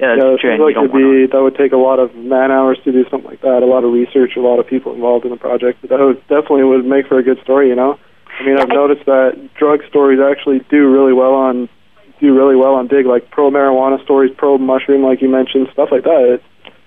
Yeah, 0.00 0.16
that's 0.18 0.26
yeah, 0.26 0.36
true. 0.40 0.58
seems 0.58 0.60
like 0.60 0.74
it'd 0.74 0.90
be, 0.90 1.30
that 1.30 1.40
would 1.40 1.54
take 1.54 1.70
a 1.70 1.78
lot 1.78 2.00
of 2.00 2.14
man 2.16 2.50
hours 2.50 2.78
to 2.82 2.90
do 2.90 3.04
something 3.08 3.30
like 3.30 3.42
that, 3.42 3.62
a 3.62 3.66
lot 3.66 3.84
of 3.84 3.92
research, 3.92 4.34
a 4.36 4.40
lot 4.40 4.58
of 4.58 4.66
people 4.66 4.92
involved 4.92 5.24
in 5.24 5.30
the 5.30 5.36
project. 5.36 5.78
But 5.80 5.90
that 5.90 6.00
would 6.00 6.20
definitely 6.26 6.64
would 6.64 6.84
make 6.84 7.06
for 7.06 7.18
a 7.18 7.22
good 7.22 7.38
story, 7.42 7.68
you 7.68 7.76
know. 7.76 7.98
I 8.40 8.44
mean, 8.44 8.58
I've 8.58 8.68
noticed 8.68 9.06
that 9.06 9.50
drug 9.54 9.80
stories 9.88 10.18
actually 10.20 10.60
do 10.70 10.90
really 10.90 11.12
well 11.12 11.34
on 11.34 11.68
do 12.20 12.34
really 12.34 12.56
well 12.56 12.74
on 12.74 12.86
Digg, 12.86 13.06
like 13.06 13.30
pro 13.30 13.50
marijuana 13.50 14.02
stories, 14.02 14.32
pro 14.36 14.58
mushroom, 14.58 15.02
like 15.02 15.20
you 15.20 15.28
mentioned, 15.28 15.68
stuff 15.72 15.88
like 15.90 16.04
that. 16.04 16.38
It, 16.38 16.42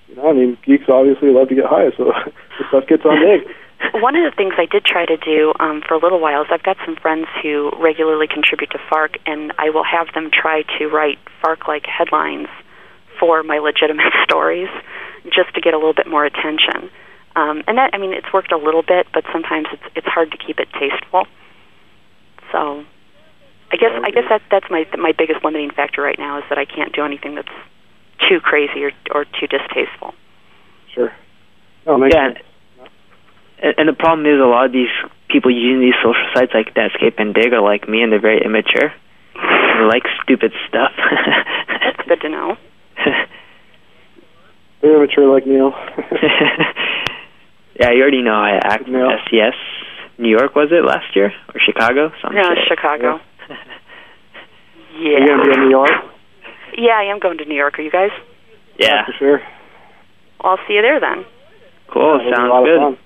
you 0.07 0.15
know, 0.15 0.29
I 0.29 0.33
mean, 0.33 0.57
geeks 0.65 0.85
obviously 0.89 1.29
love 1.29 1.49
to 1.49 1.55
get 1.55 1.65
high, 1.65 1.91
so 1.97 2.11
the 2.59 2.65
stuff 2.69 2.87
gets 2.87 3.03
on 3.05 3.19
Digg. 3.19 3.47
one 4.01 4.15
of 4.15 4.23
the 4.23 4.35
things 4.35 4.53
I 4.57 4.65
did 4.65 4.85
try 4.85 5.05
to 5.05 5.17
do 5.17 5.53
um, 5.59 5.81
for 5.87 5.93
a 5.93 5.99
little 5.99 6.19
while 6.19 6.41
is 6.41 6.47
I've 6.51 6.63
got 6.63 6.77
some 6.85 6.95
friends 6.95 7.27
who 7.41 7.71
regularly 7.79 8.27
contribute 8.27 8.71
to 8.71 8.79
Fark, 8.89 9.17
and 9.25 9.53
I 9.57 9.69
will 9.69 9.83
have 9.83 10.07
them 10.13 10.29
try 10.31 10.63
to 10.77 10.87
write 10.87 11.19
Fark-like 11.41 11.85
headlines 11.85 12.47
for 13.19 13.43
my 13.43 13.59
legitimate 13.59 14.13
stories, 14.23 14.69
just 15.25 15.53
to 15.55 15.61
get 15.61 15.73
a 15.73 15.77
little 15.77 15.93
bit 15.93 16.07
more 16.07 16.25
attention. 16.25 16.89
Um, 17.37 17.61
and 17.67 17.77
that, 17.77 17.91
I 17.93 17.99
mean, 17.99 18.13
it's 18.13 18.33
worked 18.33 18.51
a 18.51 18.57
little 18.57 18.81
bit, 18.81 19.05
but 19.13 19.23
sometimes 19.31 19.67
it's 19.71 19.83
it's 19.95 20.07
hard 20.07 20.31
to 20.31 20.37
keep 20.37 20.57
it 20.59 20.67
tasteful. 20.73 21.27
So, 22.51 22.83
I 23.71 23.77
guess 23.77 23.93
I 23.93 24.09
guess 24.09 24.25
that 24.29 24.41
that's 24.49 24.65
my 24.71 24.85
my 24.97 25.13
biggest 25.15 25.45
limiting 25.45 25.69
factor 25.69 26.01
right 26.01 26.17
now 26.17 26.39
is 26.39 26.45
that 26.49 26.57
I 26.57 26.65
can't 26.65 26.95
do 26.95 27.05
anything 27.05 27.35
that's 27.35 27.53
too 28.27 28.39
crazy 28.39 28.83
or 28.83 28.91
or 29.13 29.25
too 29.25 29.45
distasteful. 29.45 30.15
Sure. 30.95 31.13
Oh, 31.85 31.99
makes 31.99 32.15
yeah, 32.15 32.33
sense. 32.33 32.39
and, 33.61 33.73
and 33.77 33.89
the 33.89 33.93
problem 33.93 34.25
is 34.25 34.41
a 34.41 34.49
lot 34.49 34.65
of 34.65 34.71
these 34.71 34.89
people 35.29 35.51
using 35.53 35.79
these 35.79 35.95
social 36.01 36.25
sites 36.33 36.53
like 36.55 36.73
Netscape 36.73 37.21
and 37.21 37.35
Digg 37.35 37.53
are 37.53 37.61
like 37.61 37.87
me, 37.87 38.01
and 38.01 38.11
they're 38.11 38.19
very 38.19 38.43
immature. 38.43 38.91
They 39.35 39.85
like 39.85 40.09
stupid 40.23 40.53
stuff. 40.67 40.93
That's 40.97 42.01
good 42.07 42.21
to 42.21 42.29
know. 42.29 42.57
Very 44.81 44.95
immature 44.95 45.31
like 45.31 45.45
Neil. 45.45 45.73
yeah, 47.79 47.91
you 47.91 48.01
already 48.01 48.21
know 48.21 48.33
I 48.35 48.57
act 48.61 48.87
No. 48.87 49.09
SES. 49.29 49.53
New 50.17 50.29
York 50.29 50.55
was 50.55 50.69
it 50.71 50.83
last 50.83 51.15
year 51.15 51.31
or 51.53 51.59
Chicago? 51.63 52.11
Some 52.21 52.33
No, 52.33 52.41
shit. 52.55 52.67
Chicago. 52.67 53.19
Are 53.49 54.99
you 54.99 55.27
gonna 55.27 55.43
be 55.45 55.53
in 55.53 55.59
New 55.65 55.69
York? 55.69 55.91
Yeah, 56.77 56.97
I 56.97 57.03
am 57.11 57.19
going 57.19 57.37
to 57.37 57.45
New 57.45 57.55
York. 57.55 57.77
Are 57.77 57.81
you 57.83 57.91
guys? 57.91 58.09
Yeah, 58.79 59.05
for 59.05 59.13
sure. 59.19 59.39
Well, 60.43 60.57
I'll 60.57 60.67
see 60.67 60.73
you 60.73 60.81
there 60.81 60.99
then. 60.99 61.25
Cool. 61.93 62.17
That'll 62.17 62.33
a 62.33 62.35
Sounds 62.35 62.49
lot 62.49 62.59
of 62.61 62.65
good. 62.65 62.79
fun. 62.81 62.97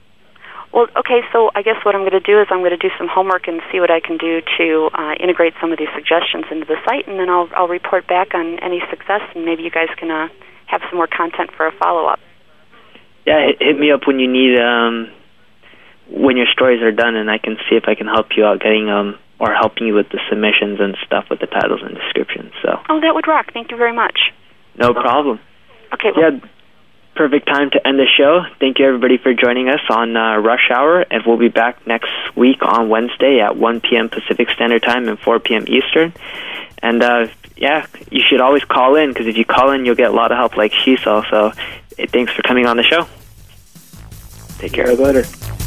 Well, 0.73 0.87
okay, 0.99 1.19
so 1.33 1.51
I 1.53 1.61
guess 1.63 1.75
what 1.83 1.95
I'm 1.95 2.01
going 2.07 2.15
to 2.15 2.23
do 2.23 2.39
is 2.39 2.47
I'm 2.49 2.59
going 2.59 2.71
to 2.71 2.77
do 2.79 2.89
some 2.97 3.07
homework 3.11 3.47
and 3.47 3.59
see 3.71 3.79
what 3.81 3.91
I 3.91 3.99
can 3.99 4.15
do 4.17 4.39
to 4.57 4.89
uh, 4.95 5.13
integrate 5.19 5.53
some 5.59 5.73
of 5.73 5.77
these 5.79 5.91
suggestions 5.93 6.45
into 6.49 6.65
the 6.65 6.77
site, 6.87 7.07
and 7.09 7.19
then 7.19 7.29
I'll 7.29 7.49
I'll 7.55 7.67
report 7.67 8.07
back 8.07 8.33
on 8.33 8.57
any 8.59 8.79
success, 8.89 9.19
and 9.35 9.43
maybe 9.43 9.63
you 9.63 9.69
guys 9.71 9.89
can 9.99 10.09
uh, 10.09 10.29
have 10.67 10.79
some 10.89 10.95
more 10.95 11.07
content 11.11 11.51
for 11.55 11.67
a 11.67 11.71
follow 11.75 12.07
up. 12.07 12.19
Yeah, 13.31 13.47
hit, 13.47 13.57
hit 13.61 13.79
me 13.79 13.91
up 13.91 14.07
when 14.07 14.19
you 14.19 14.27
need 14.27 14.59
um 14.59 15.09
when 16.09 16.35
your 16.35 16.47
stories 16.51 16.81
are 16.81 16.91
done, 16.91 17.15
and 17.15 17.31
I 17.31 17.37
can 17.37 17.55
see 17.69 17.75
if 17.77 17.85
I 17.87 17.95
can 17.95 18.07
help 18.07 18.27
you 18.35 18.43
out 18.45 18.59
getting 18.59 18.89
um 18.89 19.17
or 19.39 19.53
helping 19.53 19.87
you 19.87 19.93
with 19.95 20.09
the 20.09 20.19
submissions 20.29 20.79
and 20.79 20.97
stuff 21.05 21.25
with 21.29 21.39
the 21.39 21.47
titles 21.47 21.81
and 21.83 21.95
descriptions. 21.95 22.51
So 22.61 22.79
Oh, 22.89 22.99
that 23.01 23.15
would 23.15 23.27
rock. 23.27 23.53
Thank 23.53 23.71
you 23.71 23.77
very 23.77 23.93
much. 23.93 24.19
no 24.77 24.93
problem. 24.93 25.39
Okay, 25.93 26.11
well, 26.15 26.33
Yeah, 26.33 26.39
perfect 27.15 27.47
time 27.47 27.69
to 27.71 27.87
end 27.87 27.97
the 27.99 28.05
show. 28.17 28.43
Thank 28.59 28.79
you 28.79 28.85
everybody 28.85 29.17
for 29.17 29.33
joining 29.33 29.67
us 29.69 29.79
on 29.89 30.15
uh, 30.15 30.37
Rush 30.37 30.69
Hour, 30.69 31.01
and 31.09 31.23
we'll 31.25 31.37
be 31.37 31.47
back 31.49 31.85
next 31.87 32.11
week 32.35 32.59
on 32.61 32.89
Wednesday 32.89 33.39
at 33.39 33.55
1 33.57 33.81
p.m. 33.81 34.09
Pacific 34.09 34.49
Standard 34.51 34.83
Time 34.83 35.07
and 35.07 35.17
4 35.19 35.39
p.m. 35.39 35.65
Eastern. 35.67 36.13
And 36.79 37.01
uh, 37.01 37.27
yeah, 37.57 37.85
you 38.11 38.21
should 38.27 38.41
always 38.41 38.63
call 38.65 38.95
in 38.95 39.09
because 39.09 39.27
if 39.27 39.37
you 39.37 39.45
call 39.45 39.71
in, 39.71 39.85
you'll 39.85 39.95
get 39.95 40.09
a 40.11 40.13
lot 40.15 40.31
of 40.31 40.37
help, 40.37 40.55
like 40.57 40.73
she 40.73 40.97
saw. 40.97 41.23
So, 41.29 41.51
thanks 42.09 42.31
for 42.33 42.41
coming 42.43 42.65
on 42.67 42.77
the 42.77 42.83
show. 42.83 43.07
Take 44.61 44.73
care. 44.73 44.95
Bye, 44.95 45.03
later. 45.11 45.60